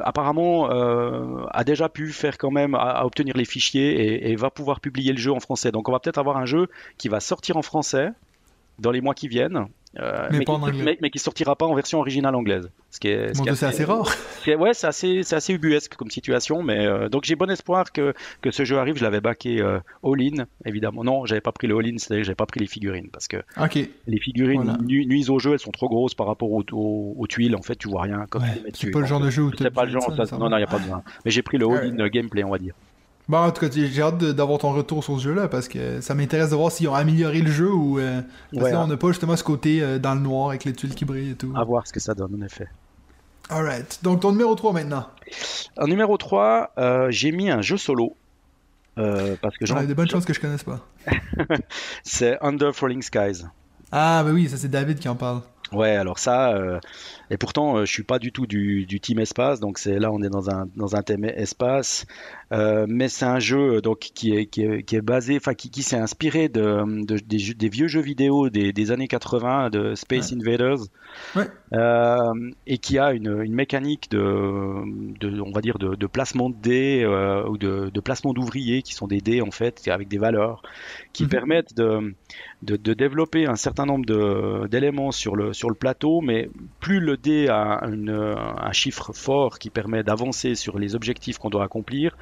apparemment 0.03 0.69
a 0.69 1.65
déjà 1.65 1.89
pu 1.89 2.09
faire 2.09 2.39
quand 2.39 2.51
même 2.51 2.75
à, 2.75 2.91
à 2.91 3.05
obtenir 3.05 3.37
les 3.37 3.45
fichiers 3.45 3.91
et, 3.91 4.31
et 4.31 4.37
va 4.40 4.50
pouvoir 4.50 4.81
publier 4.81 5.12
le 5.12 5.18
jeu 5.18 5.33
en 5.33 5.40
français. 5.40 5.70
Donc 5.72 5.88
on 5.88 5.92
va 5.92 6.00
peut-être 6.00 6.18
avoir 6.18 6.37
un 6.37 6.46
jeu 6.46 6.68
qui 6.98 7.09
va 7.09 7.20
sortir 7.20 7.57
en 7.57 7.62
français 7.62 8.11
dans 8.81 8.90
les 8.90 9.00
mois 9.00 9.14
qui 9.14 9.29
viennent, 9.29 9.66
euh, 9.98 10.29
mais, 10.31 10.44
mais, 10.72 10.98
mais, 11.03 11.11
qui, 11.11 11.18
sortira 11.18 11.57
pas 11.57 11.66
en 11.66 11.74
version 11.74 11.98
originale 11.98 12.35
anglaise. 12.37 12.70
Ce 12.90 13.00
qui 13.00 13.09
est, 13.09 13.37
bon, 13.37 13.44
c'est 13.55 13.66
assez 13.66 13.85
rare. 13.85 14.09
Est, 14.46 14.55
ouais, 14.55 14.72
c'est 14.72 14.87
assez, 14.87 15.22
c'est 15.24 15.35
assez 15.35 15.53
ubuesque 15.53 15.96
comme 15.96 16.11
situation, 16.11 16.62
mais 16.62 16.87
euh, 16.87 17.09
donc 17.09 17.24
j'ai 17.24 17.35
bon 17.35 17.50
espoir 17.50 17.92
que, 17.92 18.14
que 18.40 18.53
ce 18.53 18.64
jeu 18.64 18.79
arrive. 18.79 18.96
Je 18.96 19.03
l'avais 19.03 19.20
backé 19.20 19.61
euh, 19.61 19.81
all-in, 20.05 20.46
évidemment. 20.64 21.03
Non, 21.03 21.26
j'avais 21.26 21.40
pas 21.40 21.53
pris 21.53 21.66
le 21.66 21.76
all-in, 21.76 21.98
c'est-à-dire 21.98 22.24
j'avais 22.24 22.37
pas 22.37 22.46
pris 22.46 22.61
les 22.61 22.66
figurines 22.66 23.11
parce 23.11 23.26
que 23.26 23.38
okay. 23.61 23.90
les 24.07 24.20
figurines 24.20 24.62
voilà. 24.62 24.79
nu 24.81 25.05
nuisent 25.07 25.31
au 25.31 25.40
jeu, 25.40 25.55
elles 25.55 25.59
sont 25.59 25.72
trop 25.72 25.88
grosses 25.88 26.14
par 26.14 26.29
rapport 26.29 26.53
aux, 26.53 26.64
aux, 26.72 27.14
aux 27.18 27.26
tuiles. 27.26 27.57
En 27.57 27.62
fait, 27.62 27.76
tu 27.76 27.88
vois 27.88 28.03
rien. 28.03 28.26
Ouais, 28.35 28.62
c'est 28.72 28.90
pas 28.92 29.00
le 29.00 29.07
genre 29.07 29.20
de 29.20 29.31
jeu 29.31 29.42
où 29.42 29.53
c'est 29.57 29.70
pas 29.70 29.85
le 29.85 29.90
genre. 29.90 30.14
Ça, 30.16 30.24
ça, 30.24 30.38
non, 30.38 30.48
non, 30.48 30.57
il 30.57 30.61
y 30.61 30.64
a 30.64 30.68
pas 30.68 30.79
besoin. 30.79 31.03
Mais 31.24 31.33
j'ai 31.33 31.42
pris 31.42 31.59
le 31.59 31.66
all-in 31.66 31.98
ouais. 31.98 32.11
gameplay, 32.11 32.44
on 32.44 32.50
va 32.50 32.59
dire. 32.59 32.74
Bon, 33.31 33.38
en 33.38 33.53
tout 33.53 33.61
cas, 33.61 33.73
j'ai 33.73 34.03
hâte 34.03 34.19
d'avoir 34.19 34.59
ton 34.59 34.73
retour 34.73 35.05
sur 35.05 35.16
ce 35.16 35.23
jeu-là 35.23 35.47
parce 35.47 35.69
que 35.69 36.01
ça 36.01 36.16
m'intéresse 36.16 36.51
de 36.51 36.57
voir 36.57 36.73
s'ils 36.73 36.88
ont 36.88 36.97
amélioré 36.97 37.40
le 37.43 37.51
jeu 37.53 37.71
ou. 37.71 38.01
Euh, 38.01 38.23
parce 38.53 38.64
ouais, 38.64 38.71
que 38.71 38.75
là, 38.75 38.83
on 38.83 38.88
n'a 38.88 38.97
pas 38.97 39.07
justement 39.07 39.37
ce 39.37 39.45
côté 39.45 39.81
euh, 39.81 40.01
dans 40.01 40.16
le 40.16 40.21
noir 40.21 40.49
avec 40.49 40.64
les 40.64 40.73
tuiles 40.73 40.97
qui 40.97 41.05
brillent 41.05 41.31
et 41.31 41.35
tout. 41.37 41.53
À 41.55 41.62
voir 41.62 41.87
ce 41.87 41.93
que 41.93 42.01
ça 42.01 42.12
donne, 42.14 42.35
en 42.35 42.45
effet. 42.45 42.66
Alright. 43.49 44.01
Donc, 44.03 44.23
ton 44.23 44.33
numéro 44.33 44.53
3 44.57 44.73
maintenant. 44.73 45.07
En 45.77 45.87
numéro 45.87 46.16
3, 46.16 46.73
euh, 46.77 47.07
j'ai 47.11 47.31
mis 47.31 47.51
un 47.51 47.62
jeu 47.62 47.77
solo. 47.77 48.16
Euh, 48.99 49.37
parce 49.40 49.57
que 49.57 49.64
j'en. 49.64 49.77
Ouais, 49.77 49.87
des 49.87 49.95
bonnes 49.95 50.11
chances 50.11 50.25
que 50.25 50.35
je 50.35 50.40
connaisse 50.40 50.64
pas. 50.64 50.85
C'est 52.03 52.37
Under 52.40 52.75
Falling 52.75 53.03
Skies. 53.03 53.45
Ah, 53.93 54.25
bah 54.25 54.31
oui, 54.33 54.49
ça 54.49 54.57
c'est 54.57 54.69
David 54.69 54.99
qui 54.99 55.09
en 55.09 55.14
parle. 55.14 55.43
Ouais, 55.73 55.95
alors 55.95 56.19
ça, 56.19 56.51
euh, 56.51 56.81
et 57.31 57.37
pourtant 57.37 57.77
euh, 57.79 57.85
je 57.85 57.93
suis 57.93 58.03
pas 58.03 58.19
du 58.19 58.33
tout 58.33 58.47
du, 58.47 58.87
du 58.87 59.01
team 59.01 59.19
espace, 59.21 59.61
donc 59.61 59.79
c'est 59.79 59.99
là 59.99 60.11
on 60.12 60.23
est 60.23 60.29
dans 60.31 60.51
un 60.51 60.66
dans 60.77 60.97
un 60.97 61.03
thème 61.03 61.25
espace, 61.25 62.07
euh, 62.53 62.87
mais 62.88 63.09
c'est 63.09 63.25
un 63.25 63.38
jeu 63.38 63.81
donc 63.81 63.99
qui 64.01 64.35
est 64.35 64.47
qui 64.47 64.62
est, 64.62 64.83
qui 64.83 64.97
est 64.97 65.01
basé, 65.03 65.37
enfin 65.37 65.55
qui, 65.55 65.71
qui 65.71 65.83
s'est 65.83 65.97
inspiré 65.99 66.49
de, 66.49 67.05
de 67.05 67.19
des, 67.19 67.55
des, 67.55 67.69
vieux 67.69 67.88
jeux 67.88 68.01
vidéo 68.01 68.51
des, 68.51 68.73
des 68.73 68.90
années 68.90 69.09
80 69.09 69.71
de 69.71 69.95
Space 69.95 70.33
ouais. 70.33 70.38
Invaders, 70.38 70.79
ouais. 71.37 71.49
Euh, 71.73 72.51
et 72.66 72.79
qui 72.79 72.99
a 72.99 73.12
une, 73.12 73.40
une 73.43 73.55
mécanique 73.55 74.11
de, 74.11 74.19
de 75.21 75.40
on 75.40 75.53
va 75.53 75.61
dire 75.61 75.79
de, 75.79 75.95
de 75.95 76.07
placement 76.07 76.51
de 76.51 76.57
dés 76.57 77.03
euh, 77.05 77.47
ou 77.49 77.59
de, 77.59 77.90
de 77.95 78.01
placement 78.01 78.33
d'ouvriers 78.33 78.83
qui 78.83 78.95
sont 78.95 79.07
des 79.07 79.21
dés 79.21 79.40
en 79.40 79.53
fait 79.53 79.87
avec 79.88 80.09
des 80.09 80.19
valeurs 80.19 80.62
qui 81.12 81.25
Mhm. 81.25 81.29
permettent 81.29 81.75
de, 81.77 82.14
de, 82.62 82.77
de 82.77 82.95
développer 82.95 83.47
un 83.47 83.57
certain 83.57 83.87
nombre 83.87 84.05
de- 84.07 84.66
d'éléments 84.69 85.12
sur 85.12 85.37
le, 85.37 85.53
sur 85.53 85.69
le 85.69 85.75
plateau, 85.75 86.21
mais 86.21 86.49
plus 86.81 87.01
le 87.01 87.16
dé 87.20 87.48
a 87.48 87.80
une, 87.87 88.11
un 88.11 88.72
chiffre 88.72 89.12
fort 89.14 89.59
qui 89.59 89.70
permet 89.70 90.02
d'avancer 90.02 90.54
sur 90.54 90.78
les 90.78 90.94
objectifs 90.94 91.38
qu'on 91.38 91.50
doit 91.50 91.64
accomplir, 91.64 92.16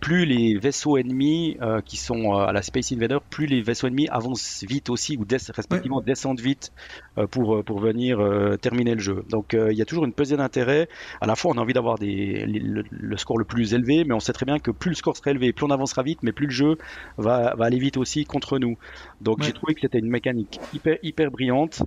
plus 0.00 0.26
les 0.26 0.58
vaisseaux 0.58 0.96
ennemis 0.98 1.56
euh, 1.62 1.80
qui 1.80 1.96
sont 1.96 2.34
euh, 2.34 2.46
à 2.46 2.52
la 2.52 2.62
Space 2.62 2.92
Invader, 2.92 3.18
plus 3.30 3.46
les 3.46 3.62
vaisseaux 3.62 3.86
ennemis 3.88 4.08
avancent 4.10 4.62
vite 4.68 4.90
aussi 4.90 5.16
ou 5.16 5.24
respectivement 5.54 6.00
descendent 6.02 6.40
vite 6.40 6.70
euh, 7.18 7.26
pour, 7.26 7.64
pour 7.64 7.80
venir 7.80 8.20
euh, 8.20 8.56
terminer 8.56 8.94
le 8.94 9.00
jeu. 9.00 9.24
Donc 9.30 9.54
euh, 9.54 9.72
il 9.72 9.78
y 9.78 9.82
a 9.82 9.84
toujours 9.86 10.04
une 10.04 10.12
pesée 10.12 10.36
d'intérêt. 10.36 10.88
À 11.20 11.26
la 11.26 11.34
fois, 11.36 11.52
on 11.54 11.58
a 11.58 11.62
envie 11.62 11.72
d'avoir 11.72 11.98
des, 11.98 12.44
les- 12.46 12.60
le, 12.60 12.84
le 12.90 13.16
score 13.16 13.38
le 13.38 13.44
plus 13.44 13.74
élevé, 13.74 14.04
mais 14.04 14.14
on 14.14 14.20
sait 14.20 14.32
très 14.34 14.46
bien 14.46 14.58
que 14.58 14.70
plus 14.70 14.90
le 14.90 14.96
score 14.96 15.16
sera 15.16 15.30
élevé, 15.30 15.52
plus 15.52 15.64
on 15.66 15.70
avancera 15.70 16.02
vite, 16.02 16.22
mais 16.22 16.32
plus 16.32 16.46
le 16.46 16.52
jeu 16.52 16.76
va, 17.16 17.54
va 17.56 17.64
aller 17.64 17.78
vite 17.78 17.96
aussi 17.96 18.24
contre 18.24 18.58
nous. 18.58 18.76
Donc 19.20 19.38
Ouais. 19.38 19.44
j'ai 19.44 19.52
trouvé 19.52 19.74
que 19.74 19.80
c'était 19.80 19.98
une 19.98 20.10
mécanique 20.10 20.60
hyper, 20.72 20.98
hyper 21.02 21.30
brillante. 21.30 21.82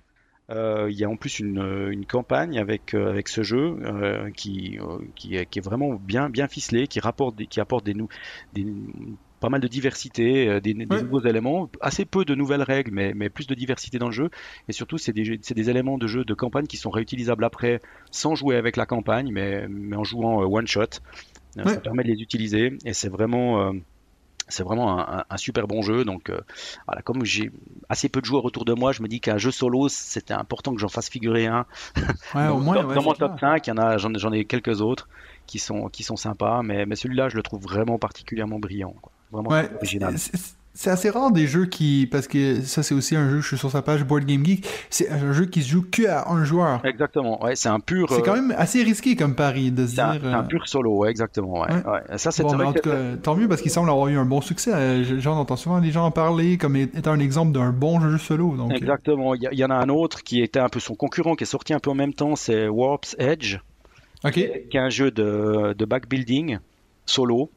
Euh, 0.49 0.87
il 0.89 0.97
y 0.97 1.03
a 1.03 1.09
en 1.09 1.15
plus 1.15 1.39
une, 1.39 1.89
une 1.91 2.05
campagne 2.07 2.57
avec, 2.57 2.93
euh, 2.95 3.09
avec 3.09 3.27
ce 3.27 3.43
jeu 3.43 3.77
euh, 3.83 4.31
qui, 4.31 4.79
euh, 4.79 4.97
qui, 5.15 5.35
est, 5.35 5.45
qui 5.45 5.59
est 5.59 5.61
vraiment 5.61 5.93
bien, 5.95 6.29
bien 6.29 6.47
ficelé, 6.47 6.87
qui, 6.87 6.99
rapporte 6.99 7.35
des, 7.35 7.45
qui 7.47 7.59
apporte 7.59 7.85
des, 7.85 7.93
pas 9.39 9.49
mal 9.49 9.61
de 9.61 9.67
diversité, 9.67 10.47
euh, 10.49 10.59
des, 10.59 10.73
des 10.73 10.85
Ouais. 10.85 11.01
nouveaux 11.03 11.21
éléments, 11.21 11.69
assez 11.81 12.03
peu 12.05 12.25
de 12.25 12.35
nouvelles 12.35 12.63
règles, 12.63 12.91
mais, 12.91 13.13
mais 13.13 13.29
plus 13.29 13.47
de 13.47 13.53
diversité 13.55 13.99
dans 13.99 14.07
le 14.07 14.11
jeu. 14.13 14.29
Et 14.67 14.73
surtout, 14.73 14.97
c'est 14.97 15.13
des, 15.13 15.37
des 15.37 15.69
éléments 15.69 15.97
de 15.97 16.07
jeu 16.07 16.25
de 16.25 16.33
campagne 16.33 16.65
qui 16.67 16.77
sont 16.77 16.89
réutilisables 16.89 17.43
après 17.45 17.79
sans 18.11 18.35
jouer 18.35 18.55
avec 18.57 18.75
la 18.75 18.85
campagne, 18.85 19.31
mais, 19.31 19.67
mais 19.69 19.95
en 19.95 20.03
jouant 20.03 20.41
euh, 20.41 20.45
one 20.45 20.67
shot. 20.67 20.81
Euh, 21.57 21.63
Ouais. 21.65 21.73
Ça 21.73 21.81
permet 21.81 22.03
de 22.03 22.09
les 22.09 22.21
utiliser 22.21 22.73
et 22.85 22.93
c'est 22.93 23.09
vraiment. 23.09 23.61
euh, 23.69 23.73
c'est 24.49 24.63
vraiment 24.63 24.99
un, 24.99 25.37
super 25.37 25.67
bon 25.67 25.81
jeu. 25.81 26.03
Donc, 26.03 26.29
euh, 26.29 26.39
voilà, 26.87 27.01
comme 27.01 27.23
j'ai 27.23 27.51
assez 27.87 28.09
peu 28.09 28.19
de 28.19 28.25
joueurs 28.25 28.45
autour 28.45 28.65
de 28.65 28.73
moi, 28.73 28.91
je 28.91 29.01
me 29.01 29.07
dis 29.07 29.21
qu'un 29.21 29.37
jeu 29.37 29.51
solo, 29.51 29.87
c'était 29.89 30.33
important 30.33 30.73
que 30.73 30.81
j'en 30.81 30.89
fasse 30.89 31.09
figurer 31.09 31.47
un 31.47 31.65
Ouais, 32.35 32.47
dans, 32.47 32.57
au 32.57 32.59
moins, 32.59 32.75
dans- 32.75 32.87
ouais, 32.87 32.95
dans 32.95 33.03
mon 33.03 33.13
clair. 33.13 33.29
top 33.29 33.39
5. 33.39 33.67
Il 33.67 33.69
y 33.69 33.73
en 33.73 33.77
a, 33.77 33.97
j'en, 33.97 34.31
ai 34.33 34.45
quelques 34.45 34.81
autres 34.81 35.07
qui 35.47 35.59
sont, 35.59 35.89
qui 35.89 36.03
sont 36.03 36.15
sympas, 36.15 36.61
mais, 36.63 36.85
mais 36.85 36.95
celui-là, 36.95 37.29
je 37.29 37.35
le 37.35 37.43
trouve 37.43 37.61
vraiment 37.61 37.97
particulièrement 37.97 38.59
brillant. 38.59 38.93
Quoi. 39.01 39.11
Vraiment 39.31 39.49
Ouais, 39.49 39.69
original. 39.75 40.15
C'est 40.75 40.91
assez 40.91 41.09
rare 41.09 41.31
des 41.31 41.47
jeux 41.47 41.65
qui. 41.65 42.07
Parce 42.09 42.27
que 42.27 42.61
ça, 42.61 42.83
c'est 42.83 42.93
aussi 42.93 43.15
un 43.15 43.29
jeu, 43.29 43.41
je 43.41 43.47
suis 43.47 43.57
sur 43.57 43.71
sa 43.71 43.81
page 43.81 44.05
Board 44.05 44.23
Game 44.25 44.45
Geek. 44.45 44.65
C'est 44.89 45.09
un 45.09 45.33
jeu 45.33 45.45
qui 45.45 45.61
se 45.61 45.69
joue 45.69 45.83
que 45.89 46.07
à 46.07 46.29
un 46.29 46.45
joueur. 46.45 46.85
Exactement, 46.85 47.43
ouais, 47.43 47.55
c'est 47.55 47.69
un 47.69 47.79
pur. 47.79 48.07
C'est 48.09 48.21
quand 48.21 48.33
euh, 48.33 48.41
même 48.41 48.55
assez 48.57 48.83
risqué 48.83 49.15
comme 49.15 49.35
pari 49.35 49.71
de 49.71 49.85
se 49.87 49.99
un, 49.99 50.11
dire. 50.13 50.21
c'est 50.23 50.27
un 50.27 50.39
euh, 50.39 50.47
pur 50.47 50.67
solo, 50.67 50.97
ouais, 50.99 51.09
exactement. 51.09 51.61
Ouais, 51.61 51.71
Ouais. 51.73 51.85
ouais. 51.85 52.17
Ça, 52.17 52.31
c'est 52.31 52.43
Bon, 52.43 52.55
vrai 52.55 52.65
en 52.65 52.73
tout 52.73 52.81
cas, 52.87 52.95
tant 53.21 53.35
mieux 53.35 53.47
parce 53.47 53.61
qu'il 53.61 53.71
semble 53.71 53.89
avoir 53.89 54.07
eu 54.07 54.17
un 54.17 54.25
bon 54.25 54.41
succès. 54.41 54.71
Euh, 54.73 55.19
J'en 55.19 55.37
entends 55.37 55.55
souvent 55.57 55.79
les 55.79 55.91
gens 55.91 56.05
en 56.05 56.11
parler 56.11 56.57
comme 56.57 56.75
étant 56.75 57.11
un 57.11 57.19
exemple 57.19 57.51
d'un 57.51 57.71
bon 57.71 57.99
jeu 57.99 58.17
solo. 58.17 58.55
Donc, 58.55 58.71
Exactement. 58.71 59.33
Il 59.35 59.49
y, 59.51 59.65
en 59.65 59.69
a 59.71 59.75
un 59.75 59.89
autre 59.89 60.23
qui 60.23 60.41
était 60.41 60.59
un 60.59 60.69
peu 60.69 60.79
son 60.79 60.95
concurrent, 60.95 61.35
qui 61.35 61.43
est 61.43 61.47
sorti 61.47 61.73
un 61.73 61.79
peu 61.79 61.89
en 61.89 61.95
même 61.95 62.13
temps, 62.13 62.35
c'est 62.35 62.67
Warp's 62.67 63.15
Edge, 63.19 63.57
ok. 64.23 64.33
qui 64.33 64.41
est 64.77 64.77
un 64.79 64.89
jeu 64.89 65.11
de, 65.11 65.73
de 65.77 65.85
backbuilding 65.85 66.59
solo. 67.05 67.49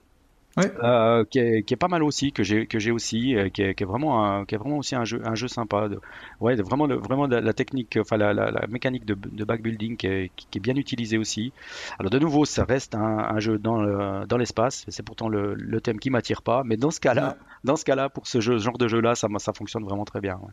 Ouais. 0.58 0.70
euh, 0.84 1.24
qui, 1.30 1.38
est, 1.38 1.62
qui 1.62 1.72
est 1.72 1.78
pas 1.78 1.88
mal 1.88 2.02
aussi 2.02 2.30
que 2.30 2.42
j'ai 2.42 2.66
que 2.66 2.78
j'ai 2.78 2.90
aussi 2.90 3.34
euh, 3.34 3.48
qui 3.48 3.62
est, 3.62 3.74
qui 3.74 3.84
est 3.84 3.86
vraiment 3.86 4.22
un, 4.22 4.44
qui 4.44 4.54
est 4.54 4.58
vraiment 4.58 4.76
aussi 4.76 4.94
un 4.94 5.04
jeu 5.04 5.22
un 5.24 5.34
jeu 5.34 5.48
sympa 5.48 5.88
de, 5.88 5.98
ouais 6.40 6.56
de- 6.56 6.62
vraiment 6.62 6.86
le- 6.86 6.96
vraiment 6.96 7.26
la, 7.26 7.40
la 7.40 7.52
technique 7.54 7.96
enfin 7.98 8.18
la, 8.18 8.34
la, 8.34 8.50
la 8.50 8.66
mécanique 8.66 9.06
de, 9.06 9.14
de 9.14 9.44
backbuilding 9.44 9.96
qui 9.96 10.06
est, 10.08 10.30
qui 10.36 10.58
est 10.58 10.60
bien 10.60 10.74
utilisée 10.76 11.16
aussi 11.16 11.54
alors 11.98 12.10
de 12.10 12.18
nouveau 12.18 12.44
ça 12.44 12.64
reste 12.64 12.94
un, 12.94 13.00
un 13.34 13.40
jeu 13.40 13.56
dans 13.56 13.80
le- 13.80 14.26
dans 14.26 14.36
l'espace 14.36 14.84
c'est 14.88 15.02
pourtant 15.02 15.30
le, 15.30 15.54
le 15.54 15.80
thème 15.80 15.98
qui 15.98 16.10
m'attire 16.10 16.42
pas 16.42 16.62
mais 16.66 16.76
dans 16.76 16.90
ce 16.90 17.00
cas 17.00 17.14
là 17.14 17.28
Ouais. 17.28 17.34
dans 17.64 17.76
ce 17.76 17.84
cas 17.86 17.94
là 17.94 18.10
pour 18.10 18.26
ce 18.26 18.40
jeu 18.42 18.58
ce 18.58 18.64
genre 18.64 18.76
de 18.76 18.88
jeu 18.88 19.00
là 19.00 19.14
ça 19.14 19.28
ça 19.38 19.54
fonctionne 19.54 19.84
vraiment 19.84 20.04
très 20.04 20.20
bien 20.20 20.34
ouais. 20.42 20.52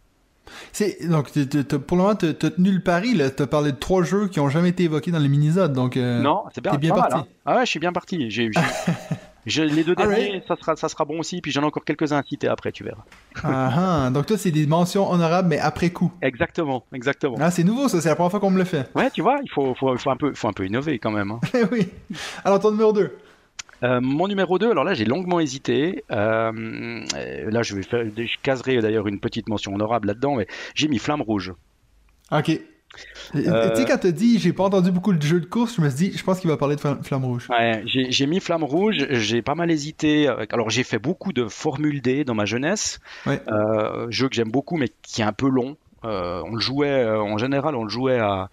C'est 0.71 1.07
donc 1.07 1.25
pour 1.85 1.97
le 1.97 2.03
moment 2.03 2.15
t'as 2.15 2.33
tenu 2.33 2.71
le 2.71 2.79
pari 2.79 3.13
là. 3.13 3.29
T'as 3.29 3.45
parlé 3.45 3.71
de 3.71 3.77
trois 3.77 4.01
jeux 4.01 4.27
qui 4.29 4.39
ont 4.39 4.49
jamais 4.49 4.69
été 4.69 4.83
évoqués 4.85 5.11
dans 5.11 5.19
les 5.19 5.27
minisodes. 5.29 5.73
Donc 5.73 5.95
euh, 5.95 6.21
Non, 6.21 6.45
c'est 6.55 6.61
bien, 6.61 6.71
mal, 6.71 6.99
parti. 7.01 7.17
hein. 7.17 7.27
Ah 7.45 7.55
ouais, 7.57 7.65
je 7.65 7.69
suis 7.69 7.79
bien 7.79 7.91
parti. 7.93 8.31
J'ai, 8.31 8.49
j'ai- 9.45 9.65
les 9.65 9.83
deux 9.83 9.95
derniers, 9.95 10.43
ça 10.47 10.55
sera, 10.55 10.75
ça 10.75 10.89
sera 10.89 11.05
bon 11.05 11.19
aussi. 11.19 11.41
Puis 11.41 11.51
j'en 11.51 11.61
ai 11.61 11.65
encore 11.65 11.83
quelques-uns 11.85 12.17
à 12.17 12.23
citer 12.23 12.47
après, 12.47 12.71
tu 12.71 12.83
verras. 12.83 13.03
ah, 13.43 14.05
ah. 14.05 14.09
donc 14.11 14.25
toi 14.25 14.37
c'est 14.37 14.51
des 14.51 14.67
mentions 14.67 15.09
honorables 15.11 15.47
mais 15.49 15.59
après 15.59 15.89
coup. 15.91 16.11
Exactement, 16.21 16.85
exactement. 16.93 17.35
Ah, 17.39 17.51
c'est 17.51 17.63
nouveau 17.63 17.87
ça. 17.87 18.01
C'est 18.01 18.09
la 18.09 18.15
première 18.15 18.31
fois 18.31 18.39
qu'on 18.39 18.51
me 18.51 18.57
le 18.57 18.63
fait. 18.65 18.89
Ouais, 18.95 19.09
tu 19.11 19.21
vois, 19.21 19.37
il 19.43 19.49
faut, 19.51 19.73
faut, 19.75 19.97
faut 19.97 20.09
un 20.09 20.17
peu, 20.17 20.33
faut 20.33 20.47
un 20.47 20.53
peu 20.53 20.65
innover 20.65 20.99
quand 20.99 21.11
même. 21.11 21.31
hein. 21.31 21.39
oui. 21.71 21.87
Alors 22.43 22.59
ton 22.59 22.71
numéro 22.71 22.91
2 22.93 23.15
Euh, 23.81 24.01
mon 24.01 24.27
numéro 24.27 24.59
2, 24.59 24.71
alors 24.71 24.83
là, 24.83 24.93
j'ai 24.93 25.05
longuement 25.05 25.39
hésité. 25.39 26.03
Euh, 26.11 26.51
là, 27.49 27.63
je 27.63 27.75
vais 27.75 27.83
faire, 27.83 28.03
je 28.17 28.35
caserai 28.43 28.81
d'ailleurs 28.81 29.07
une 29.07 29.21
petite 29.21 29.47
mention 29.47 29.73
honorable 29.73 30.07
là-dedans, 30.09 30.35
mais 30.35 30.47
j'ai 30.75 30.89
mis 30.89 30.99
Flamme 30.99 31.21
Rouge. 31.21 31.53
Ok. 32.31 32.59
Euh, 33.35 33.69
Tu 33.69 33.81
sais, 33.81 33.85
quand 33.85 33.97
t'as 33.99 34.11
dit 34.11 34.39
j'ai 34.39 34.53
pas 34.53 34.63
entendu 34.63 34.91
beaucoup 34.91 35.13
de 35.13 35.21
jeux 35.21 35.39
de 35.39 35.45
course, 35.45 35.75
je 35.75 35.81
me 35.81 35.89
suis 35.89 36.09
dit, 36.09 36.17
je 36.17 36.23
pense 36.23 36.39
qu'il 36.39 36.49
va 36.49 36.57
parler 36.57 36.75
de 36.75 36.81
Flamme, 36.81 37.25
Rouge. 37.25 37.47
Ouais, 37.49 37.83
j'ai, 37.85 38.27
mis 38.27 38.39
Flamme 38.39 38.63
Rouge. 38.63 39.07
J'ai 39.11 39.41
pas 39.41 39.55
mal 39.55 39.71
hésité. 39.71 40.27
Alors, 40.51 40.69
j'ai 40.69 40.83
fait 40.83 40.99
beaucoup 40.99 41.33
de 41.33 41.47
Formule 41.47 42.01
D 42.01 42.23
dans 42.23 42.35
ma 42.35 42.45
jeunesse. 42.45 42.99
Ouais. 43.25 43.41
Euh, 43.47 44.07
jeu 44.09 44.29
que 44.29 44.35
j'aime 44.35 44.51
beaucoup, 44.51 44.77
mais 44.77 44.89
qui 45.01 45.21
est 45.21 45.25
un 45.25 45.33
peu 45.33 45.49
long. 45.49 45.77
Euh, 46.05 46.41
on 46.45 46.55
le 46.55 46.61
jouait, 46.61 47.03
euh, 47.03 47.21
en 47.21 47.37
général, 47.37 47.75
on 47.75 47.83
le 47.83 47.89
jouait 47.89 48.19
à, 48.19 48.49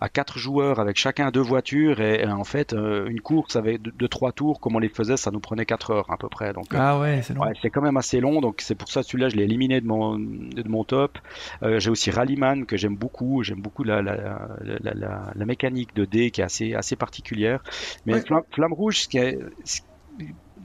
à 0.00 0.08
quatre 0.08 0.38
joueurs 0.38 0.80
avec 0.80 0.96
chacun 0.98 1.30
deux 1.30 1.40
voitures 1.42 2.00
et, 2.00 2.22
et 2.22 2.26
en 2.26 2.44
fait, 2.44 2.72
euh, 2.72 3.06
une 3.08 3.20
course 3.20 3.56
avec 3.56 3.82
de, 3.82 3.90
de 3.90 4.06
trois 4.06 4.32
tours, 4.32 4.58
comme 4.60 4.76
on 4.76 4.78
les 4.78 4.88
faisait, 4.88 5.16
ça 5.16 5.30
nous 5.30 5.40
prenait 5.40 5.66
quatre 5.66 5.90
heures 5.90 6.10
à 6.10 6.16
peu 6.16 6.28
près. 6.28 6.52
Donc, 6.52 6.66
Ah 6.72 6.98
ouais, 6.98 7.20
c'est. 7.22 7.36
Ouais, 7.36 7.52
c'est 7.60 7.70
quand 7.70 7.82
même 7.82 7.96
assez 7.98 8.20
long, 8.20 8.40
donc 8.40 8.60
c'est 8.62 8.74
pour 8.74 8.88
ça 8.88 9.02
celui-là 9.02 9.28
je 9.28 9.36
l'ai 9.36 9.44
éliminé 9.44 9.80
de 9.80 9.86
mon 9.86 10.18
de 10.18 10.68
mon 10.68 10.84
top. 10.84 11.18
Euh, 11.62 11.78
j'ai 11.80 11.90
aussi 11.90 12.10
Rallyman 12.10 12.64
que 12.66 12.76
j'aime 12.76 12.96
beaucoup, 12.96 13.42
j'aime 13.42 13.60
beaucoup 13.60 13.84
la, 13.84 14.00
la, 14.02 14.16
la, 14.16 14.48
la, 14.80 14.94
la- 14.94 15.32
la 15.34 15.44
mécanique 15.46 15.94
de 15.94 16.04
dés 16.04 16.30
qui 16.30 16.40
est 16.40 16.44
assez 16.44 16.74
assez 16.74 16.96
particulière. 16.96 17.62
Mais 18.06 18.14
Ouais. 18.14 18.20
Flamme, 18.22 18.42
Flamme 18.52 18.72
Rouge, 18.72 19.00
ce 19.02 19.08
qui 19.08 19.18
est 19.18 19.38
ce- 19.64 19.80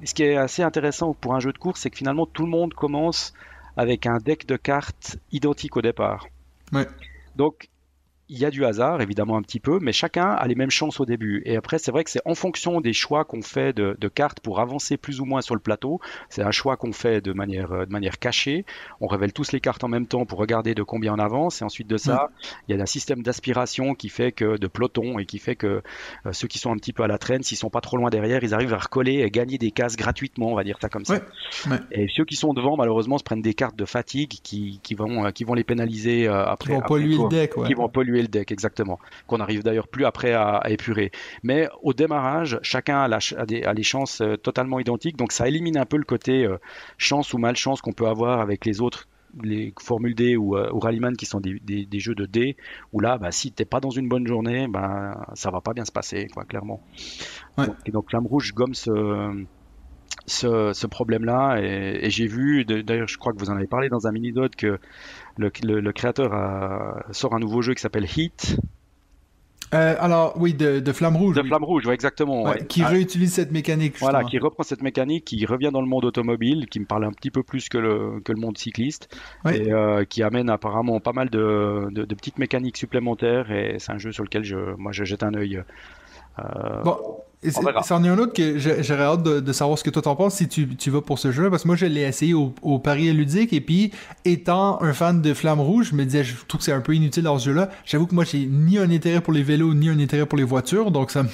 ce 0.04 0.14
qui 0.14 0.24
est 0.24 0.36
assez 0.38 0.62
intéressant 0.64 1.14
pour 1.14 1.36
un 1.36 1.40
jeu 1.40 1.52
de 1.54 1.58
course, 1.58 1.82
c'est 1.82 1.90
que 1.90 1.98
finalement 1.98 2.26
tout 2.26 2.44
le 2.44 2.50
monde 2.50 2.74
commence 2.74 3.34
avec 3.78 4.06
un 4.06 4.18
deck 4.18 4.46
de 4.46 4.56
cartes 4.56 5.18
identique 5.32 5.76
au 5.78 5.82
départ. 5.82 6.28
Ouais. 6.72 6.88
Donc 7.36 7.68
il 8.28 8.40
y 8.40 8.46
a 8.46 8.50
du 8.50 8.66
hasard, 8.66 9.02
évidemment 9.02 9.38
un 9.38 9.42
petit 9.42 9.60
peu, 9.60 9.80
mais 9.80 9.94
chacun 9.94 10.30
a 10.32 10.48
les 10.48 10.56
mêmes 10.56 10.72
chances 10.72 11.00
au 11.00 11.06
début. 11.06 11.44
Et 11.46 11.56
après, 11.56 11.78
c'est 11.78 11.92
vrai 11.92 12.04
que 12.04 12.10
c'est 12.10 12.22
en 12.26 12.34
fonction 12.34 12.82
des 12.82 12.94
choix 12.94 13.24
qu'on 13.24 13.42
fait 13.42 13.74
de, 13.74 13.96
de 14.00 14.08
cartes 14.08 14.40
pour 14.40 14.60
avancer 14.60 14.98
plus 14.98 15.22
ou 15.22 15.26
moins 15.26 15.42
sur 15.42 15.54
le 15.54 15.62
plateau. 15.62 16.00
C'est 16.30 16.42
un 16.42 16.52
choix 16.52 16.76
qu'on 16.76 16.92
fait 16.92 17.22
de 17.22 17.34
manière, 17.34 17.72
euh, 17.72 17.86
de 17.86 17.92
manière 17.92 18.18
cachée. 18.18 18.66
On 19.00 19.08
révèle 19.08 19.32
tous 19.32 19.52
les 19.52 19.60
cartes 19.60 19.84
en 19.84 19.88
même 19.88 20.08
temps 20.08 20.26
pour 20.26 20.40
regarder 20.40 20.74
de 20.74 20.82
combien 20.82 21.14
on 21.14 21.20
avance. 21.20 21.62
Et 21.62 21.66
ensuite 21.66 21.88
de 21.88 21.98
ça, 21.98 22.30
il 22.68 22.76
y 22.76 22.80
a 22.80 22.82
un 22.82 22.86
système 22.88 23.22
d'aspiration 23.22 23.94
qui 23.94 24.10
fait 24.10 24.32
que 24.32 24.58
de 24.58 24.68
peloton 24.68 25.20
et 25.20 25.26
qui 25.26 25.38
fait 25.38 25.56
que 25.56 25.84
euh, 26.26 26.32
ceux 26.32 26.48
qui 26.48 26.58
sont 26.58 26.72
un 26.72 26.78
petit 26.78 26.94
peu 26.94 27.04
à 27.04 27.08
la 27.08 27.20
traîne, 27.20 27.44
s'ils 27.44 27.58
sont 27.58 27.70
pas 27.70 27.82
trop 27.82 27.98
loin 27.98 28.10
derrière, 28.10 28.44
ils 28.44 28.54
arrivent 28.56 28.74
à 28.74 28.80
recoller 28.80 29.22
et 29.22 29.30
gagner 29.30 29.58
des 29.58 29.72
cases 29.72 29.96
gratuitement, 29.96 30.52
on 30.52 30.56
va 30.56 30.64
dire 30.64 30.78
ça 30.82 30.90
comme 30.90 31.06
ça. 31.06 31.16
Ouais, 31.16 31.72
ouais. 31.72 31.80
Et 31.92 32.08
ceux 32.08 32.26
qui 32.26 32.36
sont 32.36 32.54
devant, 32.54 32.76
malheureusement, 32.76 33.20
se 33.20 33.24
prennent 33.24 33.44
des 33.44 33.54
cartes 33.54 33.76
de 33.76 33.86
fatigue 33.86 34.30
qui, 34.30 34.80
qui 34.82 34.96
vont, 34.96 35.26
euh, 35.26 35.32
qui 35.32 35.44
vont 35.44 35.54
les 35.54 35.64
pénaliser 35.64 36.28
euh, 36.28 36.44
après. 36.46 36.74
Qui 36.74 36.80
vont 36.80 36.88
polluer 36.88 37.18
le 37.18 37.30
deck, 37.30 37.58
ouais. 37.58 37.68
qui 37.68 37.74
vont 37.76 37.88
polluer 37.90 38.15
le 38.22 38.28
deck, 38.28 38.52
exactement. 38.52 39.00
Qu'on 39.28 39.40
arrive 39.40 39.64
d'ailleurs 39.64 39.88
plus 39.88 40.06
après 40.06 40.34
à, 40.34 40.56
à 40.58 40.70
épurer. 40.70 41.12
Mais 41.44 41.68
au 41.84 41.94
démarrage, 41.94 42.60
chacun 42.62 43.00
a, 43.02 43.08
la 43.08 43.20
ch- 43.20 43.40
a 43.40 43.46
des, 43.46 43.64
a 43.64 43.74
les 43.74 43.84
chances 43.84 44.22
euh, 44.22 44.36
totalement 44.38 44.80
identiques, 44.80 45.18
donc 45.18 45.32
ça 45.32 45.48
élimine 45.48 45.78
un 45.78 45.86
peu 45.86 45.98
le 45.98 46.04
côté 46.04 46.46
euh, 46.46 46.58
chance 46.98 47.34
ou 47.34 47.38
malchance 47.38 47.82
qu'on 47.82 47.94
peut 47.94 48.08
avoir 48.08 48.40
avec 48.42 48.66
les 48.66 48.82
autres 48.82 49.08
les 49.44 49.74
formules 49.82 50.16
D 50.16 50.38
ou, 50.38 50.56
euh, 50.56 50.72
ou 50.72 50.80
Rallyman 50.80 51.18
qui 51.18 51.26
sont 51.26 51.42
des, 51.42 51.60
des- 51.60 51.86
des 51.86 52.00
jeux 52.00 52.16
de 52.16 52.26
D 52.26 52.56
où 52.94 53.02
là 53.02 53.18
bah, 53.18 53.34
si 53.34 53.52
t'es 53.52 53.66
pas 53.66 53.82
dans 53.82 53.90
une 53.90 54.08
bonne 54.08 54.26
journée 54.26 54.70
ben 54.70 55.14
ça 55.34 55.52
va 55.52 55.60
pas 55.60 55.74
bien 55.74 55.84
se 55.84 55.92
passer 55.92 56.28
quoi 56.34 56.46
clairement 56.46 56.82
Ouais. 57.58 57.68
donc, 57.68 57.76
et 57.86 57.92
donc 57.92 58.10
Flamme 58.10 58.28
Rouge 58.28 58.54
gomme 58.54 58.74
ce, 58.74 58.90
ce, 60.28 60.74
ce 60.74 60.88
problème-là. 60.88 61.58
Et, 61.62 62.06
et 62.06 62.10
j'ai 62.10 62.28
vu, 62.28 62.66
d'ailleurs, 62.66 63.08
je 63.08 63.18
crois 63.18 63.34
que 63.34 63.40
vous 63.40 63.50
en 63.50 63.56
avez 63.56 63.68
parlé 63.68 63.90
dans 63.90 64.08
un 64.08 64.12
mini-dot, 64.12 64.56
que 64.56 64.80
le, 65.38 65.52
le- 65.64 65.80
le 65.80 65.92
créateur 65.94 66.34
a- 66.34 67.04
sort 67.12 67.34
un 67.36 67.40
nouveau 67.40 67.62
jeu 67.62 67.74
qui 67.74 67.82
s'appelle 67.82 68.06
Heat, 68.06 68.58
Euh, 69.74 69.96
alors, 70.00 70.34
oui, 70.40 70.54
de, 70.54 70.80
de 70.80 70.92
Flamme 70.94 71.18
Rouge. 71.18 71.36
de 71.36 71.42
oui. 71.42 71.48
Flamme 71.48 71.64
Rouge, 71.64 71.86
ouais, 71.88 71.96
exactement. 71.96 72.44
Ouais, 72.44 72.52
ouais. 72.52 72.66
Qui 72.68 72.84
Ah, 72.84 72.88
réutilise 72.90 73.34
cette 73.34 73.52
mécanique. 73.52 73.96
voilà, 74.00 74.24
qui 74.24 74.38
reprend 74.38 74.64
cette 74.64 74.84
mécanique, 74.84 75.26
qui 75.26 75.44
revient 75.46 75.72
dans 75.74 75.82
le 75.82 75.88
monde 75.88 76.06
automobile, 76.06 76.68
qui 76.70 76.80
me 76.80 76.86
parle 76.86 77.04
un 77.04 77.12
petit 77.12 77.32
peu 77.32 77.42
plus 77.44 77.68
que 77.68 77.80
le, 77.80 78.22
que 78.24 78.32
le 78.32 78.40
monde 78.40 78.58
cycliste, 78.58 79.10
et 79.52 79.74
euh, 79.74 80.06
qui 80.06 80.22
amène 80.24 80.50
apparemment 80.52 81.00
pas 81.00 81.14
mal 81.14 81.30
de, 81.32 81.88
de, 81.92 82.06
de 82.06 82.16
petites 82.16 82.38
mécaniques 82.38 82.78
supplémentaires. 82.78 83.52
Et 83.52 83.78
c'est 83.80 83.92
un 83.92 83.98
jeu 83.98 84.12
sur 84.12 84.24
lequel 84.24 84.44
je, 84.44 84.56
moi, 84.78 84.92
je 84.94 85.04
jette 85.04 85.24
un 85.24 85.34
œil. 85.34 85.62
Euh, 86.40 86.82
Bon, 86.84 86.98
et 87.48 87.52
c'en 87.52 88.04
est 88.04 88.08
un 88.10 88.18
autre 88.18 88.34
que 88.34 88.58
j'aurais 88.58 89.04
hâte 89.04 89.24
de, 89.24 89.40
de 89.40 89.54
savoir 89.54 89.78
ce 89.78 89.84
que 89.84 89.90
toi 89.90 90.02
t'en 90.02 90.16
penses 90.16 90.36
si 90.36 90.48
tu, 90.48 90.68
tu 90.76 90.90
vas 90.90 91.02
pour 91.02 91.20
ce 91.20 91.32
jeu, 91.32 91.50
parce 91.50 91.64
que 91.64 91.68
moi 91.68 91.76
je 91.76 91.86
l'ai 91.86 92.02
essayé 92.02 92.34
au, 92.34 92.54
au 92.62 92.80
Paris 92.80 93.12
ludique, 93.14 93.54
et 93.54 93.62
puis 93.62 93.92
étant 94.24 94.82
un 94.82 94.94
fan 94.94 95.22
de 95.22 95.34
Flamme 95.34 95.60
Rouge, 95.60 95.90
je 95.92 95.96
me 95.96 96.04
disais, 96.06 96.24
je 96.24 96.34
trouve 96.48 96.60
que 96.60 96.66
c'est 96.66 96.72
un 96.72 96.82
peu 96.82 96.94
inutile 96.96 97.24
dans 97.24 97.38
ce 97.38 97.46
jeu-là. 97.46 97.70
J'avoue 97.86 98.08
que 98.08 98.16
moi 98.16 98.24
j'ai 98.24 98.46
ni 98.46 98.78
un 98.78 98.90
intérêt 98.90 99.22
pour 99.22 99.34
les 99.34 99.44
vélos, 99.44 99.74
ni 99.74 99.90
un 99.90 100.00
intérêt 100.00 100.26
pour 100.26 100.38
les 100.38 100.44
voitures, 100.44 100.92
donc 100.92 101.12
ça 101.12 101.24
me- 101.24 101.30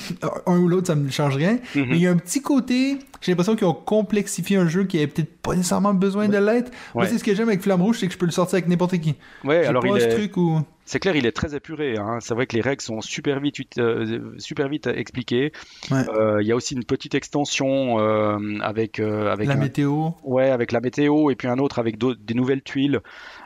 un 0.48 0.58
ou 0.58 0.68
l'autre 0.68 0.88
ça 0.88 0.96
me 0.96 1.10
change 1.10 1.36
rien. 1.36 1.60
Mhm. 1.76 1.86
Mais 1.90 1.96
il 1.98 2.02
y 2.02 2.08
a 2.08 2.12
un 2.12 2.18
petit 2.18 2.42
côté, 2.42 2.98
j'ai 3.22 3.32
l'impression 3.32 3.56
qu'ils 3.56 3.68
ont 3.68 3.74
complexifié 3.74 4.58
un 4.58 4.68
jeu 4.68 4.84
qui 4.86 4.98
avait 4.98 5.08
peut-être 5.08 5.42
pas 5.42 5.56
nécessairement 5.56 5.94
besoin 5.94 6.28
de 6.28 6.38
l'être. 6.38 6.72
Moi 6.96 7.04
Ouais. 7.04 7.10
c'est 7.10 7.18
ce 7.18 7.24
que 7.24 7.34
j'aime 7.36 7.48
avec 7.50 7.62
Flamme 7.62 7.82
Rouge, 7.82 7.98
c'est 8.00 8.08
que 8.08 8.14
je 8.14 8.18
peux 8.18 8.26
le 8.26 8.32
sortir 8.32 8.56
avec 8.56 8.68
n'importe 8.68 8.98
qui. 9.00 9.16
ouais, 9.44 9.66
alors 9.66 9.82
pas 9.82 9.90
il 9.96 10.02
ce 10.02 10.06
est, 10.08 10.10
truc 10.16 10.38
où... 10.38 10.60
C'est 10.92 11.00
clair, 11.00 11.16
il 11.16 11.26
est 11.26 11.32
très 11.32 11.56
épuré. 11.56 11.96
Hein. 11.98 12.18
C'est 12.20 12.34
vrai 12.34 12.48
que 12.48 12.54
les 12.56 12.62
règles 12.62 12.82
sont 12.82 13.00
super 13.00 13.40
vite, 13.40 13.78
euh, 13.78 14.34
super 14.40 14.68
vite 14.68 14.88
expliquées. 14.88 15.54
Ouais. 15.90 16.04
Euh, 16.10 16.42
Il 16.42 16.48
y 16.48 16.52
a 16.52 16.56
aussi 16.58 16.74
une 16.76 16.84
petite 16.84 17.16
extension 17.16 17.98
euh, 18.02 18.38
avec 18.62 19.00
avec 19.00 19.48
La 19.48 19.54
un- 19.54 19.58
météo. 19.58 20.10
ouais 20.24 20.50
avec 20.50 20.74
la 20.74 20.82
météo 20.82 21.30
et 21.32 21.36
puis 21.36 21.48
un 21.48 21.60
autre 21.60 21.80
avec 21.80 21.98
des 21.98 22.34
nouvelles 22.34 22.62
tuiles, 22.62 23.00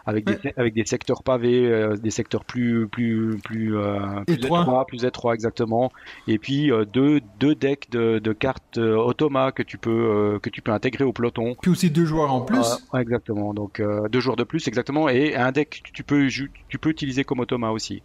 avec 0.06 0.30
Ouais. 0.30 0.40
des 0.44 0.54
avec 0.58 0.74
des 0.74 0.86
secteurs 0.86 1.24
pavés, 1.24 1.66
euh, 1.68 1.96
des 1.96 2.12
secteurs 2.12 2.46
plus 2.46 2.88
plus 2.88 3.38
plus 3.44 3.78
euh, 3.78 4.00
plus 4.26 4.36
Étroits. 4.36 4.86
plus 4.88 5.04
étroits 5.06 5.34
exactement. 5.34 5.92
Et 6.28 6.38
puis 6.38 6.72
euh, 6.72 6.86
deux 6.86 7.22
deux 7.40 7.56
decks 7.56 7.90
de, 7.92 8.20
de 8.20 8.34
cartes 8.34 8.78
euh, 8.78 8.96
automa 8.96 9.52
que 9.52 9.64
tu 9.64 9.78
peux 9.78 9.90
euh, 10.36 10.40
que 10.40 10.50
tu 10.50 10.62
peux 10.62 10.72
intégrer 10.72 11.04
au 11.04 11.14
peloton. 11.14 11.56
Puis 11.62 11.72
aussi 11.72 11.90
deux 11.90 12.06
joueurs 12.06 12.32
en 12.34 12.42
plus. 12.42 12.66
Exactement. 12.98 13.54
Donc 13.54 13.80
euh, 13.80 14.08
deux 14.10 14.20
joueurs 14.20 14.36
de 14.36 14.44
plus 14.44 14.68
exactement 14.68 15.10
et 15.10 15.36
un 15.36 15.52
deck 15.52 15.82
que 15.86 15.92
tu 15.92 16.04
peux 16.04 16.28
tu 16.70 16.78
peux 16.78 16.90
utiliser 16.90 17.24
comme 17.24 17.40
automa 17.40 17.72
aussi. 17.72 18.02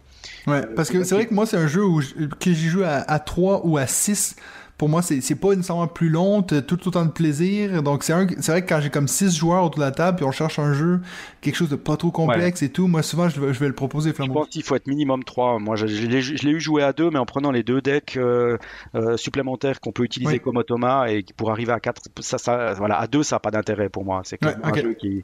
Ouais, 0.47 0.61
parce 0.75 0.89
que 0.89 1.03
c'est 1.03 1.15
vrai 1.15 1.25
que 1.27 1.33
moi, 1.33 1.45
c'est 1.45 1.57
un 1.57 1.67
jeu 1.67 1.83
où 1.85 2.01
je- 2.01 2.13
que 2.39 2.51
j'y 2.51 2.67
joue 2.69 2.83
à, 2.83 2.89
à 3.09 3.19
3 3.19 3.61
ou 3.65 3.77
à 3.77 3.87
6. 3.87 4.35
Pour 4.81 4.89
moi, 4.89 5.03
c'est 5.03 5.35
pas 5.35 5.49
nécessairement 5.49 5.85
plus 5.85 6.09
long, 6.09 6.41
t'as 6.41 6.63
tout 6.63 6.87
autant 6.87 7.05
de 7.05 7.11
plaisir. 7.11 7.83
Donc, 7.83 8.01
c'est 8.03 8.13
vrai 8.13 8.63
que 8.63 8.67
quand 8.67 8.81
j'ai 8.81 8.89
comme 8.89 9.07
6 9.07 9.37
joueurs 9.37 9.63
autour 9.63 9.79
de 9.79 9.85
la 9.85 9.91
table, 9.91 10.15
puis 10.15 10.25
on 10.25 10.31
cherche 10.31 10.57
un 10.57 10.73
jeu, 10.73 11.01
quelque 11.41 11.53
chose 11.53 11.69
de 11.69 11.75
pas 11.75 11.97
trop 11.97 12.09
complexe 12.09 12.63
et 12.63 12.69
tout, 12.69 12.87
moi, 12.87 13.03
souvent, 13.03 13.29
je 13.29 13.39
vais, 13.39 13.53
je 13.53 13.59
vais 13.59 13.67
le 13.67 13.75
proposer, 13.75 14.09
Je 14.17 14.23
pense 14.25 14.47
qu'il 14.47 14.63
faut 14.63 14.73
être 14.75 14.87
minimum 14.87 15.23
3. 15.23 15.59
Moi, 15.59 15.75
je, 15.75 15.85
je 15.85 16.07
l'ai 16.07 16.51
eu 16.51 16.59
joué 16.59 16.81
à 16.81 16.93
deux, 16.93 17.11
mais 17.11 17.19
en 17.19 17.27
prenant 17.27 17.51
les 17.51 17.61
deux 17.61 17.79
decks 17.79 18.17
euh, 18.17 18.57
euh, 18.95 19.17
supplémentaires 19.17 19.79
qu'on 19.81 19.91
peut 19.91 20.01
utiliser 20.03 20.39
comme 20.39 20.57
automa 20.57 21.11
et 21.11 21.21
qui- 21.21 21.33
pour 21.33 21.51
arriver 21.51 21.73
à 21.73 21.79
4, 21.79 22.01
ça, 22.19 22.39
ça, 22.39 22.73
voilà, 22.73 22.97
à 22.99 23.05
2, 23.05 23.21
ça 23.21 23.35
n'a 23.35 23.39
pas 23.39 23.51
d'intérêt 23.51 23.89
pour 23.89 24.03
moi. 24.03 24.21
C'est 24.23 24.43
Ouais, 24.43 24.51
clairement 24.53 24.67
ok. 24.69 24.77
un 24.79 24.81
jeu 24.81 24.93
qui, 24.95 25.23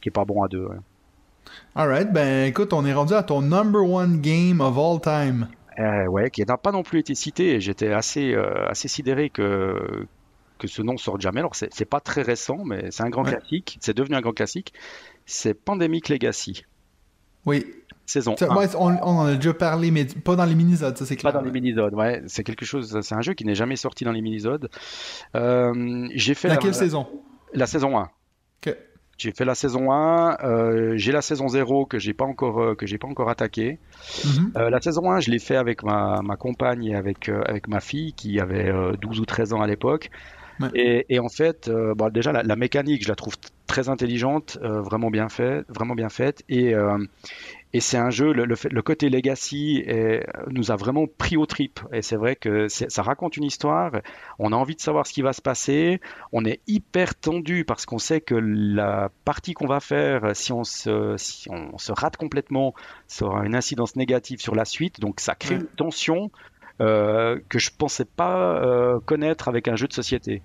qui 0.00 0.08
est 0.08 0.12
pas 0.12 0.24
bon 0.24 0.42
à 0.42 0.48
2. 0.48 0.66
Alright, 1.76 2.10
ben 2.10 2.46
écoute, 2.46 2.72
on 2.72 2.86
est 2.86 2.94
rendu 2.94 3.12
à 3.12 3.22
ton 3.22 3.42
number 3.42 3.82
one 3.84 4.22
game 4.22 4.62
of 4.62 4.78
all 4.78 4.98
time. 4.98 5.48
Euh, 5.78 6.06
ouais, 6.06 6.30
qui 6.30 6.44
n'a 6.44 6.56
pas 6.56 6.72
non 6.72 6.82
plus 6.82 7.00
été 7.00 7.14
cité. 7.14 7.60
J'étais 7.60 7.92
assez, 7.92 8.32
euh, 8.32 8.68
assez 8.68 8.88
sidéré 8.88 9.30
que, 9.30 10.06
que 10.58 10.68
ce 10.68 10.82
nom 10.82 10.96
sorte 10.96 11.20
jamais. 11.20 11.40
Alors, 11.40 11.54
c'est 11.54 11.84
pas 11.84 12.00
très 12.00 12.22
récent, 12.22 12.58
mais 12.64 12.90
c'est 12.90 13.02
un 13.02 13.10
grand 13.10 13.24
classique. 13.24 13.78
C'est 13.80 13.96
devenu 13.96 14.16
un 14.16 14.20
grand 14.20 14.32
classique. 14.32 14.72
C'est 15.26 15.54
Pandemic 15.54 16.08
Legacy. 16.08 16.64
Oui. 17.46 17.66
Saison 18.06 18.34
on, 18.38 18.78
en 18.78 19.26
a 19.26 19.34
déjà 19.34 19.54
parlé, 19.54 19.90
mais 19.90 20.04
pas 20.04 20.36
dans 20.36 20.44
les 20.44 20.54
minisodes, 20.54 20.96
ça 20.96 21.06
c'est 21.06 21.16
clair. 21.16 21.32
Pas 21.32 21.38
dans 21.38 21.44
les 21.44 21.50
minisodes, 21.50 21.94
ouais. 21.94 22.22
C'est 22.26 22.44
quelque 22.44 22.66
chose. 22.66 23.00
C'est 23.00 23.14
un 23.14 23.22
jeu 23.22 23.32
qui 23.32 23.46
n'est 23.46 23.54
jamais 23.54 23.76
sorti 23.76 24.04
dans 24.04 24.12
les 24.12 24.20
minisodes. 24.20 24.68
Euh, 25.34 26.06
j'ai 26.14 26.34
fait. 26.34 26.48
Laquelle 26.48 26.74
saison? 26.74 27.06
La 27.54 27.66
saison 27.66 27.98
1. 27.98 28.10
Ok. 28.66 28.76
J'ai 29.16 29.32
fait 29.32 29.44
la 29.44 29.54
saison 29.54 29.92
1, 29.92 30.38
euh, 30.42 30.92
j'ai 30.96 31.12
la 31.12 31.22
saison 31.22 31.48
0 31.48 31.86
que 31.86 31.98
j'ai 31.98 32.14
pas 32.14 32.24
encore 32.24 32.60
euh, 32.60 32.74
que 32.74 32.86
j'ai 32.86 32.98
pas 32.98 33.06
encore 33.06 33.30
attaqué. 33.30 33.78
Mhm. 34.24 34.52
euh, 34.56 34.70
la 34.70 34.80
saison 34.80 35.10
1, 35.10 35.20
je 35.20 35.30
l'ai 35.30 35.38
fait 35.38 35.56
avec 35.56 35.82
ma, 35.82 36.20
ma 36.22 36.36
compagne 36.36 36.84
et 36.84 36.94
avec 36.94 37.28
euh, 37.28 37.42
avec 37.46 37.68
ma 37.68 37.80
fille 37.80 38.12
qui 38.12 38.40
avait 38.40 38.72
12 39.00 39.20
ou 39.20 39.24
13 39.24 39.52
ans 39.52 39.60
à 39.60 39.66
l'époque. 39.66 40.10
Et, 40.74 41.04
et, 41.08 41.18
en 41.18 41.28
fait, 41.28 41.68
bon, 41.68 42.10
déjà 42.10 42.30
la, 42.30 42.44
la, 42.44 42.54
mécanique, 42.54 43.02
je 43.02 43.08
la 43.08 43.16
trouve 43.16 43.34
très 43.74 43.88
intelligente, 43.88 44.56
vraiment 44.62 45.10
bien 45.10 45.28
faite, 45.28 45.66
vraiment 45.68 45.94
bien 45.94 46.08
faite. 46.08 46.44
Et 46.48 46.74
et 47.74 47.80
c'est 47.80 47.96
un 47.96 48.10
jeu, 48.10 48.32
le, 48.32 48.44
le, 48.44 48.82
côté 48.82 49.10
legacy 49.10 49.82
est, 49.84 50.24
nous 50.48 50.70
a 50.70 50.76
vraiment 50.76 51.08
pris 51.08 51.36
au 51.36 51.44
trip. 51.44 51.80
Et 51.92 52.02
c'est 52.02 52.14
vrai 52.14 52.36
que 52.36 52.68
ça 52.68 53.02
raconte 53.02 53.36
une 53.36 53.42
histoire. 53.42 53.90
On 54.38 54.52
a 54.52 54.56
envie 54.56 54.76
de 54.76 54.80
savoir 54.80 55.08
ce 55.08 55.12
qui 55.12 55.22
va 55.22 55.32
se 55.32 55.42
passer. 55.42 56.00
On 56.30 56.44
est 56.44 56.60
hyper 56.68 57.16
tendu 57.16 57.64
parce 57.64 57.84
qu'on 57.84 57.98
sait 57.98 58.20
que 58.20 58.36
la 58.36 59.10
partie 59.24 59.54
qu'on 59.54 59.66
va 59.66 59.80
faire, 59.80 60.36
si 60.36 60.52
on 60.52 60.62
se, 60.62 61.16
si 61.16 61.50
on 61.50 61.76
se 61.76 61.90
rate 61.90 62.16
complètement, 62.16 62.74
ça 63.08 63.24
aura 63.26 63.44
une 63.44 63.56
incidence 63.56 63.96
négative 63.96 64.40
sur 64.40 64.54
la 64.54 64.64
suite. 64.64 65.00
Donc 65.00 65.18
ça 65.18 65.34
crée 65.34 65.56
une 65.56 65.66
tension 65.66 66.30
euh, 66.80 67.40
que 67.48 67.58
je 67.58 67.70
pensais 67.76 68.04
pas 68.04 68.56
euh, 68.62 69.00
connaître 69.00 69.48
avec 69.48 69.66
un 69.66 69.74
jeu 69.74 69.88
de 69.88 69.92
société. 69.92 70.42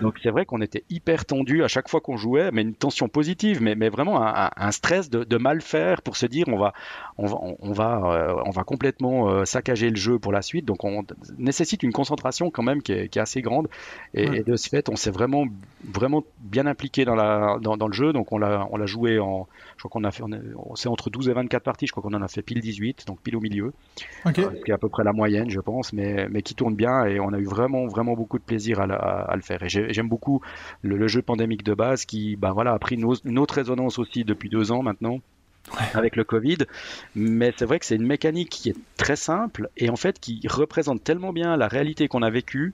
Donc 0.00 0.18
c'est 0.22 0.30
vrai 0.30 0.46
qu'on 0.46 0.60
était 0.60 0.84
hyper 0.90 1.24
tendu 1.24 1.62
à 1.64 1.68
chaque 1.68 1.88
fois 1.88 2.00
qu'on 2.00 2.16
jouait, 2.16 2.50
mais 2.52 2.62
une 2.62 2.74
tension 2.74 3.08
positive, 3.08 3.62
mais, 3.62 3.74
mais 3.74 3.88
vraiment 3.88 4.22
un, 4.24 4.50
un 4.56 4.70
stress 4.70 5.10
de, 5.10 5.24
de, 5.24 5.36
mal 5.36 5.60
faire 5.60 6.02
pour 6.02 6.16
se 6.16 6.26
dire 6.26 6.46
on 6.48 6.58
va, 6.58 6.72
on 7.16 7.26
va, 7.26 7.38
on 7.60 7.72
va, 7.72 8.00
euh, 8.04 8.42
on 8.46 8.50
va 8.50 8.64
complètement 8.64 9.30
euh, 9.30 9.44
saccager 9.44 9.90
le 9.90 9.96
jeu 9.96 10.18
pour 10.18 10.32
la 10.32 10.42
suite. 10.42 10.64
Donc 10.64 10.84
on 10.84 11.04
nécessite 11.38 11.82
une 11.82 11.92
concentration 11.92 12.50
quand 12.50 12.62
même 12.62 12.82
qui 12.82 12.92
est, 12.92 13.08
qui 13.08 13.18
est 13.18 13.22
assez 13.22 13.42
grande. 13.42 13.68
Et, 14.14 14.42
de 14.42 14.56
ce 14.56 14.68
fait, 14.68 14.88
on 14.88 14.96
s'est 14.96 15.10
vraiment, 15.10 15.46
vraiment 15.84 16.22
bien 16.40 16.66
impliqué 16.66 17.04
dans, 17.04 17.14
la, 17.14 17.58
dans, 17.60 17.76
dans 17.76 17.88
le 17.88 17.92
jeu. 17.92 18.12
Donc 18.12 18.32
on 18.32 18.38
l'a, 18.38 18.66
on 18.70 18.76
l'a 18.76 18.86
joué 18.86 19.18
en, 19.18 19.46
je 19.76 19.82
crois 19.82 19.90
qu'on 19.90 20.04
a 20.04 20.10
fait, 20.10 20.24
c'est 20.74 20.88
entre 20.88 21.10
12 21.10 21.28
et 21.28 21.32
24 21.32 21.62
parties. 21.62 21.86
Je 21.86 21.92
crois 21.92 22.02
qu'on 22.02 22.14
en 22.14 22.22
a 22.22 22.28
fait 22.28 22.42
pile 22.42 22.60
18, 22.60 23.06
donc 23.06 23.20
pile 23.20 23.36
au 23.36 23.40
milieu. 23.40 23.72
Okay. 24.24 24.44
Euh, 24.44 24.50
ce 24.56 24.64
qui 24.64 24.70
est 24.70 24.74
à 24.74 24.78
peu 24.78 24.88
près 24.88 25.04
la 25.04 25.12
moyenne, 25.12 25.50
je 25.50 25.60
pense, 25.60 25.92
mais, 25.92 26.28
mais 26.28 26.42
qui 26.42 26.54
tourne 26.54 26.74
bien 26.74 27.04
et 27.04 27.20
on 27.20 27.32
a 27.32 27.38
eu 27.38 27.44
vraiment, 27.44 27.86
vraiment 27.86 28.14
beaucoup 28.14 28.38
de 28.38 28.44
plaisir 28.44 28.80
à 28.80 29.34
le 29.34 29.42
faire. 29.42 29.57
Et 29.62 29.68
j'aime 29.68 30.08
beaucoup 30.08 30.40
le, 30.82 31.08
jeu 31.08 31.22
pandémique 31.22 31.62
de 31.62 31.74
base 31.74 32.04
qui, 32.04 32.36
bah 32.36 32.52
voilà, 32.52 32.72
a 32.72 32.78
pris 32.78 32.96
une, 32.96 33.38
autre 33.38 33.54
résonance 33.54 33.98
aussi 33.98 34.24
depuis 34.24 34.48
deux 34.48 34.72
ans 34.72 34.82
maintenant. 34.82 35.18
avec 35.92 36.16
le 36.16 36.24
Covid. 36.24 36.58
Mais 37.14 37.52
c'est 37.58 37.66
vrai 37.66 37.78
que 37.78 37.84
c'est 37.84 37.96
une 37.96 38.06
mécanique 38.06 38.48
qui 38.48 38.70
est 38.70 38.76
très 38.96 39.16
simple 39.16 39.68
et 39.76 39.90
en 39.90 39.96
fait 39.96 40.18
qui 40.18 40.40
représente 40.48 41.04
tellement 41.04 41.30
bien 41.30 41.58
la 41.58 41.68
réalité 41.68 42.08
qu'on 42.08 42.22
a 42.22 42.30
vécue. 42.30 42.72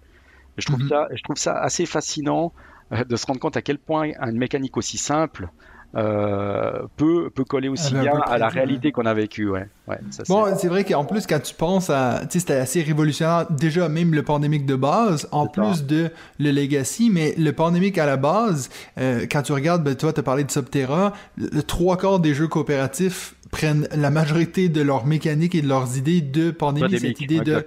Je 0.59 0.67
trouve, 0.67 0.81
mhm. 0.81 0.89
ça, 0.89 1.09
je 1.13 1.21
trouve 1.25 1.37
ça 1.37 1.59
assez 1.59 1.87
fascinant 1.87 2.53
euh, 2.93 3.03
de 3.03 3.17
se 3.17 3.27
rendre 3.27 3.41
compte 3.41 3.57
à 3.57 3.63
quel 3.63 3.79
point 3.79 4.13
une 4.21 4.39
mécanique 4.39 4.77
aussi 4.77 4.97
simple 4.97 5.49
euh, 5.97 6.83
peut, 6.97 7.31
peut 7.31 7.45
coller 7.45 7.69
aussi 7.69 7.95
bien 7.95 8.19
à 8.27 8.39
la 8.39 8.49
réalité 8.49 8.93
qu'on 8.93 9.07
a 9.07 9.15
vécue. 9.15 9.49
Ouais. 9.49 9.69
Ouais, 9.87 9.99
bon, 10.29 10.47
c'est 10.57 10.69
vrai 10.69 10.85
qu'en 10.85 11.05
plus, 11.05 11.27
quand 11.27 11.41
tu 11.43 11.55
penses 11.55 11.91
à. 11.91 12.21
Tu 12.23 12.33
sais, 12.33 12.39
c'était 12.41 12.55
assez 12.55 12.83
révolutionnaire, 12.83 13.47
déjà, 13.51 13.89
même 13.89 14.15
le 14.15 14.23
pandémique 14.23 14.67
de 14.67 14.77
base, 14.77 15.29
en 15.31 15.47
plus 15.47 15.85
de 15.85 16.11
le 16.39 16.51
Legacy, 16.51 17.11
mais 17.11 17.35
le 17.37 17.53
pandémique 17.53 17.99
à 17.99 18.07
la 18.07 18.17
base, 18.17 18.71
euh, 18.99 19.27
quand 19.31 19.43
tu 19.43 19.53
regardes, 19.53 19.85
ben, 19.85 19.95
toi, 19.95 20.13
tu 20.13 20.21
as 20.21 20.23
parlé 20.23 20.45
de 20.45 20.51
Subterra, 20.51 21.13
le, 21.37 21.63
trois 21.63 21.97
quarts 21.97 22.21
des 22.21 22.35
jeux 22.35 22.49
coopératifs 22.49 23.35
prennent 23.51 23.87
la 23.95 24.11
majorité 24.11 24.69
de 24.69 24.81
leurs 24.81 25.07
mécaniques 25.07 25.55
et 25.55 25.63
de 25.63 25.69
leurs 25.69 25.97
idées 25.97 26.23
de 26.23 26.51
pandémie, 26.51 26.99
cette 26.99 27.21
idée 27.21 27.41
de 27.41 27.65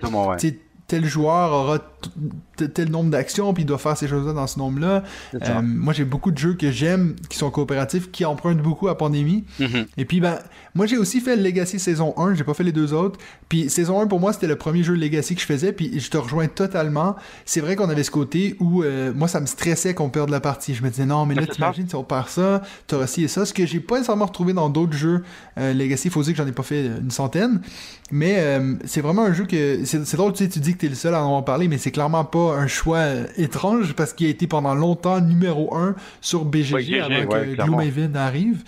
tel 0.87 1.05
joueur 1.05 1.51
aura 1.51 1.79
tel 2.65 2.89
nombre 2.89 3.09
d'actions 3.09 3.53
puis 3.53 3.63
il 3.63 3.65
doit 3.65 3.77
faire 3.77 3.97
ces 3.97 4.07
choses-là 4.07 4.33
dans 4.33 4.47
ce 4.47 4.59
nombre-là. 4.59 5.03
Euh, 5.35 5.61
moi, 5.61 5.93
j'ai 5.93 6.05
beaucoup 6.05 6.31
de 6.31 6.37
jeux 6.37 6.53
que 6.53 6.71
j'aime 6.71 7.15
qui 7.29 7.37
sont 7.37 7.49
coopératifs 7.51 8.11
qui 8.11 8.25
empruntent 8.25 8.61
beaucoup 8.61 8.87
à 8.87 8.97
Pandémie. 8.97 9.45
Mm-hmm. 9.59 9.85
Et 9.97 10.05
puis, 10.05 10.19
ben, 10.19 10.39
moi, 10.75 10.85
j'ai 10.85 10.97
aussi 10.97 11.21
fait 11.21 11.35
Legacy 11.35 11.79
saison 11.79 12.13
1, 12.17 12.35
j'ai 12.35 12.43
pas 12.43 12.53
fait 12.53 12.63
les 12.63 12.71
deux 12.71 12.93
autres. 12.93 13.19
Puis, 13.49 13.69
saison 13.69 14.01
1, 14.01 14.07
pour 14.07 14.19
moi, 14.19 14.33
c'était 14.33 14.47
le 14.47 14.55
premier 14.55 14.83
jeu 14.83 14.93
Legacy 14.93 15.35
que 15.35 15.41
je 15.41 15.45
faisais, 15.45 15.71
puis 15.71 15.99
je 15.99 16.09
te 16.09 16.17
rejoins 16.17 16.47
totalement. 16.47 17.15
C'est 17.45 17.61
vrai 17.61 17.75
qu'on 17.75 17.89
avait 17.89 18.03
ce 18.03 18.11
côté 18.11 18.55
où, 18.59 18.83
euh, 18.83 19.13
moi, 19.13 19.27
ça 19.27 19.39
me 19.39 19.45
stressait 19.45 19.93
qu'on 19.93 20.09
perde 20.09 20.29
la 20.29 20.39
partie. 20.39 20.73
Je 20.73 20.83
me 20.83 20.89
disais, 20.89 21.05
non, 21.05 21.25
mais 21.25 21.35
là, 21.35 21.45
t'imagines 21.47 21.87
si 21.87 21.95
on 21.95 22.03
perd 22.03 22.29
ça, 22.29 22.61
t'auras 22.87 23.07
ci 23.07 23.23
et 23.23 23.27
ça. 23.27 23.45
Ce 23.45 23.53
que 23.53 23.65
j'ai 23.65 23.79
pas 23.79 23.95
nécessairement 23.95 24.25
retrouvé 24.25 24.53
dans 24.53 24.69
d'autres 24.69 24.93
jeux 24.93 25.23
euh, 25.57 25.73
Legacy, 25.73 26.07
il 26.07 26.11
faut 26.11 26.23
dire 26.23 26.33
que 26.33 26.37
j'en 26.37 26.47
ai 26.47 26.51
pas 26.51 26.63
fait 26.63 26.85
une 26.85 27.11
centaine. 27.11 27.61
Mais 28.09 28.57
c'est 28.85 29.01
vraiment 29.01 29.23
un 29.23 29.33
jeu 29.33 29.45
que. 29.45 29.81
C'est 29.83 30.15
drôle, 30.15 30.31
tu 30.31 30.45
sais, 30.45 30.49
tu 30.49 30.59
dis 30.59 30.73
que 30.73 30.79
t'es 30.79 30.87
le 30.87 30.95
seul 30.95 31.13
à 31.13 31.25
en 31.25 31.41
parler, 31.41 31.67
mais 31.67 31.77
c'est 31.77 31.91
clairement 31.91 32.23
pas 32.23 32.46
un 32.51 32.67
choix 32.67 33.05
étrange 33.37 33.93
parce 33.93 34.13
qu'il 34.13 34.27
a 34.27 34.29
été 34.29 34.47
pendant 34.47 34.73
longtemps 34.73 35.21
numéro 35.21 35.75
1 35.75 35.95
sur 36.21 36.45
BGG 36.45 36.99
avant 36.99 37.27
que 37.27 37.55
Gloomhaven 37.55 38.15
arrive. 38.15 38.63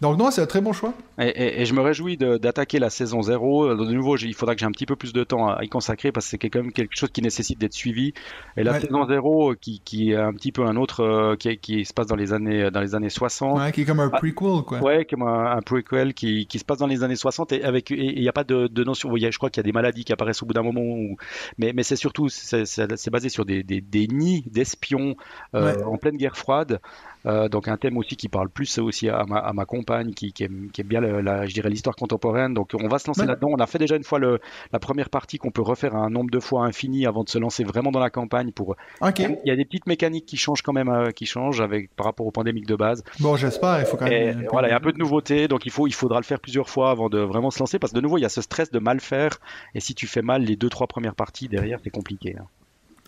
Donc 0.00 0.18
non, 0.18 0.30
c'est 0.30 0.42
un 0.42 0.46
très 0.46 0.60
bon 0.60 0.72
choix. 0.72 0.92
Et, 1.18 1.64
je 1.64 1.72
me 1.72 1.80
réjouis 1.80 2.16
d'attaquer 2.16 2.78
la 2.78 2.90
saison 2.90 3.22
0. 3.22 3.74
De 3.74 3.92
nouveau, 3.92 4.16
il 4.16 4.34
faudra 4.34 4.54
que 4.54 4.60
j'ai 4.60 4.66
un 4.66 4.70
petit 4.70 4.86
peu 4.86 4.96
plus 4.96 5.12
de 5.12 5.24
temps 5.24 5.48
à 5.48 5.64
y 5.64 5.68
consacrer 5.68 6.12
parce 6.12 6.26
que 6.26 6.30
c'est 6.30 6.38
quand 6.38 6.60
même 6.60 6.72
quelque 6.72 6.94
chose 6.94 7.10
qui 7.10 7.22
nécessite 7.22 7.58
d'être 7.58 7.72
suivi. 7.72 8.12
Et 8.56 8.62
la 8.62 8.78
saison 8.80 9.06
0, 9.06 9.54
qui, 9.60 9.80
qui, 9.84 10.12
est 10.12 10.16
un 10.16 10.32
petit 10.32 10.52
peu 10.52 10.64
un 10.66 10.76
autre, 10.76 11.00
euh, 11.00 11.36
qui, 11.36 11.56
qui, 11.58 11.84
se 11.84 11.94
passe 11.94 12.06
dans 12.06 12.16
les 12.16 12.32
années, 12.32 12.70
dans 12.70 12.80
les 12.80 12.94
années 12.94 13.08
60. 13.08 13.58
Ouais, 13.58 13.72
qui 13.72 13.82
est 13.82 13.84
comme 13.84 14.00
un 14.00 14.10
prequel, 14.10 14.62
quoi. 14.66 14.80
Ouais, 14.80 15.04
comme 15.04 15.22
un, 15.22 15.60
prequel 15.62 16.12
qui, 16.14 16.46
qui, 16.46 16.58
se 16.58 16.64
passe 16.64 16.78
dans 16.78 16.86
les 16.86 17.02
années 17.02 17.16
60 17.16 17.52
et 17.52 17.64
avec, 17.64 17.90
il 17.90 18.20
n'y 18.20 18.28
a 18.28 18.32
pas 18.32 18.44
de, 18.44 18.66
de 18.66 18.84
notion. 18.84 19.14
Je 19.16 19.38
crois 19.38 19.50
qu'il 19.50 19.60
y 19.60 19.64
a 19.64 19.68
des 19.68 19.72
maladies 19.72 20.04
qui 20.04 20.12
apparaissent 20.12 20.42
au 20.42 20.46
bout 20.46 20.54
d'un 20.54 20.62
moment. 20.62 21.16
Mais, 21.58 21.72
mais 21.74 21.82
c'est 21.82 21.96
surtout, 21.96 22.28
c'est 22.28 23.10
basé 23.16 23.28
sur 23.30 23.46
des, 23.46 23.62
des, 23.62 23.80
des 23.80 24.06
nids 24.08 24.44
d'espions 24.46 25.16
euh, 25.54 25.82
en 25.84 25.96
pleine 25.96 26.16
guerre 26.16 26.36
froide. 26.36 26.80
Euh, 27.26 27.48
donc 27.48 27.66
un 27.66 27.76
thème 27.76 27.96
aussi 27.96 28.16
qui 28.16 28.28
parle 28.28 28.48
plus 28.48 28.78
aussi 28.78 29.08
à 29.08 29.24
ma, 29.26 29.38
à 29.38 29.52
ma 29.52 29.64
compagne 29.64 30.12
qui, 30.12 30.32
qui, 30.32 30.44
aime, 30.44 30.68
qui, 30.72 30.82
aime, 30.82 30.86
bien 30.86 31.00
la, 31.00 31.46
je 31.46 31.54
dirais 31.54 31.70
l'histoire 31.70 31.96
contemporaine. 31.96 32.54
Donc 32.54 32.70
on 32.74 32.88
va 32.88 32.98
se 32.98 33.06
lancer 33.08 33.26
là-dedans. 33.26 33.48
On 33.50 33.56
a 33.56 33.66
fait 33.66 33.78
déjà 33.78 33.96
une 33.96 34.04
fois 34.04 34.18
le, 34.18 34.38
la 34.72 34.78
première 34.78 35.08
partie 35.08 35.38
qu'on 35.38 35.50
peut 35.50 35.62
refaire 35.62 35.96
un 35.96 36.10
nombre 36.10 36.30
de 36.30 36.38
fois 36.38 36.64
infini 36.64 37.06
avant 37.06 37.24
de 37.24 37.28
se 37.28 37.38
lancer 37.38 37.64
vraiment 37.64 37.90
dans 37.90 38.00
la 38.00 38.10
campagne. 38.10 38.52
Pour 38.52 38.76
il 39.02 39.40
y 39.44 39.50
a 39.50 39.56
des 39.56 39.64
petites 39.64 39.86
mécaniques 39.86 40.26
qui 40.26 40.36
changent 40.36 40.62
quand 40.62 40.72
même, 40.72 40.88
euh, 40.88 41.10
qui 41.10 41.26
changent 41.26 41.60
avec 41.60 41.90
par 41.96 42.06
rapport 42.06 42.26
au 42.26 42.30
pandémique 42.30 42.66
de 42.66 42.76
base. 42.76 43.02
Bon, 43.18 43.36
j'espère. 43.36 43.80
Il 43.80 43.86
faut 43.86 43.96
quand 43.96 44.08
même. 44.08 44.46
voilà, 44.52 44.68
il 44.68 44.70
y 44.70 44.74
a 44.74 44.76
un 44.76 44.80
peu 44.80 44.92
de 44.92 44.98
nouveauté, 44.98 45.48
donc 45.48 45.66
il 45.66 45.72
faut, 45.72 45.86
il 45.86 45.94
faudra 45.94 46.20
le 46.20 46.24
faire 46.24 46.38
plusieurs 46.38 46.68
fois 46.68 46.90
avant 46.90 47.08
de 47.08 47.18
vraiment 47.18 47.50
se 47.50 47.58
lancer 47.58 47.78
parce 47.78 47.92
que 47.92 47.96
de 47.96 48.02
nouveau 48.02 48.18
il 48.18 48.22
y 48.22 48.26
a 48.26 48.28
ce 48.28 48.42
stress 48.42 48.70
de 48.70 48.78
mal 48.78 49.00
faire 49.00 49.38
et 49.74 49.80
si 49.80 49.94
tu 49.94 50.06
fais 50.06 50.22
mal 50.22 50.42
les 50.42 50.56
deux 50.56 50.68
trois 50.68 50.86
premières 50.86 51.14
parties 51.14 51.48
derrière 51.48 51.80
c'est 51.82 51.90
compliqué. 51.90 52.36
Hein. 52.38 52.46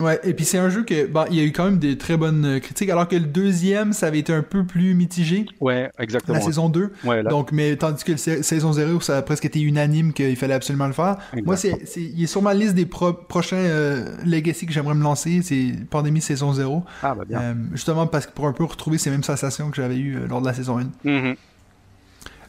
Ouais, 0.00 0.20
et 0.22 0.34
puis 0.34 0.44
c'est 0.44 0.58
un 0.58 0.70
jeu 0.70 0.84
que, 0.84 1.06
bon, 1.06 1.24
il 1.30 1.36
y 1.36 1.40
a 1.40 1.44
eu 1.44 1.52
quand 1.52 1.64
même 1.64 1.78
des 1.78 1.98
très 1.98 2.16
bonnes 2.16 2.44
euh, 2.44 2.58
critiques, 2.60 2.90
alors 2.90 3.08
que 3.08 3.16
le 3.16 3.26
deuxième, 3.26 3.92
ça 3.92 4.06
avait 4.06 4.20
été 4.20 4.32
un 4.32 4.42
peu 4.42 4.64
plus 4.64 4.94
mitigé. 4.94 5.46
Ouais, 5.60 5.90
exactement. 5.98 6.38
La 6.38 6.44
saison 6.44 6.68
2. 6.68 6.92
Ouais, 7.04 7.22
Donc, 7.24 7.52
mais 7.52 7.76
tandis 7.76 8.04
que 8.04 8.12
la 8.12 8.42
saison 8.42 8.72
0, 8.72 9.00
ça 9.00 9.18
a 9.18 9.22
presque 9.22 9.44
été 9.44 9.60
unanime 9.60 10.12
qu'il 10.12 10.36
fallait 10.36 10.54
absolument 10.54 10.86
le 10.86 10.92
faire. 10.92 11.18
Moi, 11.44 11.56
c'est, 11.56 11.86
c'est, 11.86 12.02
il 12.02 12.22
est 12.22 12.26
sur 12.26 12.42
ma 12.42 12.54
liste 12.54 12.74
des 12.74 12.86
prochains 12.86 13.56
euh, 13.56 14.16
Legacy 14.24 14.66
que 14.66 14.72
j'aimerais 14.72 14.94
me 14.94 15.02
lancer, 15.02 15.40
c'est 15.42 15.72
Pandémie 15.90 16.20
saison 16.20 16.52
0. 16.52 16.84
Ah, 17.02 17.14
bah 17.14 17.24
bien. 17.28 17.40
Euh, 17.40 17.54
justement, 17.72 18.06
parce 18.06 18.26
que 18.26 18.32
pour 18.32 18.46
un 18.46 18.52
peu 18.52 18.64
retrouver 18.64 18.98
ces 18.98 19.10
mêmes 19.10 19.24
sensations 19.24 19.70
que 19.70 19.76
j'avais 19.76 19.98
eues 19.98 20.18
lors 20.28 20.40
de 20.40 20.46
la 20.46 20.54
saison 20.54 20.78
1. 21.04 21.34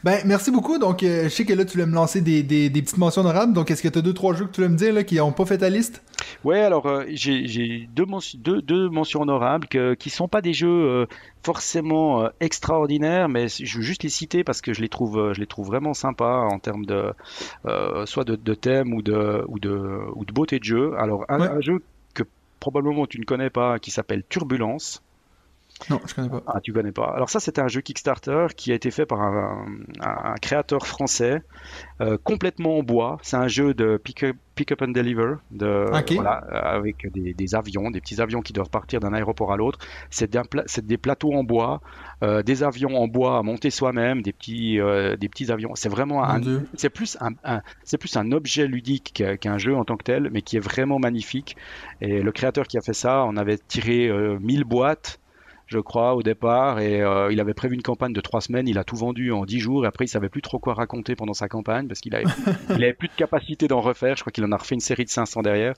Ben, 0.02 0.20
merci 0.24 0.50
beaucoup. 0.50 0.78
Donc, 0.78 1.02
euh, 1.02 1.24
je 1.24 1.28
sais 1.28 1.44
que 1.44 1.52
là, 1.52 1.64
tu 1.64 1.72
voulais 1.72 1.86
me 1.86 1.94
lancer 1.94 2.22
des, 2.22 2.42
des, 2.42 2.70
des 2.70 2.82
petites 2.82 2.96
mentions 2.96 3.20
honorables. 3.20 3.52
Donc, 3.52 3.70
est-ce 3.70 3.82
que 3.82 3.88
tu 3.88 3.98
as 3.98 4.02
deux, 4.02 4.14
trois 4.14 4.34
jeux 4.34 4.46
que 4.46 4.52
tu 4.52 4.62
veux 4.62 4.68
me 4.68 4.76
dire 4.76 4.94
là, 4.94 5.04
qui 5.04 5.16
n'ont 5.16 5.32
pas 5.32 5.44
fait 5.44 5.58
ta 5.58 5.68
liste? 5.68 6.02
Ouais, 6.42 6.60
alors, 6.60 6.86
euh, 6.86 7.04
j'ai 7.10 7.88
deux, 7.94 8.06
deux, 8.36 8.62
deux, 8.62 8.88
mentions 8.88 9.20
honorables 9.20 9.68
que, 9.68 9.92
qui 9.92 10.08
sont 10.08 10.26
pas 10.26 10.40
des 10.40 10.54
jeux 10.54 10.68
euh, 10.68 11.06
forcément 11.42 12.30
extraordinaires, 12.40 13.28
mais 13.28 13.48
je 13.48 13.76
veux 13.76 13.82
juste 13.82 14.02
les 14.02 14.08
citer 14.08 14.42
parce 14.42 14.62
que 14.62 14.72
je 14.72 14.80
les 14.80 14.88
trouve, 14.88 15.32
je 15.34 15.40
les 15.40 15.46
trouve 15.46 15.66
vraiment 15.66 15.92
sympas 15.92 16.44
en 16.44 16.58
termes 16.58 16.86
de 16.86 17.12
soit 18.06 18.24
de, 18.24 18.36
de, 18.36 18.54
thème 18.54 18.94
ou 18.94 19.02
de, 19.02 19.44
ou, 19.48 19.58
de, 19.58 20.00
ou 20.14 20.24
de 20.24 20.32
beauté 20.32 20.58
de 20.58 20.64
jeu. 20.64 20.94
Alors, 20.98 21.26
un, 21.28 21.40
un 21.40 21.60
jeu 21.60 21.82
que 22.14 22.22
probablement 22.58 23.06
tu 23.06 23.20
ne 23.20 23.24
connais 23.24 23.50
pas 23.50 23.78
qui 23.78 23.90
s'appelle 23.90 24.22
Turbulence. 24.28 25.02
Non, 25.88 26.00
je 26.06 26.14
connais 26.14 26.28
pas. 26.28 26.42
Ah, 26.46 26.60
tu 26.60 26.72
connais 26.72 26.92
pas. 26.92 27.12
Alors 27.14 27.30
ça, 27.30 27.40
c'était 27.40 27.60
un 27.60 27.68
jeu 27.68 27.80
Kickstarter 27.80 28.48
qui 28.56 28.70
a 28.72 28.74
été 28.74 28.90
fait 28.90 29.06
par 29.06 29.20
un, 29.22 29.66
un- 30.00 30.32
un 30.32 30.34
créateur 30.34 30.86
français, 30.86 31.42
euh, 32.00 32.18
complètement 32.22 32.78
en 32.78 32.82
bois. 32.82 33.18
C'est 33.22 33.36
un 33.36 33.48
jeu 33.48 33.72
de 33.72 33.96
pick 33.96 34.22
up, 34.24 34.36
pick 34.54 34.72
up 34.72 34.82
and 34.82 34.88
deliver, 34.88 35.36
de, 35.50 35.86
Ok. 35.92 36.12
voilà, 36.12 36.44
euh, 36.52 36.76
avec 36.78 37.10
des, 37.12 37.32
des 37.32 37.54
avions, 37.54 37.90
des 37.90 38.00
petits 38.00 38.20
avions 38.20 38.42
qui 38.42 38.52
doivent 38.52 38.68
partir 38.68 39.00
d'un 39.00 39.14
aéroport 39.14 39.52
à 39.52 39.56
l'autre. 39.56 39.78
C'est 40.10 40.30
pla- 40.48 40.64
des 40.82 40.98
plateaux 40.98 41.32
en 41.32 41.44
bois, 41.44 41.80
euh, 42.22 42.42
des 42.42 42.62
avions 42.62 43.00
en 43.00 43.08
bois 43.08 43.38
à 43.38 43.42
monter 43.42 43.70
soi-même, 43.70 44.20
des 44.22 44.32
petits, 44.32 44.78
euh, 44.80 45.16
des 45.16 45.28
petits 45.30 45.50
avions. 45.50 45.74
C'est 45.76 45.88
vraiment 45.88 46.22
un, 46.24 46.40
c'est 46.74 46.90
plus 46.90 47.16
un, 47.20 47.30
un- 47.44 47.62
c'est 47.84 47.96
plus 47.98 48.16
un 48.16 48.32
objet 48.32 48.66
ludique 48.66 49.22
qu'un 49.40 49.56
jeu 49.58 49.74
en 49.74 49.84
tant 49.84 49.96
que 49.96 50.04
tel, 50.04 50.28
mais 50.30 50.42
qui 50.42 50.56
est 50.56 50.60
vraiment 50.60 50.98
magnifique. 50.98 51.56
Et 52.02 52.20
le 52.22 52.32
créateur 52.32 52.66
qui 52.66 52.76
a 52.76 52.82
fait 52.82 52.92
ça, 52.92 53.24
on 53.26 53.36
avait 53.36 53.56
tiré 53.58 54.08
euh, 54.08 54.38
1000 54.40 54.64
boîtes, 54.64 55.18
je 55.70 55.78
crois, 55.78 56.16
au 56.16 56.22
départ, 56.24 56.80
et 56.80 57.00
euh, 57.00 57.32
il 57.32 57.38
avait 57.38 57.54
prévu 57.54 57.76
une 57.76 57.82
campagne 57.82 58.12
de 58.12 58.20
trois 58.20 58.40
semaines. 58.40 58.66
Il 58.66 58.76
a 58.76 58.82
tout 58.82 58.96
vendu 58.96 59.30
en 59.30 59.44
10 59.44 59.60
jours, 59.60 59.84
et 59.84 59.88
après 59.88 60.04
il 60.04 60.08
savait 60.08 60.28
plus 60.28 60.42
trop 60.42 60.58
quoi 60.58 60.74
raconter 60.74 61.14
pendant 61.14 61.32
sa 61.32 61.48
campagne 61.48 61.86
parce 61.86 62.00
qu'il 62.00 62.12
avait, 62.16 62.24
il 62.70 62.82
avait 62.82 62.92
plus 62.92 63.06
de 63.06 63.14
capacité 63.14 63.68
d'en 63.68 63.80
refaire. 63.80 64.16
Je 64.16 64.22
crois 64.22 64.32
qu'il 64.32 64.44
en 64.44 64.50
a 64.50 64.56
refait 64.56 64.74
une 64.74 64.80
série 64.80 65.04
de 65.04 65.10
500 65.10 65.42
derrière. 65.42 65.74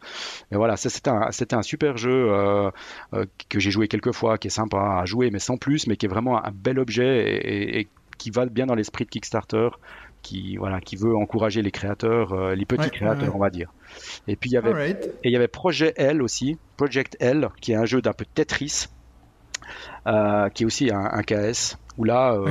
Et 0.50 0.56
voilà, 0.56 0.76
c'était 0.78 1.10
un, 1.10 1.62
super 1.62 1.98
jeu 1.98 2.10
euh, 2.32 2.70
euh, 3.12 3.26
que 3.50 3.60
j'ai 3.60 3.70
joué 3.70 3.86
quelques 3.86 4.12
fois, 4.12 4.38
qui 4.38 4.46
est 4.48 4.50
sympa 4.50 4.98
à 5.00 5.04
jouer, 5.04 5.30
mais 5.30 5.38
sans 5.38 5.58
plus, 5.58 5.86
mais 5.86 5.96
qui 5.96 6.06
est 6.06 6.08
vraiment 6.08 6.42
un 6.42 6.50
bel 6.52 6.78
objet 6.78 7.34
et, 7.36 7.36
et- 7.36 7.80
et 7.80 7.88
qui 8.18 8.30
va 8.30 8.46
bien 8.46 8.64
dans 8.66 8.74
l'esprit 8.74 9.04
de 9.04 9.10
Kickstarter 9.10 9.68
qui 10.22 10.56
voilà 10.56 10.80
qui 10.80 10.94
veut 10.94 11.16
encourager 11.16 11.60
les 11.60 11.72
créateurs 11.72 12.32
euh, 12.32 12.54
les 12.54 12.64
petits 12.64 12.82
Ouais, 12.84 12.90
créateurs 12.90 13.22
ouais, 13.22 13.28
ouais. 13.30 13.34
on 13.34 13.40
va 13.40 13.50
dire 13.50 13.72
et 14.28 14.36
puis 14.36 14.50
il 14.50 14.52
y 14.52 14.56
avait 14.56 14.68
Alright. 14.70 15.06
et 15.24 15.28
il 15.28 15.32
y 15.32 15.36
avait 15.36 15.48
Projet 15.48 15.92
L 15.96 16.22
aussi 16.22 16.56
Project 16.76 17.16
L 17.18 17.48
qui 17.60 17.72
est 17.72 17.74
un 17.74 17.84
jeu 17.84 18.00
d'un 18.00 18.12
peu 18.12 18.24
Tetris 18.32 18.86
euh, 20.06 20.48
qui 20.50 20.62
est 20.62 20.66
aussi 20.66 20.90
un, 20.92 21.04
un 21.12 21.22
KS 21.22 21.76
où 21.98 22.04
là 22.04 22.32
euh, 22.32 22.50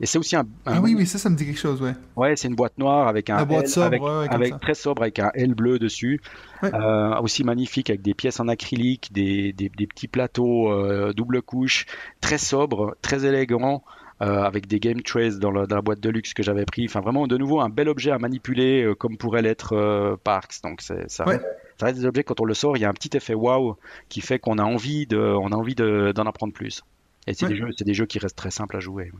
et 0.00 0.06
c'est 0.06 0.16
aussi 0.18 0.36
un, 0.36 0.40
un- 0.40 0.76
Ah 0.76 0.80
oui, 0.80 0.94
oui, 0.96 1.06
ça, 1.06 1.18
ça 1.18 1.28
me 1.28 1.36
dit 1.36 1.44
quelque 1.44 1.58
chose, 1.58 1.82
ouais. 1.82 1.92
ouais 2.16 2.34
c'est 2.36 2.48
une 2.48 2.54
boîte 2.54 2.78
noire 2.78 3.08
avec 3.08 3.28
un 3.30 3.36
La 3.36 3.44
boîte 3.44 3.64
L, 3.64 3.68
sobre, 3.68 3.86
avec, 3.86 4.02
ouais, 4.02 4.18
ouais, 4.20 4.28
comme 4.28 4.40
avec- 4.40 4.52
ça. 4.54 4.58
très 4.58 4.74
sobre 4.74 5.02
avec 5.02 5.18
un 5.18 5.30
L 5.34 5.54
bleu 5.54 5.78
dessus 5.78 6.20
Ouais. 6.62 6.70
Euh, 6.74 7.18
aussi 7.20 7.44
magnifique 7.44 7.90
avec 7.90 8.00
des 8.00 8.14
pièces 8.14 8.40
en 8.40 8.48
acrylique 8.48 9.12
des, 9.12 9.52
des, 9.52 9.68
des 9.68 9.86
petits 9.86 10.08
plateaux 10.08 10.72
double 11.12 11.42
couche 11.42 11.84
très 12.22 12.38
sobre 12.38 12.96
très 13.02 13.26
élégant 13.26 13.82
euh, 14.22 14.42
avec 14.44 14.66
des 14.68 14.78
game 14.80 15.02
trays 15.02 15.32
dans, 15.40 15.50
le- 15.50 15.66
dans 15.66 15.76
la 15.76 15.82
boîte 15.82 16.00
de 16.00 16.08
luxe 16.08 16.32
que 16.34 16.42
j'avais 16.44 16.64
pris. 16.64 16.86
Enfin, 16.88 17.00
vraiment, 17.00 17.26
de 17.26 17.36
nouveau, 17.36 17.60
un 17.60 17.68
bel 17.68 17.88
objet 17.88 18.12
à 18.12 18.18
manipuler 18.18 18.84
euh, 18.84 18.94
comme 18.94 19.18
pourrait 19.18 19.42
l'être 19.42 19.74
euh, 19.74 20.16
Parks. 20.22 20.60
Donc, 20.62 20.80
c'est- 20.80 21.10
ça, 21.10 21.26
Ouais. 21.26 21.40
Ça 21.78 21.86
reste 21.86 21.98
des 21.98 22.06
objets, 22.06 22.24
quand 22.24 22.40
on 22.40 22.44
le 22.44 22.54
sort, 22.54 22.76
il 22.76 22.80
y 22.80 22.84
a 22.84 22.88
un 22.88 22.92
petit 22.94 23.16
effet 23.16 23.34
waouh 23.34 23.76
qui 24.08 24.20
fait 24.20 24.38
qu'on 24.38 24.58
a 24.58 24.62
envie 24.64 25.06
de, 25.06 25.18
on 25.18 25.48
a 25.52 25.56
envie 25.56 25.74
de- 25.74 26.12
d'en 26.14 26.24
apprendre 26.26 26.52
plus. 26.52 26.82
Et 27.26 27.34
c'est 27.34 27.46
Ouais. 27.46 27.52
des, 27.52 27.56
jeux, 27.56 27.68
c'est 27.76 27.84
des 27.84 27.94
jeux 27.94 28.06
qui 28.06 28.18
restent 28.18 28.36
très 28.36 28.50
simples 28.50 28.76
à 28.76 28.80
jouer. 28.80 29.10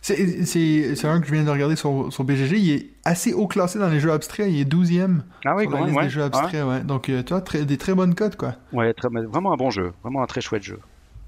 C'est 0.00 1.04
un 1.06 1.20
que 1.20 1.26
je 1.26 1.32
viens 1.32 1.44
de 1.44 1.50
regarder 1.50 1.76
sur, 1.76 2.12
sur 2.12 2.24
BGG. 2.24 2.58
Il 2.58 2.70
est 2.70 2.86
assez 3.04 3.32
haut 3.32 3.46
classé 3.46 3.78
dans 3.78 3.88
les 3.88 4.00
jeux 4.00 4.12
abstraits. 4.12 4.48
Il 4.50 4.60
est 4.60 4.64
12e 4.64 5.22
Ah 5.44 5.54
oui, 5.56 5.62
sur 5.64 5.70
la 5.72 5.78
quand 5.78 5.84
même, 5.84 5.86
liste 5.86 5.96
ouais. 5.98 6.04
des 6.04 6.10
jeux 6.10 6.22
abstraits, 6.22 6.64
ouais. 6.64 6.80
Donc, 6.82 7.08
euh, 7.08 7.22
tu 7.22 7.30
vois, 7.30 7.40
très- 7.40 7.64
des 7.64 7.78
très 7.78 7.94
bonnes 7.94 8.14
cotes, 8.14 8.36
quoi. 8.36 8.54
Ouais, 8.72 8.92
très- 8.94 9.08
vraiment 9.08 9.52
un 9.52 9.56
bon 9.56 9.70
jeu. 9.70 9.92
Vraiment 10.02 10.22
un 10.22 10.26
très 10.26 10.40
chouette 10.40 10.62
jeu. 10.62 10.78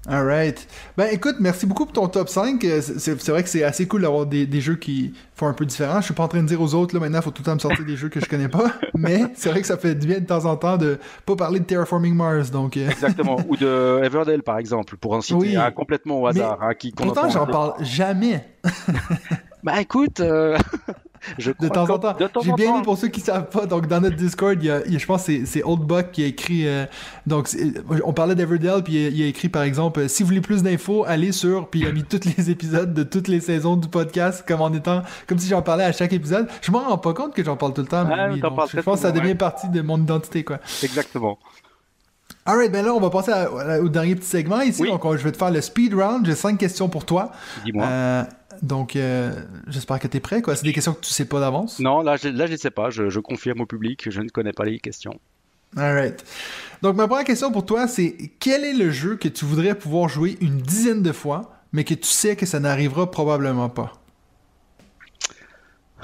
Alright. 0.09 0.67
Ben 0.95 1.07
écoute, 1.11 1.35
merci 1.41 1.65
beaucoup 1.65 1.83
pour 1.85 1.93
ton 1.93 2.07
top 2.07 2.29
5. 2.29 2.63
Euh, 2.63 2.81
C'est 2.81 3.27
vrai 3.27 3.43
que 3.43 3.49
c'est 3.49 3.63
assez 3.63 3.87
cool 3.87 4.03
d'avoir 4.03 4.25
des, 4.25 4.45
des 4.45 4.61
jeux 4.61 4.75
qui 4.77 5.13
font 5.35 5.47
un 5.47 5.53
peu 5.53 5.65
différent. 5.65 5.99
Je 5.99 6.05
suis 6.05 6.13
pas 6.13 6.23
en 6.23 6.27
train 6.29 6.41
de 6.41 6.47
dire 6.47 6.61
aux 6.61 6.73
autres, 6.75 6.95
là, 6.95 7.01
maintenant, 7.01 7.21
faut 7.21 7.31
tout 7.31 7.41
le 7.41 7.45
temps 7.47 7.55
me 7.55 7.59
sortir 7.59 7.83
des 7.83 7.97
jeux 7.97 8.07
que 8.07 8.21
je 8.21 8.25
connais 8.25 8.47
pas. 8.47 8.71
Mais 8.95 9.23
c'est 9.35 9.49
vrai 9.49 9.59
que 9.59 9.67
ça 9.67 9.75
fait 9.77 9.95
du 9.95 10.07
bien 10.07 10.19
de 10.19 10.25
temps 10.25 10.45
en 10.45 10.55
temps 10.55 10.77
de 10.77 10.97
pas 11.25 11.35
parler 11.35 11.59
de 11.59 11.65
Terraforming 11.65 12.15
Mars. 12.15 12.51
Donc, 12.51 12.77
euh, 12.77 12.89
Exactement. 12.89 13.37
Ou 13.49 13.57
de 13.57 13.99
Everdell, 14.03 14.43
par 14.43 14.57
exemple, 14.59 14.95
pour 14.95 15.11
en 15.11 15.19
citer 15.21 15.35
Oui. 15.35 15.55
un 15.57 15.71
complètement 15.71 16.21
au 16.21 16.27
hasard. 16.27 16.57
hein, 16.61 16.73
qui, 16.73 16.91
pourtant, 16.93 17.29
j'en 17.29 17.45
parle 17.45 17.73
jamais. 17.83 18.47
Bah 19.63 19.81
écoute, 19.81 20.19
euh, 20.21 20.57
je 21.37 21.51
De 21.59 21.67
temps 21.67 21.89
en 21.89 21.99
temps. 21.99 22.15
J'ai 22.43 22.51
en 22.51 22.55
bien 22.55 22.77
mis 22.77 22.83
pour 22.83 22.97
ceux 22.97 23.07
qui 23.07 23.21
savent 23.21 23.49
pas. 23.49 23.65
Donc, 23.65 23.87
dans 23.87 24.01
notre 24.01 24.15
Discord, 24.15 24.57
il 24.61 24.65
y 24.67 24.71
a, 24.71 24.85
il 24.85 24.93
y 24.93 24.95
a- 24.95 24.99
je 24.99 25.05
pense 25.05 25.25
que 25.25 25.45
c'est- 25.45 25.63
Old 25.63 25.81
Buck 25.81 26.11
qui 26.11 26.23
a 26.23 26.27
écrit. 26.27 26.67
euh, 26.67 26.85
donc, 27.25 27.49
on 28.05 28.13
parlait 28.13 28.35
d'Everdell, 28.35 28.83
puis 28.83 28.93
il 28.95 29.05
a, 29.05 29.09
il 29.09 29.21
a 29.23 29.25
écrit 29.27 29.49
par 29.49 29.63
exemple 29.63 29.99
euh, 30.01 30.07
Si 30.07 30.23
vous 30.23 30.27
voulez 30.27 30.41
plus 30.41 30.63
d'infos, 30.63 31.03
allez 31.07 31.31
sur. 31.31 31.67
Puis 31.69 31.81
il 31.81 31.87
a 31.87 31.91
mis 31.91 32.03
tous 32.03 32.21
les 32.25 32.49
épisodes 32.51 32.93
de 32.93 33.03
toutes 33.03 33.27
les 33.27 33.39
saisons 33.39 33.75
du 33.77 33.87
podcast, 33.87 34.43
comme 34.47 34.61
en 34.61 34.71
étant. 34.73 35.01
Comme 35.27 35.37
si 35.39 35.47
j'en 35.47 35.61
parlais 35.61 35.83
à 35.83 35.91
chaque 35.91 36.13
épisode. 36.13 36.47
Je 36.61 36.71
m'en 36.71 36.79
rends 36.87 36.97
pas 36.97 37.13
compte 37.13 37.33
que 37.33 37.43
j'en 37.43 37.55
parle 37.57 37.73
tout 37.73 37.81
le 37.81 37.87
temps. 37.87 38.05
mais 38.05 38.13
Ah, 38.17 38.29
donc, 38.29 38.37
je 38.73 38.79
pense 38.81 38.95
que 38.99 39.01
ça 39.01 39.11
devient 39.11 39.27
ouais. 39.29 39.35
partie 39.35 39.69
de 39.69 39.81
mon 39.81 39.97
identité, 39.97 40.43
quoi. 40.43 40.59
Exactement. 40.83 41.37
Alright, 42.45 42.71
ben 42.71 42.85
là, 42.85 42.93
on 42.93 42.99
va 43.01 43.09
passer 43.09 43.31
à- 43.31 43.43
à- 43.49 43.79
au 43.79 43.89
dernier 43.89 44.15
petit 44.15 44.27
segment 44.27 44.61
ici. 44.61 44.81
Oui. 44.81 44.87
Donc, 44.89 45.03
on- 45.03 45.17
je 45.17 45.23
vais 45.23 45.31
te 45.33 45.37
faire 45.37 45.51
le 45.51 45.59
speed 45.59 45.93
round. 45.93 46.25
J'ai 46.25 46.35
cinq 46.35 46.57
questions 46.57 46.87
pour 46.87 47.03
toi. 47.05 47.31
Dis-moi. 47.65 47.85
Euh, 47.85 48.23
donc, 48.61 48.95
euh, 48.95 49.31
j'espère 49.67 49.99
que 49.99 50.07
tu 50.07 50.17
es 50.17 50.19
prêt, 50.19 50.41
quoi. 50.41 50.55
C'est 50.55 50.65
des 50.65 50.73
questions 50.73 50.93
que 50.93 51.01
tu 51.01 51.11
sais 51.11 51.25
pas 51.25 51.39
d'avance? 51.39 51.79
Non, 51.79 52.01
là, 52.01 52.15
je, 52.15 52.29
là, 52.29 52.47
je 52.47 52.55
sais 52.55 52.71
pas. 52.71 52.89
Je, 52.89 53.09
je 53.09 53.19
confirme 53.19 53.61
au 53.61 53.65
public 53.65 54.03
que 54.03 54.11
je 54.11 54.21
ne 54.21 54.29
connais 54.29 54.53
pas 54.53 54.65
les 54.65 54.79
questions. 54.79 55.19
Alright. 55.75 56.23
Donc, 56.81 56.95
ma 56.95 57.07
première 57.07 57.25
question 57.25 57.51
pour 57.51 57.65
toi, 57.65 57.87
c'est 57.87 58.15
quel 58.39 58.63
est 58.63 58.73
le 58.73 58.91
jeu 58.91 59.15
que 59.15 59.27
tu 59.27 59.45
voudrais 59.45 59.75
pouvoir 59.75 60.09
jouer 60.09 60.37
une 60.41 60.57
dizaine 60.57 61.01
de 61.03 61.11
fois, 61.11 61.53
mais 61.71 61.83
que 61.83 61.93
tu 61.93 62.07
sais 62.07 62.35
que 62.35 62.45
ça 62.45 62.59
n'arrivera 62.59 63.11
probablement 63.11 63.69
pas? 63.69 63.93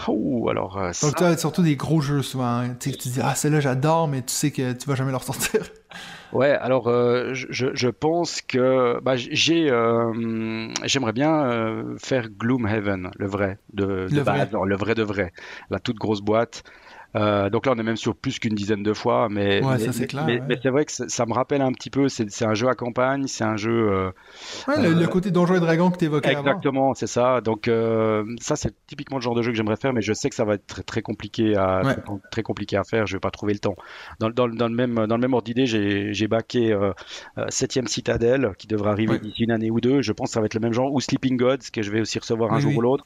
Oh, 0.08 0.48
alors 0.50 0.78
euh, 0.78 0.92
ça, 0.92 1.08
Donc, 1.08 1.18
tu 1.18 1.24
as 1.24 1.38
surtout 1.38 1.62
des 1.62 1.76
gros 1.76 2.02
jeux 2.02 2.22
souvent. 2.22 2.46
hein. 2.46 2.76
Tu 2.80 2.92
tu 2.98 3.10
dis, 3.10 3.20
ah, 3.22 3.36
celle-là, 3.36 3.60
j'adore, 3.60 4.08
mais 4.08 4.22
tu 4.24 4.34
sais 4.34 4.52
que 4.52 4.74
tu 4.74 4.88
vas 4.88 4.96
jamais 4.96 5.12
le 5.12 5.18
ressortir. 5.18 5.62
ouais. 6.32 6.52
Alors, 6.52 6.88
euh, 6.88 7.34
je, 7.34 7.48
je- 7.74 7.88
pense 7.90 8.42
que 8.42 9.00
bah, 9.02 9.16
j'ai, 9.16 9.70
euh, 9.70 10.68
j'aimerais 10.84 11.14
bien 11.14 11.46
euh, 11.46 11.96
faire 12.04 12.30
Gloomhaven, 12.30 13.12
le 13.18 13.28
vrai, 13.28 13.60
de, 13.74 14.10
de 14.10 14.16
Le 14.16 14.22
vrai. 14.22 14.50
le 14.52 14.76
vrai 14.76 14.96
de 14.96 15.04
vrai, 15.04 15.32
la 15.70 15.80
toute 15.80 15.98
grosse 15.98 16.22
boîte. 16.22 16.64
Euh, 17.16 17.50
donc 17.50 17.66
là, 17.66 17.74
on 17.76 17.80
est 17.80 17.84
même 17.84 17.96
sur 17.98 18.16
plus 18.16 18.40
qu'une 18.40 18.56
dizaine 18.56 18.82
de 18.84 18.94
fois, 18.94 19.28
mais, 19.30 19.64
Ouais, 19.64 19.78
mais, 19.78 19.80
ça, 19.92 19.92
mais- 20.00 20.08
clair, 20.08 20.26
mais- 20.26 20.40
ouais. 20.40 20.46
mais 20.50 20.60
c'est 20.62 20.70
vrai 20.70 20.86
que 20.86 20.92
ça, 20.92 21.26
me 21.26 21.34
rappelle 21.34 21.62
un 21.62 21.72
petit 21.72 21.90
peu. 21.90 22.10
C'est, 22.10 22.44
un 22.44 22.54
jeu 22.56 22.68
à 22.68 22.74
campagne, 22.74 23.28
c'est 23.28 23.44
un 23.44 23.56
jeu. 23.58 23.72
euh, 23.92 24.12
Ouais, 24.68 24.82
le, 24.82 24.90
Euh, 24.96 25.00
le 25.00 25.08
côté 25.08 25.30
Donjons 25.32 25.56
et 25.56 25.60
Dragons 25.60 25.92
que 25.92 25.98
tu 25.98 26.06
évoquais. 26.06 26.32
Exactement, 26.32 26.94
c'est 26.94 27.08
ça. 27.08 27.42
Donc 27.42 27.70
ça, 28.40 28.56
c'est 28.56 28.74
typiquement 28.88 29.18
le 29.18 29.22
genre 29.24 29.36
de 29.36 29.42
jeu 29.42 29.52
que 29.52 29.58
j'aimerais 29.58 29.76
faire, 29.78 29.94
mais 29.94 30.02
je 30.02 30.14
sais 30.14 30.30
que 30.30 30.36
ça 30.36 30.46
va 30.46 30.56
être 30.56 30.66
très, 30.66 30.84
très 30.84 31.02
compliqué 31.02 31.56
à 31.56 31.82
Ouais. 31.84 31.94
très, 31.96 32.02
très 32.32 32.44
compliqué 32.44 32.78
à 32.78 32.84
faire. 32.84 33.06
Je 33.06 33.16
vais 33.16 33.20
pas 33.20 33.32
trouver 33.32 33.54
le 33.54 33.60
temps. 33.60 33.76
Dans, 34.20 34.30
dans, 34.30 34.48
dans 34.48 34.68
le 34.68 34.76
même 34.76 34.96
dans 35.08 35.16
le 35.16 35.22
même 35.22 35.34
ordre 35.34 35.46
d'idée, 35.46 35.66
j'ai 35.66 36.12
euh, 36.56 36.94
Septième 37.50 37.88
Citadelle 37.88 38.52
qui 38.58 38.68
devrait 38.68 38.90
arriver 38.92 39.20
d'ici 39.20 39.44
une 39.44 39.52
année 39.52 39.70
ou 39.72 39.80
deux. 39.80 40.02
Je 40.02 40.12
pense 40.12 40.30
que 40.30 40.34
ça 40.34 40.40
va 40.40 40.46
être 40.48 40.54
le 40.54 40.60
même 40.60 40.74
genre 40.74 40.92
ou 40.92 41.00
Sleeping 41.00 41.38
Gods 41.38 41.70
que 41.72 41.82
je 41.82 41.92
vais 41.92 42.02
aussi 42.02 42.20
recevoir 42.20 42.52
un 42.54 42.56
Oui, 42.58 42.62
jour 42.62 42.72
oui. 42.72 42.78
ou 42.78 42.82
l'autre. 42.82 43.06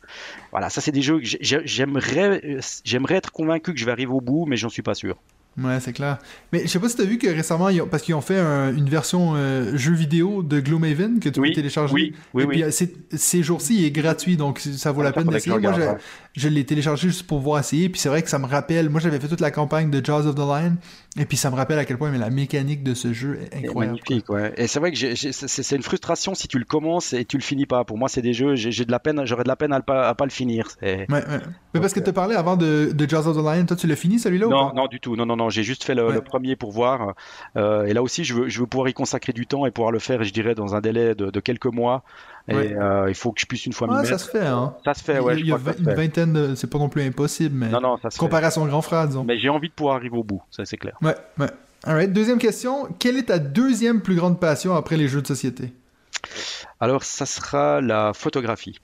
Voilà, 0.51 0.69
ça 0.69 0.81
c'est 0.81 0.91
des 0.91 1.01
jeux 1.01 1.19
que 1.19 1.25
j'ai- 1.25 1.37
j'ai- 1.41 1.61
j'aimerais 1.65 2.57
j'aimerais 2.83 3.15
être 3.15 3.31
convaincu 3.31 3.73
que 3.73 3.79
je 3.79 3.85
vais 3.85 3.93
arriver 3.97 4.13
au 4.13 4.21
bout, 4.21 4.45
mais 4.45 4.57
j'en 4.57 4.69
suis 4.69 4.83
pas 4.83 4.93
sûr. 4.93 5.17
Ouais, 5.61 5.79
c'est 5.79 5.93
clair. 5.93 6.19
Mais 6.53 6.61
je 6.61 6.67
sais 6.67 6.79
pas 6.79 6.87
si 6.87 6.95
t'as 6.95 7.03
vu 7.05 7.17
que 7.17 7.27
récemment, 7.27 7.69
ils 7.69 7.81
ont- 7.81 7.87
parce 7.87 8.03
qu'ils 8.03 8.13
ont 8.13 8.21
fait 8.21 8.37
un- 8.37 8.75
une 8.75 8.87
version 8.89 9.33
euh, 9.35 9.75
jeu 9.75 9.93
vidéo 9.93 10.43
de 10.43 10.59
Gloomhaven 10.59 11.19
que 11.19 11.29
tu 11.29 11.39
Oui, 11.39 11.49
peux 11.49 11.55
télécharger. 11.55 11.93
oui, 11.95 12.13
oui, 12.35 12.43
Et 12.43 12.45
oui. 12.45 12.53
puis 12.53 12.63
euh, 12.63 12.69
ces 13.15 13.41
jours-ci, 13.43 13.75
il 13.79 13.85
est 13.85 13.91
gratuit, 13.91 14.37
donc 14.37 14.59
ça 14.59 14.91
vaut 14.91 15.01
Ah, 15.01 15.05
la 15.05 15.09
ça, 15.09 15.15
peine 15.21 15.29
d'essayer. 15.29 15.57
Moi, 15.57 15.73
je, 15.73 16.41
je 16.41 16.47
l'ai 16.47 16.63
téléchargé 16.63 17.07
juste 17.07 17.23
pour 17.25 17.39
voir 17.39 17.59
essayer, 17.59 17.89
puis 17.89 17.99
c'est 17.99 18.09
vrai 18.09 18.21
que 18.21 18.29
ça 18.29 18.37
me 18.37 18.45
rappelle. 18.45 18.89
Moi, 18.89 18.99
j'avais 19.01 19.19
fait 19.19 19.27
toute 19.27 19.41
la 19.41 19.49
campagne 19.49 19.89
de 19.89 20.03
Jaws 20.05 20.27
of 20.27 20.35
the 20.35 20.39
Lion, 20.39 20.77
et 21.19 21.25
puis 21.25 21.37
ça 21.37 21.49
me 21.49 21.55
rappelle 21.55 21.79
à 21.79 21.85
quel 21.85 21.97
point 21.97 22.11
mais 22.11 22.19
la 22.19 22.29
mécanique 22.29 22.83
de 22.83 22.93
ce 22.93 23.11
jeu 23.11 23.39
est 23.41 23.65
incroyable. 23.65 23.97
magnifique, 24.07 24.29
ouais. 24.29 24.53
Et 24.57 24.67
c'est 24.67 24.79
vrai 24.79 24.91
que 24.91 24.97
c'est 25.15 25.75
une 25.75 25.81
frustration 25.83 26.35
si 26.35 26.47
tu 26.47 26.59
le 26.59 26.65
commences 26.65 27.13
et 27.13 27.25
tu 27.25 27.35
le 27.37 27.43
finis 27.43 27.65
pas. 27.65 27.83
Pour 27.83 27.97
moi, 27.97 28.09
c'est 28.09 28.21
des 28.21 28.33
jeux, 28.33 28.53
j'ai 28.55 28.85
de 28.85 28.91
la 28.91 28.99
peine, 28.99 29.21
j'aurais 29.25 29.43
de 29.43 29.47
la 29.49 29.55
peine 29.55 29.73
à, 29.73 29.81
pas, 29.81 30.07
à 30.07 30.13
pas 30.13 30.25
le 30.25 30.31
finir. 30.31 30.67
C'est- 30.79 31.07
Ouais, 31.11 31.25
ouais. 31.27 31.39
Mais 31.73 31.79
parce 31.81 31.93
que 31.93 31.99
tu 31.99 32.13
parlais 32.13 32.35
avant 32.35 32.55
de, 32.57 32.91
de 32.93 33.09
Jaws 33.09 33.27
of 33.27 33.35
the 33.35 33.39
Lion, 33.39 33.65
toi 33.65 33.75
tu 33.75 33.87
l'as 33.87 33.95
fini 33.95 34.19
celui-là 34.19 34.47
ou 34.47 34.51
Non, 34.51 34.67
pas? 34.69 34.73
non, 34.75 34.87
du 34.87 34.99
tout. 34.99 35.15
Non, 35.15 35.25
non, 35.25 35.35
non. 35.35 35.46
J'ai 35.49 35.63
juste 35.63 35.83
fait 35.83 35.95
le, 35.95 36.07
Ouais. 36.07 36.13
le 36.13 36.21
premier 36.21 36.55
pour 36.55 36.71
voir. 36.71 37.13
Euh, 37.55 37.85
et 37.85 37.93
là 37.93 38.01
aussi, 38.03 38.23
je 38.23 38.33
veux, 38.33 38.49
je 38.49 38.59
veux 38.59 38.67
pouvoir 38.67 38.89
y 38.89 38.93
consacrer 38.93 39.33
du 39.33 39.47
temps 39.47 39.65
et 39.65 39.71
pouvoir 39.71 39.91
le 39.91 39.99
faire, 39.99 40.23
je 40.23 40.31
dirais, 40.31 40.55
dans 40.55 40.75
un 40.75 40.81
délai 40.81 41.15
de, 41.15 41.29
de 41.29 41.39
quelques 41.39 41.65
mois. 41.67 42.03
Et 42.49 42.55
Ouais. 42.55 42.75
euh, 42.77 43.05
il 43.09 43.15
faut 43.15 43.31
que 43.31 43.41
je 43.41 43.45
puisse 43.45 43.65
une 43.65 43.73
fois 43.73 43.87
m'y 43.87 43.93
Ah, 43.95 44.01
mettre. 44.03 44.09
ça 44.09 44.17
se 44.17 44.29
fait, 44.29 44.45
hein. 44.45 44.73
Ça 44.85 44.93
se 44.93 45.03
fait, 45.03 45.19
ouais. 45.19 45.39
il 45.39 45.47
y 45.47 45.51
a 45.51 45.57
une 45.79 45.93
vingtaine 45.93 46.33
de. 46.33 46.55
C'est 46.55 46.69
pas 46.69 46.77
non 46.79 46.89
plus 46.89 47.01
impossible, 47.03 47.55
mais. 47.55 47.69
Non, 47.69 47.81
non, 47.81 47.97
ça 47.97 48.09
se 48.09 48.15
fait. 48.15 48.19
Comparé 48.19 48.45
à 48.45 48.51
son 48.51 48.65
grand 48.65 48.81
frère, 48.81 49.05
disons. 49.07 49.23
Mais 49.23 49.37
j'ai 49.37 49.49
envie 49.49 49.67
de 49.69 49.73
pouvoir 49.73 49.95
arriver 49.97 50.17
au 50.17 50.23
bout. 50.23 50.41
Ça, 50.51 50.63
c'est 50.65 50.77
clair. 50.77 50.97
Ouais, 51.01 51.15
ouais. 51.39 51.49
Alright, 51.83 52.11
deuxième 52.13 52.37
question. 52.39 52.87
Quelle 52.99 53.17
est 53.17 53.23
ta 53.27 53.39
deuxième 53.39 54.01
plus 54.01 54.15
grande 54.15 54.39
passion 54.39 54.75
après 54.75 54.97
les 54.97 55.07
jeux 55.07 55.21
de 55.21 55.27
société? 55.27 55.73
Alors, 56.79 57.03
ça 57.03 57.25
sera 57.25 57.81
la 57.81 58.13
photographie. 58.13 58.79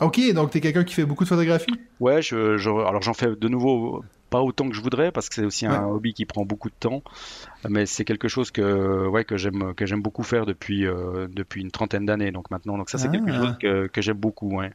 Ok, 0.00 0.20
donc 0.32 0.50
t'es 0.50 0.60
quelqu'un 0.60 0.84
qui 0.84 0.94
fait 0.94 1.04
beaucoup 1.04 1.24
de 1.24 1.28
photographie? 1.28 1.72
Ouais, 2.00 2.22
je, 2.22 2.56
je- 2.56 2.70
alors 2.70 3.02
j'en 3.02 3.14
fais 3.14 3.34
de 3.34 3.48
nouveau 3.48 4.04
pas 4.30 4.40
autant 4.42 4.68
que 4.68 4.74
je 4.74 4.80
voudrais 4.80 5.10
parce 5.12 5.28
que 5.28 5.34
c'est 5.36 5.44
aussi 5.44 5.66
un 5.66 5.84
hobby 5.86 6.12
qui 6.14 6.24
prend 6.26 6.44
beaucoup 6.44 6.68
de 6.68 6.74
temps, 6.78 7.02
mais 7.68 7.86
c'est 7.86 8.04
quelque 8.04 8.28
chose 8.28 8.50
que 8.50 9.06
ouais 9.08 9.24
que 9.24 9.36
j'aime 9.36 9.74
que 9.74 9.86
j'aime 9.86 10.02
beaucoup 10.02 10.22
faire 10.22 10.46
depuis 10.46 10.86
euh, 10.86 11.26
depuis 11.32 11.60
une 11.62 11.70
trentaine 11.70 12.06
d'années 12.06 12.30
donc 12.32 12.50
maintenant 12.50 12.76
donc 12.78 12.90
ça 12.90 12.98
c'est 12.98 13.10
quelque 13.10 13.30
Ah. 13.30 13.36
chose 13.40 13.54
que, 13.60 13.86
que 13.86 14.00
j'aime 14.02 14.16
beaucoup 14.18 14.58
ouais. 14.58 14.72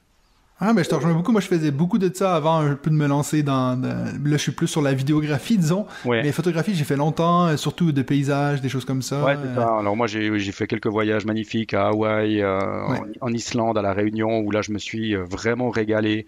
Ah, 0.59 0.71
ben 0.71 0.83
je 0.83 0.87
te 0.87 0.95
rejoins 0.95 1.13
beaucoup. 1.13 1.31
Moi, 1.33 1.41
je 1.41 1.47
faisais 1.47 1.71
beaucoup 1.71 1.97
de 1.97 2.09
ça 2.13 2.35
avant 2.35 2.59
un 2.59 2.75
peu 2.75 2.89
de 2.91 2.95
me 2.95 3.07
lancer 3.07 3.41
dans. 3.43 3.77
Là, 3.81 4.05
je 4.23 4.37
suis 4.37 4.51
plus 4.53 4.67
sur 4.67 4.81
la 4.81 4.93
vidéographie, 4.93 5.57
disons. 5.57 5.87
Ouais. 6.05 6.21
Mais 6.23 6.31
photographie, 6.31 6.73
j'ai 6.75 6.85
fait 6.85 6.95
longtemps, 6.95 7.47
euh, 7.47 7.57
surtout 7.57 7.91
de 7.91 8.01
paysages, 8.03 8.61
des 8.61 8.69
choses 8.69 8.85
comme 8.85 9.01
ça. 9.01 9.25
Ouais, 9.25 9.35
c'est 9.41 9.49
Euh, 9.49 9.55
ça. 9.55 9.79
Alors 9.79 9.97
moi, 9.97 10.07
j'ai 10.07 10.37
j'ai 10.39 10.51
fait 10.53 10.67
quelques 10.67 10.87
voyages 10.87 11.25
magnifiques 11.25 11.73
à 11.73 11.87
Hawaï, 11.87 12.39
euh, 12.41 12.59
Ouais. 12.87 12.99
en, 13.19 13.27
en 13.27 13.33
Islande, 13.33 13.77
à 13.77 13.81
la 13.81 13.93
Réunion, 13.93 14.39
où 14.39 14.51
là, 14.51 14.61
je 14.61 14.71
me 14.71 14.77
suis 14.77 15.15
vraiment 15.15 15.69
régalé. 15.69 16.27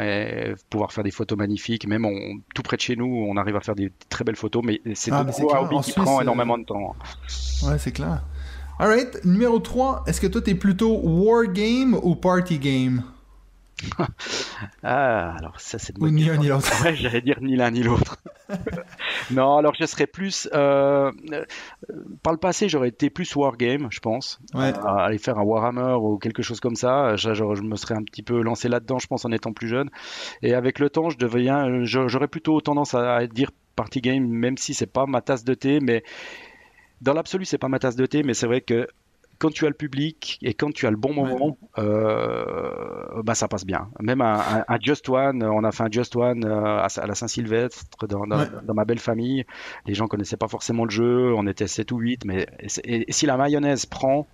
Et 0.00 0.54
pouvoir 0.70 0.90
faire 0.92 1.04
des 1.04 1.10
photos 1.10 1.36
magnifiques, 1.36 1.86
même 1.86 2.06
on- 2.06 2.40
tout 2.54 2.62
près 2.62 2.76
de 2.76 2.80
chez 2.80 2.96
nous, 2.96 3.04
on 3.28 3.36
arrive 3.36 3.56
à 3.56 3.60
faire 3.60 3.74
des 3.74 3.92
très 4.08 4.24
belles 4.24 4.36
photos, 4.36 4.62
mais 4.64 4.80
c'est 4.94 5.12
Ah, 5.12 5.18
un 5.20 5.58
hobby 5.60 5.76
qui 5.82 5.92
Suisse, 5.92 5.94
prend 6.04 6.18
euh, 6.18 6.22
énormément 6.22 6.56
de 6.56 6.64
temps. 6.64 6.96
Ouais, 7.64 7.78
c'est 7.78 7.92
clair. 7.92 8.22
Alright, 8.78 9.22
numéro 9.24 9.58
3, 9.58 10.02
est-ce 10.06 10.20
que 10.20 10.26
toi 10.26 10.40
t'es 10.40 10.54
plutôt 10.54 10.98
war 11.04 11.44
game 11.46 11.94
ou 12.02 12.16
party 12.16 12.58
game? 12.58 13.02
Ah, 14.82 15.34
alors 15.38 15.60
ça, 15.60 15.78
c'est 15.78 15.94
de 15.96 16.00
Ou 16.02 16.08
ni 16.08 16.22
un 16.24 16.36
question. 16.36 16.42
ni 16.42 16.48
l'autre 16.48 16.84
Ouais, 16.84 16.94
j'allais 16.96 17.20
dire 17.20 17.38
ni 17.40 17.56
l'un 17.56 17.70
ni 17.70 17.82
l'autre. 17.82 18.16
non, 19.30 19.56
alors 19.56 19.74
je 19.78 19.84
serais 19.86 20.06
plus. 20.06 20.48
euh, 20.52 21.10
euh, 21.32 21.44
par 22.22 22.32
le 22.32 22.38
passé, 22.38 22.68
j'aurais 22.68 22.88
été 22.88 23.10
plus 23.10 23.34
Wargame, 23.36 23.88
je 23.90 24.00
pense. 24.00 24.38
Ouais. 24.54 24.72
Euh, 24.76 24.82
aller 24.96 25.18
faire 25.18 25.38
un 25.38 25.42
Warhammer 25.42 25.94
ou 26.00 26.18
quelque 26.18 26.42
chose 26.42 26.60
comme 26.60 26.74
ça. 26.76 27.16
Je, 27.16 27.34
je- 27.34 27.54
je 27.54 27.62
me 27.62 27.76
serais 27.76 27.94
un 27.94 28.02
petit 28.02 28.22
peu 28.22 28.42
lancé 28.42 28.68
là-dedans, 28.68 28.98
je 28.98 29.06
pense, 29.06 29.24
en 29.24 29.32
étant 29.32 29.52
plus 29.52 29.68
jeune. 29.68 29.90
Et 30.42 30.54
avec 30.54 30.78
le 30.78 30.90
temps, 30.90 31.10
je 31.10 31.18
deviens. 31.18 31.84
je- 31.84 32.08
J'aurais 32.08 32.28
plutôt 32.28 32.60
tendance 32.60 32.94
à, 32.94 33.14
à 33.16 33.26
dire 33.26 33.50
party 33.76 34.00
game, 34.00 34.26
même 34.26 34.56
si 34.58 34.74
c'est 34.74 34.86
pas 34.86 35.06
ma 35.06 35.20
tasse 35.22 35.44
de 35.44 35.54
thé. 35.54 35.80
Mais 35.80 36.02
dans 37.00 37.14
l'absolu, 37.14 37.44
c'est 37.44 37.58
pas 37.58 37.68
ma 37.68 37.78
tasse 37.78 37.96
de 37.96 38.06
thé, 38.06 38.22
mais 38.22 38.34
c'est 38.34 38.46
vrai 38.46 38.60
que. 38.60 38.86
Quand 39.42 39.50
tu 39.50 39.66
as 39.66 39.68
le 39.68 39.74
public 39.74 40.38
et 40.42 40.54
quand 40.54 40.72
tu 40.72 40.86
as 40.86 40.90
le 40.92 40.96
bon 40.96 41.12
moment, 41.12 41.58
euh, 41.78 43.22
bah 43.24 43.34
ça 43.34 43.48
passe 43.48 43.64
bien. 43.66 43.88
Même 44.00 44.20
un, 44.20 44.34
un- 44.38 44.64
un 44.68 44.78
Just 44.80 45.08
One, 45.08 45.42
on 45.42 45.64
a 45.64 45.72
fait 45.72 45.82
un 45.82 45.90
Just 45.90 46.14
One 46.16 46.44
euh, 46.44 46.78
à, 46.78 46.86
à 46.96 47.06
la 47.06 47.14
Saint-Sylvestre 47.14 48.06
dans, 48.06 48.26
dans- 48.26 48.38
Ouais. 48.38 48.46
dans 48.64 48.74
ma 48.74 48.84
belle 48.84 48.98
famille. 48.98 49.44
Les 49.86 49.94
gens 49.94 50.06
connaissaient 50.06 50.36
pas 50.36 50.48
forcément 50.48 50.84
le 50.84 50.90
jeu, 50.90 51.34
on 51.34 51.46
était 51.46 51.66
7 51.66 51.92
ou 51.92 51.98
8, 51.98 52.24
mais 52.24 52.46
et, 52.84 53.04
si 53.12 53.26
la 53.26 53.36
mayonnaise 53.36 53.86
prend, 53.86 54.26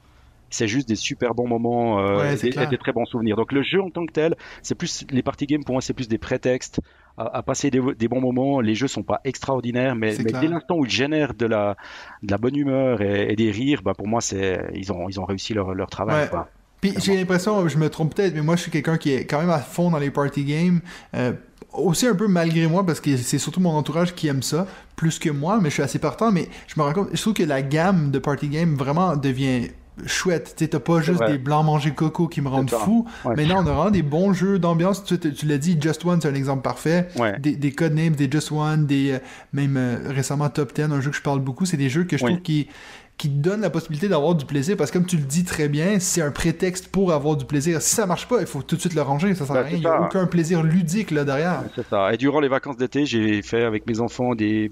c'est 0.50 0.68
juste 0.68 0.88
des 0.88 0.96
super 0.96 1.34
bons 1.34 1.48
moments 1.48 1.98
euh, 2.00 2.18
Ouais, 2.18 2.34
et, 2.34 2.50
des, 2.50 2.66
des 2.66 2.78
très 2.78 2.92
bons 2.92 3.04
souvenirs. 3.06 3.36
Donc 3.36 3.52
le 3.52 3.62
jeu 3.62 3.82
en 3.82 3.90
tant 3.90 4.06
que 4.06 4.12
tel, 4.12 4.34
c'est 4.62 4.74
plus 4.74 5.04
les 5.10 5.22
party 5.22 5.46
games 5.46 5.64
pour 5.64 5.74
moi, 5.74 5.82
c'est 5.82 5.94
plus 5.94 6.08
des 6.08 6.18
prétextes 6.18 6.80
à, 7.18 7.38
à 7.38 7.42
passer 7.42 7.70
des, 7.70 7.80
des 7.98 8.08
bons 8.08 8.20
moments. 8.20 8.60
Les 8.60 8.74
jeux 8.74 8.88
sont 8.88 9.02
pas 9.02 9.20
extraordinaires, 9.24 9.96
mais, 9.96 10.16
dès 10.16 10.48
l'instant 10.48 10.76
où 10.76 10.84
ils 10.84 10.90
génèrent 10.90 11.34
de 11.34 11.46
la, 11.46 11.76
de 12.22 12.30
la 12.30 12.38
bonne 12.38 12.56
humeur 12.56 13.02
et, 13.02 13.32
et 13.32 13.36
des 13.36 13.50
rires, 13.50 13.82
bah 13.82 13.94
pour 13.94 14.06
moi 14.08 14.20
c'est 14.20 14.70
ils 14.74 14.92
ont 14.92 15.08
ils 15.08 15.18
ont 15.20 15.24
réussi 15.24 15.54
leur, 15.54 15.74
leur 15.74 15.90
travail. 15.90 16.24
Ouais. 16.24 16.30
quoi. 16.30 16.48
Puis 16.80 16.94
j'ai 17.02 17.16
l'impression, 17.16 17.66
je 17.66 17.76
me 17.76 17.90
trompe 17.90 18.14
peut-être, 18.14 18.34
mais 18.34 18.42
moi 18.42 18.54
je 18.56 18.62
suis 18.62 18.70
quelqu'un 18.70 18.96
qui 18.96 19.12
est 19.12 19.24
quand 19.24 19.40
même 19.40 19.50
à 19.50 19.58
fond 19.58 19.90
dans 19.90 19.98
les 19.98 20.10
party 20.10 20.44
games. 20.44 20.80
euh, 21.14 21.32
aussi 21.72 22.06
un 22.06 22.14
peu 22.14 22.28
malgré 22.28 22.66
moi, 22.66 22.84
parce 22.84 23.00
que 23.00 23.16
c'est 23.16 23.38
surtout 23.38 23.60
mon 23.60 23.70
entourage 23.70 24.14
qui 24.14 24.26
aime 24.28 24.42
ça, 24.42 24.66
plus 24.96 25.18
que 25.18 25.30
moi, 25.30 25.58
mais 25.60 25.68
je 25.68 25.74
suis 25.74 25.82
assez 25.82 25.98
partant. 25.98 26.32
Mais 26.32 26.48
je 26.66 26.80
me 26.80 26.84
rends 26.84 26.92
compte, 26.92 27.08
je 27.12 27.20
trouve 27.20 27.34
que 27.34 27.42
la 27.42 27.62
gamme 27.62 28.10
de 28.10 28.18
party 28.18 28.48
games 28.48 28.74
vraiment 28.74 29.16
devient 29.16 29.68
chouette. 30.06 30.54
Tu 30.56 30.68
t'as 30.68 30.80
pas 30.80 31.00
juste 31.00 31.22
des 31.26 31.38
blancs 31.38 31.64
manger 31.64 31.92
coco 31.92 32.28
qui 32.28 32.40
me 32.40 32.48
rendent 32.48 32.70
fou. 32.70 33.06
Ouais. 33.24 33.34
Mais 33.36 33.44
là, 33.44 33.56
on 33.56 33.66
a 33.66 33.72
vraiment 33.72 33.90
des 33.90 34.02
bons 34.02 34.32
jeux 34.32 34.58
d'ambiance. 34.58 35.04
Tu, 35.04 35.46
l'as 35.46 35.58
dit, 35.58 35.78
Just 35.80 36.04
One, 36.04 36.20
c'est 36.20 36.28
un 36.28 36.34
exemple 36.34 36.62
parfait. 36.62 37.08
Ouais. 37.16 37.38
Des, 37.38 37.56
des 37.56 37.72
codenames, 37.72 38.14
des 38.16 38.30
Just 38.30 38.52
One, 38.52 38.86
des 38.86 39.12
euh, 39.12 39.18
même 39.52 39.76
euh, 39.76 39.98
récemment 40.08 40.48
Top 40.48 40.74
10, 40.74 40.82
un 40.82 41.00
jeu 41.00 41.10
que 41.10 41.16
je 41.16 41.22
parle 41.22 41.40
beaucoup. 41.40 41.66
C'est 41.66 41.76
des 41.76 41.88
jeux 41.88 42.04
que 42.04 42.16
je 42.16 42.24
Oui. 42.24 42.32
trouve 42.32 42.42
qui 42.42 42.68
qui 43.16 43.28
donnent 43.28 43.62
la 43.62 43.70
possibilité 43.70 44.06
d'avoir 44.06 44.36
du 44.36 44.44
plaisir 44.46 44.76
parce 44.76 44.92
que 44.92 44.98
comme 44.98 45.06
tu 45.08 45.16
le 45.16 45.24
dis 45.24 45.42
très 45.42 45.68
bien, 45.68 45.98
c'est 45.98 46.22
un 46.22 46.30
prétexte 46.30 46.86
pour 46.86 47.12
avoir 47.12 47.36
du 47.36 47.44
plaisir. 47.46 47.82
Si 47.82 47.96
ça 47.96 48.06
marche 48.06 48.28
pas, 48.28 48.40
il 48.40 48.46
faut 48.46 48.62
tout 48.62 48.76
de 48.76 48.80
suite 48.80 48.94
le 48.94 49.02
ranger, 49.02 49.34
ça 49.34 49.44
sert 49.44 49.56
à 49.56 49.62
Ben, 49.64 49.66
rien. 49.70 49.76
Il 49.76 49.80
n'y 49.80 49.86
a 49.86 50.02
aucun 50.02 50.24
plaisir 50.26 50.62
ludique 50.62 51.10
là 51.10 51.24
derrière. 51.24 51.64
C'est 51.74 51.84
ça. 51.88 52.14
Et 52.14 52.16
durant 52.16 52.38
les 52.38 52.46
vacances 52.46 52.76
d'été, 52.76 53.06
j'ai 53.06 53.42
fait 53.42 53.64
avec 53.64 53.88
mes 53.88 53.98
enfants 53.98 54.36
des 54.36 54.70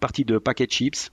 parties 0.00 0.24
de 0.24 0.38
paquet 0.38 0.64
chips. 0.66 1.10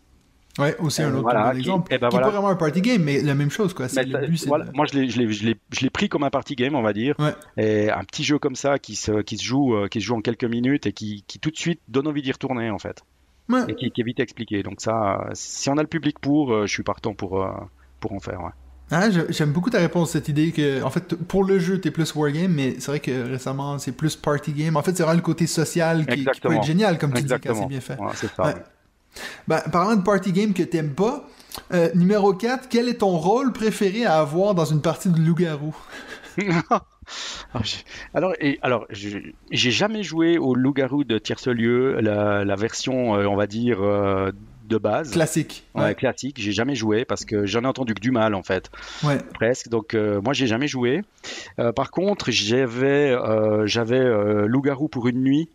Ouais, 0.59 0.75
aussi 0.79 1.01
un 1.01 1.07
Euh, 1.09 1.13
autre 1.13 1.21
voilà, 1.21 1.45
bon 1.45 1.51
qui- 1.53 1.59
exemple. 1.59 1.87
eh 1.91 1.97
ben 1.97 2.09
qui 2.09 2.15
est 2.15 2.19
voilà. 2.19 2.27
pas 2.27 2.31
vraiment 2.33 2.49
un 2.49 2.55
party 2.55 2.81
game, 2.81 3.01
mais 3.03 3.21
la 3.21 3.35
même 3.35 3.49
chose 3.49 3.73
quoi. 3.73 3.87
Mais 3.95 4.03
le 4.03 4.11
ça- 4.11 4.19
but, 4.27 4.47
voilà, 4.47 4.65
de- 4.65 4.71
Moi, 4.75 4.85
je 4.87 5.81
l'ai, 5.83 5.89
pris 5.89 6.09
comme 6.09 6.23
un 6.23 6.29
party 6.29 6.55
game, 6.55 6.75
on 6.75 6.81
va 6.81 6.93
dire. 6.93 7.15
Ouais. 7.19 7.33
Et 7.57 7.89
un 7.89 8.03
petit 8.03 8.23
jeu 8.23 8.37
comme 8.39 8.55
ça 8.55 8.77
qui 8.79 8.95
se, 8.95 9.21
qui 9.21 9.37
se 9.37 9.43
joue, 9.43 9.75
euh, 9.75 9.87
qui 9.87 10.01
se 10.01 10.05
joue 10.05 10.15
en 10.15 10.21
quelques 10.21 10.43
minutes 10.45 10.85
et 10.87 10.93
qui, 10.93 11.23
qui 11.27 11.39
tout 11.39 11.49
de 11.51 11.57
suite 11.57 11.79
donne 11.87 12.07
envie 12.07 12.21
d'y 12.21 12.31
retourner 12.31 12.69
en 12.69 12.79
fait. 12.79 13.03
Ouais. 13.49 13.61
Et 13.67 13.75
qui, 13.75 13.85
est 14.01 14.03
vite 14.03 14.19
expliqué. 14.19 14.61
Donc 14.63 14.81
ça, 14.81 15.25
si 15.33 15.69
on 15.69 15.77
a 15.77 15.81
le 15.81 15.87
public 15.87 16.19
pour, 16.19 16.53
euh, 16.53 16.67
je 16.67 16.73
suis 16.73 16.83
partant 16.83 17.13
pour, 17.13 17.47
pour 17.99 18.13
en 18.13 18.19
faire. 18.19 18.41
ouais. 18.41 18.51
Ah, 18.91 19.07
j'aime 19.29 19.51
beaucoup 19.51 19.69
ta 19.69 19.77
réponse, 19.77 20.09
cette 20.09 20.29
idée 20.29 20.51
que, 20.51 20.81
en 20.81 20.89
fait, 20.89 21.13
pour 21.15 21.43
le 21.43 21.59
jeu, 21.59 21.79
t'es 21.79 21.91
plus 21.91 22.15
wargame, 22.15 22.51
mais 22.51 22.75
c'est 22.79 22.89
vrai 22.89 22.99
que 22.99 23.29
récemment, 23.29 23.77
c'est 23.77 23.91
plus 23.91 24.15
party 24.15 24.51
game. 24.51 24.75
En 24.77 24.81
fait, 24.81 24.97
c'est 24.97 25.03
vraiment 25.03 25.17
le 25.17 25.21
côté 25.23 25.45
social 25.45 25.99
qui, 25.99 26.05
qui 26.05 26.15
peut 26.15 26.19
Exactement. 26.31 26.53
être 26.55 26.63
génial, 26.63 26.97
comme 26.97 27.13
tu 27.13 27.21
dis, 27.21 27.27
quand 27.27 27.35
Exactement. 27.35 27.61
c'est 27.61 27.67
bien 27.67 27.81
fait. 27.81 27.99
Ouais, 27.99 28.09
c'est 28.15 28.33
ça. 28.33 28.55
Ben, 29.47 29.59
parlant 29.71 29.95
de 29.95 30.01
party 30.03 30.31
game 30.31 30.53
que 30.53 30.63
t'aimes 30.63 30.93
pas, 30.93 31.27
euh, 31.73 31.89
numéro 31.95 32.33
4, 32.33 32.69
quel 32.69 32.87
est 32.89 32.99
ton 32.99 33.17
rôle 33.17 33.51
préféré 33.51 34.05
à 34.05 34.19
avoir 34.19 34.55
dans 34.55 34.65
une 34.65 34.81
partie 34.81 35.09
de 35.09 35.19
loup-garou? 35.19 35.75
Alors, 36.37 36.85
j'ai- 37.63 37.77
alors, 38.13 38.33
et, 38.39 38.59
alors, 38.61 38.85
j'ai 38.91 39.71
jamais 39.71 40.03
joué 40.03 40.37
au 40.37 40.53
loup-garou 40.55 41.03
de 41.03 41.17
Tierce-Lieu, 41.17 41.99
la, 42.01 42.45
la 42.45 42.55
version, 42.55 43.15
euh, 43.15 43.25
on 43.25 43.35
va 43.35 43.47
dire, 43.47 43.81
euh, 43.81 44.31
de 44.65 44.77
base. 44.77 45.11
Classique. 45.11 45.63
Ouais, 45.73 45.81
Ouais. 45.81 45.95
classique, 45.95 46.37
j'ai 46.39 46.51
jamais 46.51 46.75
joué 46.75 47.03
parce 47.03 47.25
que 47.25 47.47
j'en 47.47 47.63
ai 47.63 47.65
entendu 47.65 47.95
que 47.95 47.99
du 47.99 48.11
mal 48.11 48.35
en 48.35 48.43
fait, 48.43 48.69
Ouais. 49.03 49.17
presque. 49.33 49.67
Donc 49.69 49.95
euh, 49.95 50.21
moi 50.21 50.33
j'ai 50.33 50.45
jamais 50.45 50.67
joué. 50.67 51.01
Par 51.75 51.89
contre 51.89 52.29
j'avais 52.29 53.17
j'avais 53.65 54.45
Loup-garou 54.47 54.87
pour 54.87 55.07
une 55.07 55.23
nuit 55.23 55.49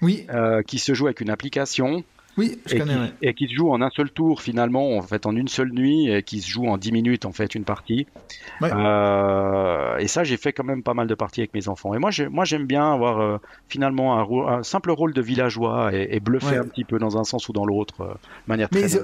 Oui, 0.00 0.28
qui 0.68 0.78
se 0.78 0.94
joue 0.94 1.06
avec 1.06 1.20
une 1.20 1.30
application 1.30 2.04
oui, 2.38 2.58
je 2.66 2.74
et 2.74 2.78
connais, 2.78 2.94
qui, 2.94 3.00
ouais. 3.00 3.12
et 3.22 3.34
qui 3.34 3.48
se 3.48 3.54
joue 3.54 3.70
en 3.70 3.80
un 3.82 3.90
seul 3.90 4.10
tour 4.10 4.42
finalement, 4.42 4.96
en 4.96 5.02
fait 5.02 5.26
en 5.26 5.34
une 5.36 5.48
seule 5.48 5.72
nuit 5.72 6.10
et 6.10 6.22
qui 6.22 6.40
se 6.40 6.48
joue 6.50 6.66
en 6.66 6.76
10 6.78 6.92
minutes 6.92 7.24
en 7.24 7.32
fait 7.32 7.54
une 7.54 7.64
partie. 7.64 8.06
Ouais. 8.60 8.70
Euh, 8.72 9.96
et 9.98 10.06
ça 10.08 10.24
j'ai 10.24 10.36
fait 10.36 10.52
quand 10.52 10.64
même 10.64 10.82
pas 10.82 10.94
mal 10.94 11.06
de 11.06 11.14
parties 11.14 11.40
avec 11.40 11.54
mes 11.54 11.68
enfants. 11.68 11.94
Et 11.94 11.98
moi 11.98 12.10
j'ai- 12.10 12.28
moi 12.28 12.44
j'aime 12.44 12.66
bien 12.66 12.92
avoir 12.92 13.20
euh, 13.20 13.38
finalement 13.68 14.18
un, 14.48 14.62
simple 14.62 14.90
rôle 14.90 15.12
de 15.12 15.22
villageois 15.22 15.94
et, 15.94 16.08
et 16.16 16.20
bluffer 16.20 16.46
Ouais. 16.46 16.58
un 16.58 16.64
petit 16.64 16.84
peu 16.84 16.98
dans 16.98 17.18
un 17.18 17.24
sens 17.24 17.48
ou 17.48 17.52
dans 17.52 17.64
l'autre, 17.66 18.00
euh, 18.02 18.12
de 18.14 18.18
manière 18.48 18.68
Mais 18.72 18.80
très 18.86 18.98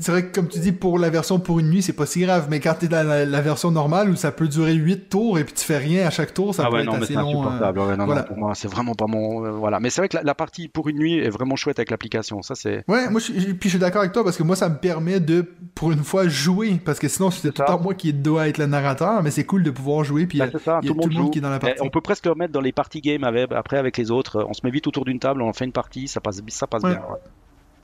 c'est 0.00 0.12
vrai 0.12 0.26
que, 0.26 0.34
comme 0.34 0.48
tu 0.48 0.58
dis, 0.58 0.72
pour 0.72 0.98
la 0.98 1.10
version 1.10 1.38
pour 1.38 1.58
une 1.60 1.70
nuit, 1.70 1.82
c'est 1.82 1.92
pas 1.92 2.06
si 2.06 2.20
grave, 2.20 2.46
mais 2.50 2.60
quand 2.60 2.74
t'es 2.78 2.88
dans 2.88 3.06
la, 3.06 3.24
la 3.24 3.40
version 3.40 3.70
normale 3.70 4.10
où 4.10 4.16
ça 4.16 4.32
peut 4.32 4.48
durer 4.48 4.74
8 4.74 5.08
tours 5.08 5.38
et 5.38 5.44
puis 5.44 5.54
tu 5.54 5.64
fais 5.64 5.78
rien 5.78 6.06
à 6.06 6.10
chaque 6.10 6.34
tour, 6.34 6.54
ça 6.54 6.64
ah 6.66 6.68
peut 6.68 6.74
ouais, 6.76 6.80
être 6.82 6.86
non, 6.86 6.92
mais 6.94 6.98
assez 7.04 7.14
c'est 7.14 7.20
long. 7.20 7.44
euh. 7.46 7.72
Ouais, 7.72 7.96
non, 7.96 8.04
voilà. 8.06 8.22
non, 8.22 8.26
pour 8.28 8.36
moi, 8.36 8.52
c'est 8.54 8.68
vraiment 8.68 8.94
pas 8.94 9.06
mon. 9.06 9.44
euh, 9.44 9.50
voilà. 9.52 9.80
Mais 9.80 9.90
c'est 9.90 10.00
vrai 10.00 10.08
que 10.08 10.16
la, 10.16 10.22
la 10.22 10.34
partie 10.34 10.68
pour 10.68 10.88
une 10.88 10.96
nuit 10.98 11.18
est 11.18 11.30
vraiment 11.30 11.56
chouette 11.56 11.78
avec 11.78 11.90
l'application. 11.90 12.42
Ça, 12.42 12.54
c'est. 12.54 12.84
Ouais, 12.88 13.08
moi, 13.10 13.20
je, 13.20 13.32
puis 13.52 13.56
je 13.64 13.68
suis 13.70 13.78
d'accord 13.78 14.00
avec 14.00 14.12
toi 14.12 14.24
parce 14.24 14.36
que 14.36 14.42
moi, 14.42 14.56
ça 14.56 14.68
me 14.68 14.76
permet 14.76 15.20
de, 15.20 15.44
pour 15.74 15.92
une 15.92 16.04
fois, 16.04 16.28
jouer. 16.28 16.80
Parce 16.84 16.98
que 16.98 17.08
sinon, 17.08 17.30
c'est 17.30 17.50
tout 17.52 17.62
le 17.62 17.66
temps 17.66 17.80
moi 17.80 17.94
qui 17.94 18.12
dois 18.12 18.48
être 18.48 18.58
le 18.58 18.66
narrateur, 18.66 19.22
mais 19.22 19.30
c'est 19.30 19.44
cool 19.44 19.62
de 19.62 19.70
pouvoir 19.70 20.04
jouer. 20.04 20.26
Puis 20.26 20.38
Bah, 20.38 20.46
il 20.46 20.52
y 20.52 20.56
a- 20.56 20.80
tout 20.80 20.94
le 20.94 20.94
monde 20.94 21.12
joue. 21.12 21.30
qui 21.30 21.38
est 21.38 21.42
dans 21.42 21.50
la 21.50 21.56
Et 21.56 21.60
partie. 21.60 21.82
on 21.82 21.88
peut 21.90 22.00
presque 22.00 22.24
le 22.26 22.32
remettre 22.32 22.52
dans 22.52 22.60
les 22.60 22.72
party 22.72 23.00
games 23.00 23.24
avec, 23.24 23.52
après 23.52 23.78
avec 23.78 23.96
les 23.96 24.10
autres. 24.10 24.44
On 24.48 24.52
se 24.52 24.60
met 24.64 24.70
vite 24.70 24.86
autour 24.86 25.04
d'une 25.04 25.18
table, 25.18 25.42
on 25.42 25.52
fait 25.52 25.64
une 25.64 25.72
partie, 25.72 26.08
ça 26.08 26.20
passe, 26.20 26.40
ça 26.48 26.66
passe 26.66 26.82
Ouais. 26.82 26.90
bien. 26.90 27.02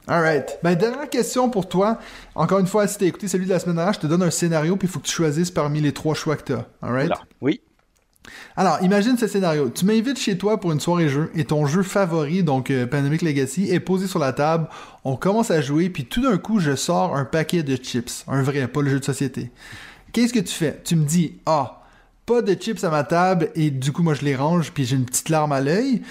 Alright. 0.09 0.59
Ben, 0.63 0.75
dernière 0.75 1.09
question 1.09 1.49
pour 1.49 1.69
toi. 1.69 1.99
Encore 2.35 2.59
une 2.59 2.67
fois, 2.67 2.87
si 2.89 2.99
t'as 2.99 3.07
écouté 3.07 3.29
celui 3.29 3.47
de 3.47 3.51
la 3.51 3.59
semaine 3.59 3.77
dernière, 3.77 3.95
je 3.95 4.01
te 4.01 4.07
donne 4.07 4.23
un 4.23 4.31
scénario, 4.31 4.77
puis 4.77 4.89
il 4.89 4.91
faut 4.91 4.99
que 4.99 5.07
tu 5.07 5.13
choisisses 5.13 5.51
parmi 5.51 5.81
les 5.81 5.93
trois 5.93 6.15
choix 6.15 6.37
que 6.37 6.53
t'as. 6.53 6.65
Alright? 6.83 7.09
Voilà. 7.09 7.21
Oui. 7.41 7.61
Alors, 8.57 8.79
imagine 8.83 9.17
ce 9.17 9.27
scénario. 9.27 9.71
Tu 9.71 9.85
m'invites 9.85 10.19
chez 10.19 10.39
toi 10.39 10.61
pour 10.61 10.73
une 10.73 10.81
soirée 10.81 11.09
jeu 11.09 11.31
et 11.35 11.45
ton 11.45 11.67
jeu 11.67 11.83
favori, 11.83 12.43
donc 12.43 12.71
euh, 12.71 12.87
Pandemic 12.87 13.23
Legacy, 13.23 13.71
est 13.71 13.81
posé 13.81 14.07
sur 14.07 14.19
la 14.19 14.33
table. 14.33 14.69
On 15.05 15.17
commence 15.17 15.51
à 15.51 15.61
jouer, 15.61 15.89
puis 15.89 16.05
tout 16.05 16.23
d'un 16.23 16.39
coup, 16.39 16.61
je 16.61 16.77
sors 16.77 17.17
un 17.17 17.25
paquet 17.25 17.63
de 17.63 17.77
chips. 17.77 18.25
Un 18.29 18.43
vrai, 18.43 18.67
pas 18.69 18.83
le 18.83 18.91
jeu 18.91 19.01
de 19.01 19.05
société. 19.05 19.51
Qu'est-ce 20.13 20.33
que 20.33 20.41
tu 20.41 20.55
fais? 20.55 20.81
Tu 20.85 20.97
me 20.97 21.05
dis, 21.05 21.39
ah, 21.47 21.83
pas 22.27 22.43
de 22.43 22.55
chips 22.55 22.85
à 22.85 22.91
ma 22.91 23.05
table, 23.05 23.51
et 23.55 23.71
du 23.71 23.93
coup, 23.93 24.03
moi, 24.03 24.15
je 24.15 24.23
les 24.23 24.37
range, 24.37 24.73
puis 24.73 24.85
j'ai 24.85 24.97
une 24.97 25.07
petite 25.07 25.29
larme 25.29 25.53
à 25.53 25.61
l'œil. 25.61 26.03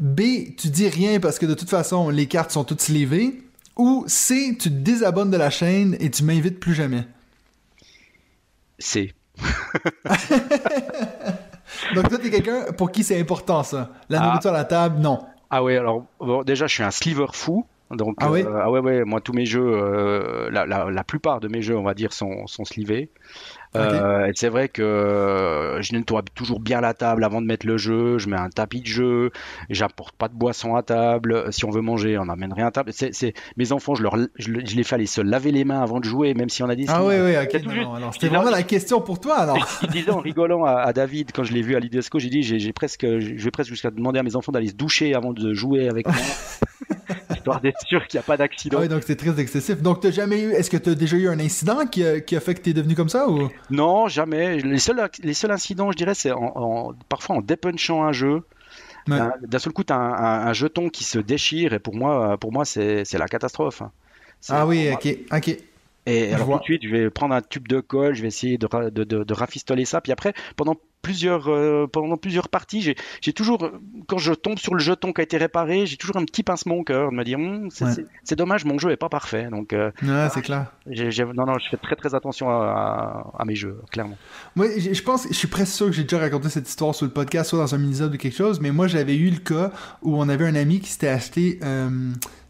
B, 0.00 0.56
tu 0.56 0.68
dis 0.68 0.88
rien 0.88 1.20
parce 1.20 1.38
que 1.38 1.46
de 1.46 1.54
toute 1.54 1.70
façon, 1.70 2.08
les 2.08 2.26
cartes 2.26 2.50
sont 2.50 2.64
toutes 2.64 2.80
slivées. 2.80 3.42
Ou 3.76 4.04
C, 4.08 4.56
tu 4.58 4.68
te 4.70 4.74
désabonnes 4.74 5.30
de 5.30 5.36
la 5.36 5.50
chaîne 5.50 5.96
et 6.00 6.10
tu 6.10 6.24
m'invites 6.24 6.58
plus 6.58 6.74
jamais. 6.74 7.04
C'est. 8.78 9.14
Donc 11.94 12.08
toi, 12.08 12.18
t'es 12.18 12.30
quelqu'un 12.30 12.72
pour 12.76 12.90
qui 12.90 13.04
c'est 13.04 13.18
important, 13.20 13.62
ça. 13.62 13.90
La 14.08 14.20
Ah. 14.22 14.26
nourriture 14.26 14.50
à 14.50 14.54
la 14.54 14.64
table, 14.64 15.00
non. 15.00 15.20
Ah 15.50 15.62
ouais, 15.62 15.76
alors 15.76 16.04
bon, 16.18 16.42
déjà, 16.42 16.66
je 16.66 16.74
suis 16.74 16.82
un 16.82 16.90
sliver 16.90 17.26
fou. 17.32 17.64
Donc, 17.90 18.14
Ah 18.20 18.30
oui 18.30 18.42
euh, 18.44 18.60
ah 18.62 18.70
ouais, 18.70 18.78
ouais, 18.78 19.04
moi 19.04 19.20
tous 19.20 19.32
mes 19.32 19.44
jeux, 19.46 19.66
euh, 19.66 20.48
la, 20.52 20.64
la, 20.64 20.90
la 20.90 21.04
plupart 21.04 21.40
de 21.40 21.48
mes 21.48 21.60
jeux, 21.60 21.76
on 21.76 21.82
va 21.82 21.94
dire, 21.94 22.12
sont, 22.12 22.46
sont 22.46 22.64
slivés. 22.64 23.10
Euh, 23.76 24.26
et 24.26 24.32
c'est 24.34 24.48
vrai 24.48 24.68
que 24.68 24.82
euh, 24.82 25.80
je 25.80 25.92
nettoie 25.94 26.22
toujours 26.34 26.58
bien 26.60 26.80
la 26.80 26.92
table 26.94 27.22
avant 27.22 27.40
de 27.40 27.46
mettre 27.46 27.66
le 27.66 27.76
jeu. 27.76 28.18
Je 28.18 28.28
mets 28.28 28.36
un 28.36 28.48
tapis 28.50 28.80
de 28.80 28.86
jeu. 28.86 29.30
J'apporte 29.68 30.16
pas 30.16 30.28
de 30.28 30.34
boisson 30.34 30.74
à 30.74 30.82
table. 30.82 31.44
Si 31.52 31.64
on 31.64 31.70
veut 31.70 31.80
manger, 31.80 32.18
on 32.18 32.24
n'amène 32.24 32.52
rien 32.52 32.66
à 32.66 32.70
table. 32.72 32.90
C'est, 32.92 33.14
c'est 33.14 33.32
mes 33.56 33.70
enfants, 33.72 33.94
je 33.94 34.02
leur, 34.02 34.16
je, 34.16 34.26
je 34.64 34.76
les 34.76 34.82
fais 34.82 34.96
aller 34.96 35.06
se 35.06 35.20
laver 35.20 35.52
les 35.52 35.64
mains 35.64 35.82
avant 35.82 36.00
de 36.00 36.04
jouer, 36.04 36.34
même 36.34 36.48
si 36.48 36.62
on 36.62 36.68
a 36.68 36.74
dit. 36.74 36.86
Ah 36.88 37.04
oui, 37.04 37.14
oui, 37.22 37.32
ok. 37.36 37.62
Non, 37.64 37.70
juste- 37.70 37.82
non, 37.84 37.94
alors, 37.94 38.14
C'était 38.14 38.28
vraiment 38.28 38.50
la 38.50 38.62
question 38.64 39.00
pour 39.00 39.20
toi, 39.20 39.36
alors. 39.38 39.58
Il 39.82 39.90
disait 39.90 40.10
en 40.10 40.18
rigolant 40.20 40.64
à, 40.64 40.72
à 40.80 40.92
David 40.92 41.30
quand 41.32 41.44
je 41.44 41.52
l'ai 41.52 41.62
vu 41.62 41.76
à 41.76 41.80
l'Idesco, 41.80 42.18
j'ai 42.18 42.28
dit 42.30 42.42
j'ai, 42.42 42.58
j'ai 42.58 42.72
presque, 42.72 43.02
je 43.06 43.34
vais 43.44 43.50
presque 43.52 43.70
jusqu'à 43.70 43.90
demander 43.90 44.18
à 44.18 44.22
mes 44.22 44.34
enfants 44.36 44.52
d'aller 44.52 44.68
se 44.68 44.74
doucher 44.74 45.14
avant 45.14 45.32
de 45.32 45.54
jouer 45.54 45.88
avec 45.88 46.06
moi, 46.06 46.16
histoire 47.40 47.60
d'être 47.60 47.80
sûr 47.86 48.06
qu'il 48.06 48.18
n'y 48.18 48.22
a 48.24 48.26
pas 48.26 48.36
d'accident. 48.36 48.76
Ah 48.78 48.82
oui, 48.82 48.88
donc 48.88 49.02
c'est 49.04 49.16
très 49.16 49.38
excessif. 49.40 49.82
Donc, 49.82 50.00
t'as 50.00 50.10
jamais 50.10 50.40
eu. 50.42 50.52
Est-ce 50.52 50.70
que 50.70 50.76
t'as 50.76 50.94
déjà 50.94 51.16
eu 51.16 51.28
un 51.28 51.40
incident 51.40 51.86
qui 51.86 52.04
a, 52.04 52.20
qui 52.20 52.36
a 52.36 52.40
fait 52.40 52.54
que 52.54 52.60
t'es 52.60 52.72
devenu 52.72 52.94
comme 52.94 53.08
ça 53.08 53.28
ou? 53.28 53.50
Non, 53.70 54.08
jamais. 54.08 54.58
Les 54.58 54.78
seuls, 54.78 55.00
les 55.22 55.34
seuls 55.34 55.50
incidents, 55.50 55.90
je 55.90 55.96
dirais, 55.96 56.14
c'est 56.14 56.30
en, 56.30 56.52
en- 56.54 56.94
parfois 57.08 57.36
en 57.36 57.40
dépunchant 57.40 58.04
un 58.04 58.12
jeu. 58.12 58.42
Ouais. 59.08 59.18
D'un- 59.46 59.58
seul 59.58 59.72
coup, 59.72 59.82
tu 59.82 59.92
as 59.92 59.96
un, 59.96 60.12
un- 60.12 60.46
un 60.46 60.52
jeton 60.52 60.88
qui 60.90 61.04
se 61.04 61.18
déchire 61.18 61.72
et 61.72 61.78
pour 61.78 61.94
moi, 61.96 62.36
pour 62.38 62.52
moi 62.52 62.64
c'est 62.64 63.04
c'est 63.06 63.18
la 63.18 63.26
catastrophe. 63.28 63.82
Ah 64.48 64.66
oui, 64.66 64.88
moi- 64.88 64.94
ok, 65.02 65.16
ok. 65.32 65.56
Et 66.06 66.32
alors 66.34 66.48
tout 66.52 66.58
de 66.58 66.64
suite, 66.64 66.82
je 66.84 66.88
vais 66.90 67.10
prendre 67.10 67.34
un 67.34 67.42
tube 67.42 67.66
de 67.68 67.80
colle, 67.80 68.14
je 68.14 68.22
vais 68.22 68.28
essayer 68.28 68.58
de, 68.58 68.68
de- 68.90 69.04
de 69.24 69.34
rafistoler 69.34 69.84
ça. 69.84 70.00
Puis 70.00 70.12
après, 70.12 70.32
pendant 70.56 70.76
plusieurs, 71.02 71.48
euh, 71.48 71.86
pendant 71.86 72.16
plusieurs 72.16 72.48
parties, 72.48 72.94
j'ai 73.22 73.32
toujours, 73.32 73.70
quand 74.06 74.18
je 74.18 74.32
tombe 74.32 74.58
sur 74.58 74.74
le 74.74 74.80
jeton 74.80 75.12
qui 75.12 75.20
a 75.20 75.24
été 75.24 75.36
réparé, 75.36 75.86
j'ai 75.86 75.96
toujours 75.96 76.16
un 76.16 76.24
petit 76.24 76.42
pincement 76.42 76.74
au 76.76 76.84
cœur 76.84 77.10
de 77.10 77.16
me 77.16 77.24
dire, 77.24 77.38
Hum, 77.38 77.68
c'est 77.70 77.84
Ouais. 77.84 78.36
dommage, 78.36 78.64
mon 78.64 78.78
jeu 78.78 78.90
est 78.90 78.96
pas 78.96 79.08
parfait. 79.08 79.48
Donc, 79.50 79.72
euh, 79.72 79.90
Ouais, 80.02 80.28
c'est 80.32 80.42
clair. 80.42 80.66
non, 80.86 81.46
non, 81.46 81.58
je 81.58 81.68
fais 81.70 81.76
très 81.76 81.96
très 81.96 82.14
attention 82.14 82.50
à, 82.50 82.54
à- 83.36 83.40
à 83.42 83.44
mes 83.44 83.54
jeux, 83.54 83.78
clairement. 83.90 84.18
Moi, 84.56 84.66
je 84.78 85.02
pense, 85.02 85.26
je 85.28 85.34
suis 85.34 85.48
presque 85.48 85.72
sûr 85.74 85.86
que 85.86 85.92
j'ai 85.92 86.02
déjà 86.04 86.18
raconté 86.18 86.48
cette 86.48 86.68
histoire 86.68 86.94
sur 86.94 87.06
le 87.06 87.12
podcast, 87.12 87.50
soit 87.50 87.58
dans 87.58 87.74
un 87.74 87.78
mini-épisode 87.78 88.14
ou 88.14 88.18
quelque 88.18 88.36
chose, 88.36 88.60
mais 88.60 88.70
moi, 88.70 88.86
j'avais 88.86 89.16
eu 89.16 89.30
le 89.30 89.38
cas 89.38 89.72
où 90.02 90.16
on 90.16 90.28
avait 90.28 90.46
un 90.46 90.54
ami 90.54 90.80
qui 90.80 90.90
s'était 90.90 91.08
acheté 91.08 91.58
euh, 91.62 91.88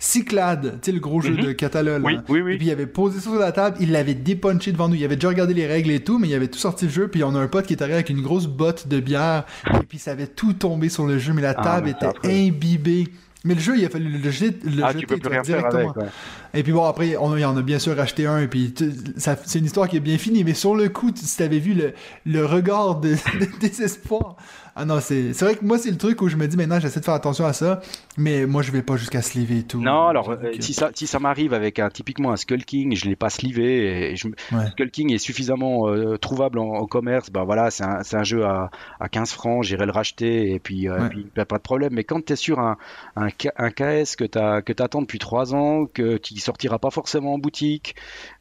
Cyclade, 0.03 0.79
tu 0.81 0.87
sais, 0.87 0.93
le 0.93 0.99
gros 0.99 1.21
jeu 1.21 1.35
Mhm. 1.35 1.45
de 1.45 1.53
Catalogue. 1.53 2.03
Oui, 2.05 2.17
oui, 2.31 2.41
oui. 2.41 2.55
Et 2.55 2.57
puis, 2.57 2.67
il 2.69 2.71
avait 2.73 2.87
posé 2.87 3.19
ça 3.21 3.31
sur 3.31 3.39
la 3.39 3.53
table, 3.53 3.77
il 3.81 3.93
l'avait 3.93 4.15
dépunché 4.15 4.73
devant 4.73 4.89
nous. 4.89 4.95
Il 4.95 5.05
avait 5.05 5.15
déjà 5.17 5.29
regardé 5.29 5.53
les 5.55 5.67
règles 5.67 5.91
et 5.91 6.01
tout, 6.01 6.19
mais 6.19 6.27
il 6.29 6.35
avait 6.35 6.49
tout 6.49 6.59
sorti 6.59 6.87
le 6.87 6.91
jeu. 6.91 7.07
Puis, 7.09 7.23
on 7.23 7.35
a 7.35 7.39
un 7.39 7.49
pote 7.49 7.67
qui 7.67 7.75
est 7.75 7.83
arrivé 7.83 7.95
avec 7.97 8.09
une 8.11 8.23
grosse 8.23 8.47
botte 8.47 8.89
de 8.89 8.99
bière, 8.99 9.45
et 9.75 9.85
puis 9.87 9.99
ça 9.99 10.13
avait 10.13 10.27
tout 10.27 10.55
tombé 10.55 10.89
sur 10.89 11.07
le 11.07 11.19
jeu, 11.19 11.33
mais 11.35 11.43
la 11.43 11.55
Ah, 11.57 11.63
table 11.63 11.91
était 11.91 12.09
imbibée. 12.25 13.09
Mais 13.45 13.55
le 13.55 13.61
jeu, 13.61 13.79
il 13.79 13.85
a 13.87 13.89
fallu 13.89 14.09
le 14.19 14.31
jeter, 14.31 14.55
le 14.69 14.83
ah, 14.85 14.89
jeter 14.89 15.01
tu 15.01 15.07
peux 15.07 15.17
plus 15.17 15.31
faire 15.31 15.43
directement. 15.43 15.79
avec. 15.93 15.97
ouais. 15.97 16.09
Et 16.53 16.63
puis 16.63 16.73
bon, 16.73 16.85
après, 16.85 17.17
on, 17.17 17.35
il 17.37 17.45
en 17.47 17.57
a 17.57 17.63
bien 17.63 17.79
sûr 17.79 17.97
racheté 17.97 18.27
un, 18.27 18.39
et 18.41 18.49
puis 18.49 18.75
c'est 19.17 19.59
une 19.59 19.65
histoire 19.65 19.89
qui 19.89 19.97
est 19.97 20.01
bien 20.01 20.19
finie, 20.19 20.45
mais 20.45 20.53
sur 20.53 20.75
le 20.75 20.89
coup, 20.91 21.11
tu, 21.11 21.25
si 21.25 21.39
t'avais 21.39 21.59
vu 21.59 21.73
le, 21.73 21.93
le 22.27 22.45
regard 22.45 23.01
de, 23.01 23.11
de 23.41 23.47
désespoir. 23.61 24.37
Ah 24.83 24.87
non, 24.87 24.99
c'est 25.01 25.33
vrai 25.43 25.57
que 25.57 25.65
moi, 25.65 25.77
c'est 25.77 25.91
le 25.91 25.99
truc 25.99 26.23
où 26.23 26.29
je 26.29 26.37
me 26.37 26.47
dis 26.49 26.57
maintenant, 26.57 26.81
j'essaie 26.81 27.01
de 27.01 27.05
faire 27.05 27.13
attention 27.13 27.45
à 27.45 27.53
ça, 27.53 27.83
mais 28.17 28.47
moi, 28.47 28.63
je 28.63 28.73
vais 28.73 28.81
pas 28.81 28.97
jusqu'à 28.97 29.21
sliver 29.21 29.59
et 29.59 29.63
tout. 29.63 29.79
Non, 29.81 30.07
alors 30.07 30.31
euh, 30.31 30.53
si 30.59 30.73
ça 30.73 30.91
si 30.95 31.07
ça 31.07 31.19
m'arrive 31.19 31.53
avec 31.53 31.79
un 31.79 31.91
typiquement 31.91 32.33
un 32.33 32.37
Skull 32.37 32.65
King, 32.65 32.97
je 32.97 33.05
l'ai 33.07 33.15
pas 33.17 33.29
slivé 33.29 34.13
et 34.13 34.17
je, 34.17 34.29
me- 34.29 34.35
Ouais. 34.53 34.71
Skull 34.71 34.91
King 34.91 35.13
est 35.13 35.19
suffisamment 35.19 35.89
euh, 35.89 36.17
trouvable 36.17 36.59
en, 36.59 36.69
en 36.77 36.87
commerce, 36.87 37.31
ben 37.31 37.45
voilà, 37.45 37.71
c'est 37.71 37.85
un, 37.85 38.01
un 38.11 38.23
jeu 38.23 38.45
à, 38.47 38.71
à 39.01 39.09
15 39.11 39.33
francs, 39.33 39.65
j'irai 39.65 39.85
le 39.85 39.93
racheter 39.93 40.53
et 40.55 40.59
puis, 40.61 40.89
euh, 40.89 40.99
Ouais. 40.99 41.09
puis 41.11 41.27
ben, 41.37 41.45
pas 41.45 41.59
de 41.59 41.63
problème. 41.63 41.93
Mais 41.93 42.05
quand 42.05 42.25
tu 42.25 42.33
es 42.33 42.37
sur 42.37 42.59
un, 42.59 42.79
un, 43.17 43.29
un 43.59 43.71
KS 43.71 44.17
que 44.17 44.25
tu 44.25 44.39
attends 44.83 45.03
depuis 45.03 45.19
3 45.19 45.55
ans, 45.55 45.85
que 45.85 46.17
qui 46.17 46.39
sortira 46.41 46.79
pas 46.79 46.91
forcément 46.91 47.35
en 47.35 47.39
boutique, 47.39 47.97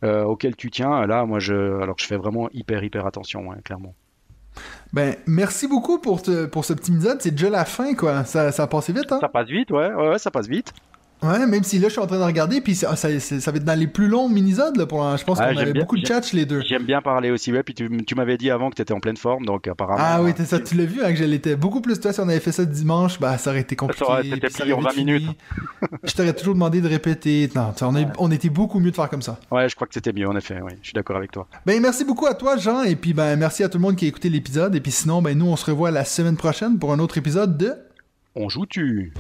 euh, 0.06 0.24
auquel 0.24 0.56
tu 0.56 0.72
tiens, 0.72 1.06
là 1.06 1.26
moi 1.26 1.40
je 1.40 1.82
alors 1.82 1.96
je 2.00 2.06
fais 2.06 2.16
vraiment 2.18 2.50
hyper 2.54 2.82
hyper 2.82 3.06
attention, 3.06 3.48
ouais, 3.50 3.58
clairement. 3.66 3.94
Ben, 4.94 5.16
merci 5.28 5.68
beaucoup 5.68 6.00
pour, 6.00 6.22
te- 6.22 6.46
pour 6.46 6.66
ce 6.66 6.74
petit 6.74 6.92
épisode. 6.92 7.22
C'est 7.22 7.32
déjà 7.32 7.50
la 7.50 7.66
fin, 7.66 7.94
quoi. 7.94 8.24
Ça, 8.26 8.52
ça 8.52 8.64
a 8.64 8.68
passé 8.68 8.92
vite, 8.94 9.12
hein? 9.12 9.20
Ça 9.22 9.30
passe 9.30 9.48
vite, 9.48 9.72
ouais, 9.72 9.92
ouais, 9.94 10.10
ouais, 10.10 10.20
ça 10.20 10.32
passe 10.32 10.48
vite. 10.48 10.74
Ouais, 11.22 11.46
même 11.46 11.64
si 11.66 11.80
là, 11.80 11.90
je 11.90 11.94
suis 11.94 12.02
en 12.02 12.08
train 12.08 12.18
de 12.18 12.24
regarder, 12.24 12.62
puis 12.62 12.76
ça, 12.76 12.96
ça, 12.96 13.10
ça 13.20 13.52
va 13.52 13.58
être 13.58 13.66
dans 13.66 13.78
les 13.78 13.88
plus 13.88 14.08
longs 14.08 14.30
minisodes, 14.30 14.86
pour, 14.86 15.18
je 15.18 15.24
pense 15.26 15.38
Ah, 15.42 15.52
qu'on 15.54 15.58
avait 15.60 15.74
bien- 15.74 15.82
beaucoup 15.82 15.98
de 15.98 16.06
chats 16.06 16.22
les 16.32 16.46
deux. 16.46 16.62
J'aime 16.62 16.84
bien 16.86 17.02
parler 17.02 17.30
aussi, 17.30 17.52
ouais, 17.52 17.62
puis 17.62 17.74
tu, 17.74 17.90
tu 18.06 18.16
m'avais 18.16 18.38
dit 18.38 18.50
avant 18.50 18.70
que 18.70 18.76
tu 18.76 18.82
étais 18.82 18.94
en 18.94 19.02
pleine 19.02 19.18
forme, 19.18 19.46
donc 19.46 19.68
apparemment. 19.68 20.00
Ah 20.02 20.22
oui, 20.24 20.32
euh, 20.40 20.46
ça, 20.46 20.60
tu 20.60 20.76
l'as 20.76 20.86
vu, 20.86 21.04
hein, 21.04 21.10
que 21.12 21.18
je 21.18 21.26
l'étais 21.26 21.58
beaucoup 21.58 21.82
plus 21.82 22.00
toi 22.00 22.14
si 22.14 22.22
on 22.22 22.30
avait 22.30 22.40
fait 22.40 22.54
ça 22.54 22.64
dimanche, 22.64 23.20
bah 23.20 23.38
ça 23.38 23.50
aurait 23.50 23.60
été 23.62 23.76
compliqué. 23.76 24.06
Ça 24.06 24.12
aurait 24.12 24.28
été 24.28 24.48
aurait 24.62 24.72
en 24.72 24.78
vite 24.80 24.88
20 24.90 24.96
minutes. 24.96 25.30
je 26.06 26.14
t'aurais 26.14 26.34
toujours 26.34 26.54
demandé 26.54 26.80
de 26.80 26.88
répéter. 26.88 27.50
Non, 27.54 27.74
on, 27.82 28.06
on 28.18 28.32
était 28.32 28.50
beaucoup 28.50 28.80
mieux 28.80 28.92
de 28.92 28.96
faire 28.96 29.10
comme 29.10 29.22
ça. 29.22 29.38
Ouais, 29.52 29.68
je 29.68 29.76
crois 29.76 29.88
que 29.88 29.94
c'était 29.94 30.14
mieux, 30.14 30.28
en 30.28 30.38
effet, 30.38 30.60
oui, 30.64 30.72
je 30.82 30.88
suis 30.88 30.94
d'accord 30.94 31.18
avec 31.18 31.32
toi. 31.32 31.48
Ben 31.66 31.82
merci 31.82 32.06
beaucoup 32.06 32.28
à 32.28 32.34
toi 32.34 32.56
Jean 32.56 32.84
et 32.84 32.96
puis 32.96 33.14
ben 33.14 33.36
merci 33.36 33.64
à 33.64 33.68
tout 33.70 33.78
le 33.78 33.82
monde 33.82 33.96
qui 33.98 34.06
a 34.06 34.08
écouté 34.08 34.30
l'épisode 34.30 34.74
et 34.76 34.80
puis 34.80 34.92
sinon 34.92 35.22
ben 35.22 35.38
nous 35.38 35.48
on 35.48 35.56
se 35.58 35.66
revoit 35.66 35.92
la 35.92 36.06
semaine 36.06 36.38
prochaine 36.38 36.80
pour 36.80 36.94
un 36.94 37.00
autre 37.00 37.18
épisode 37.18 37.58
de 37.58 37.74
On 38.36 38.48
joue-tu? 38.48 39.14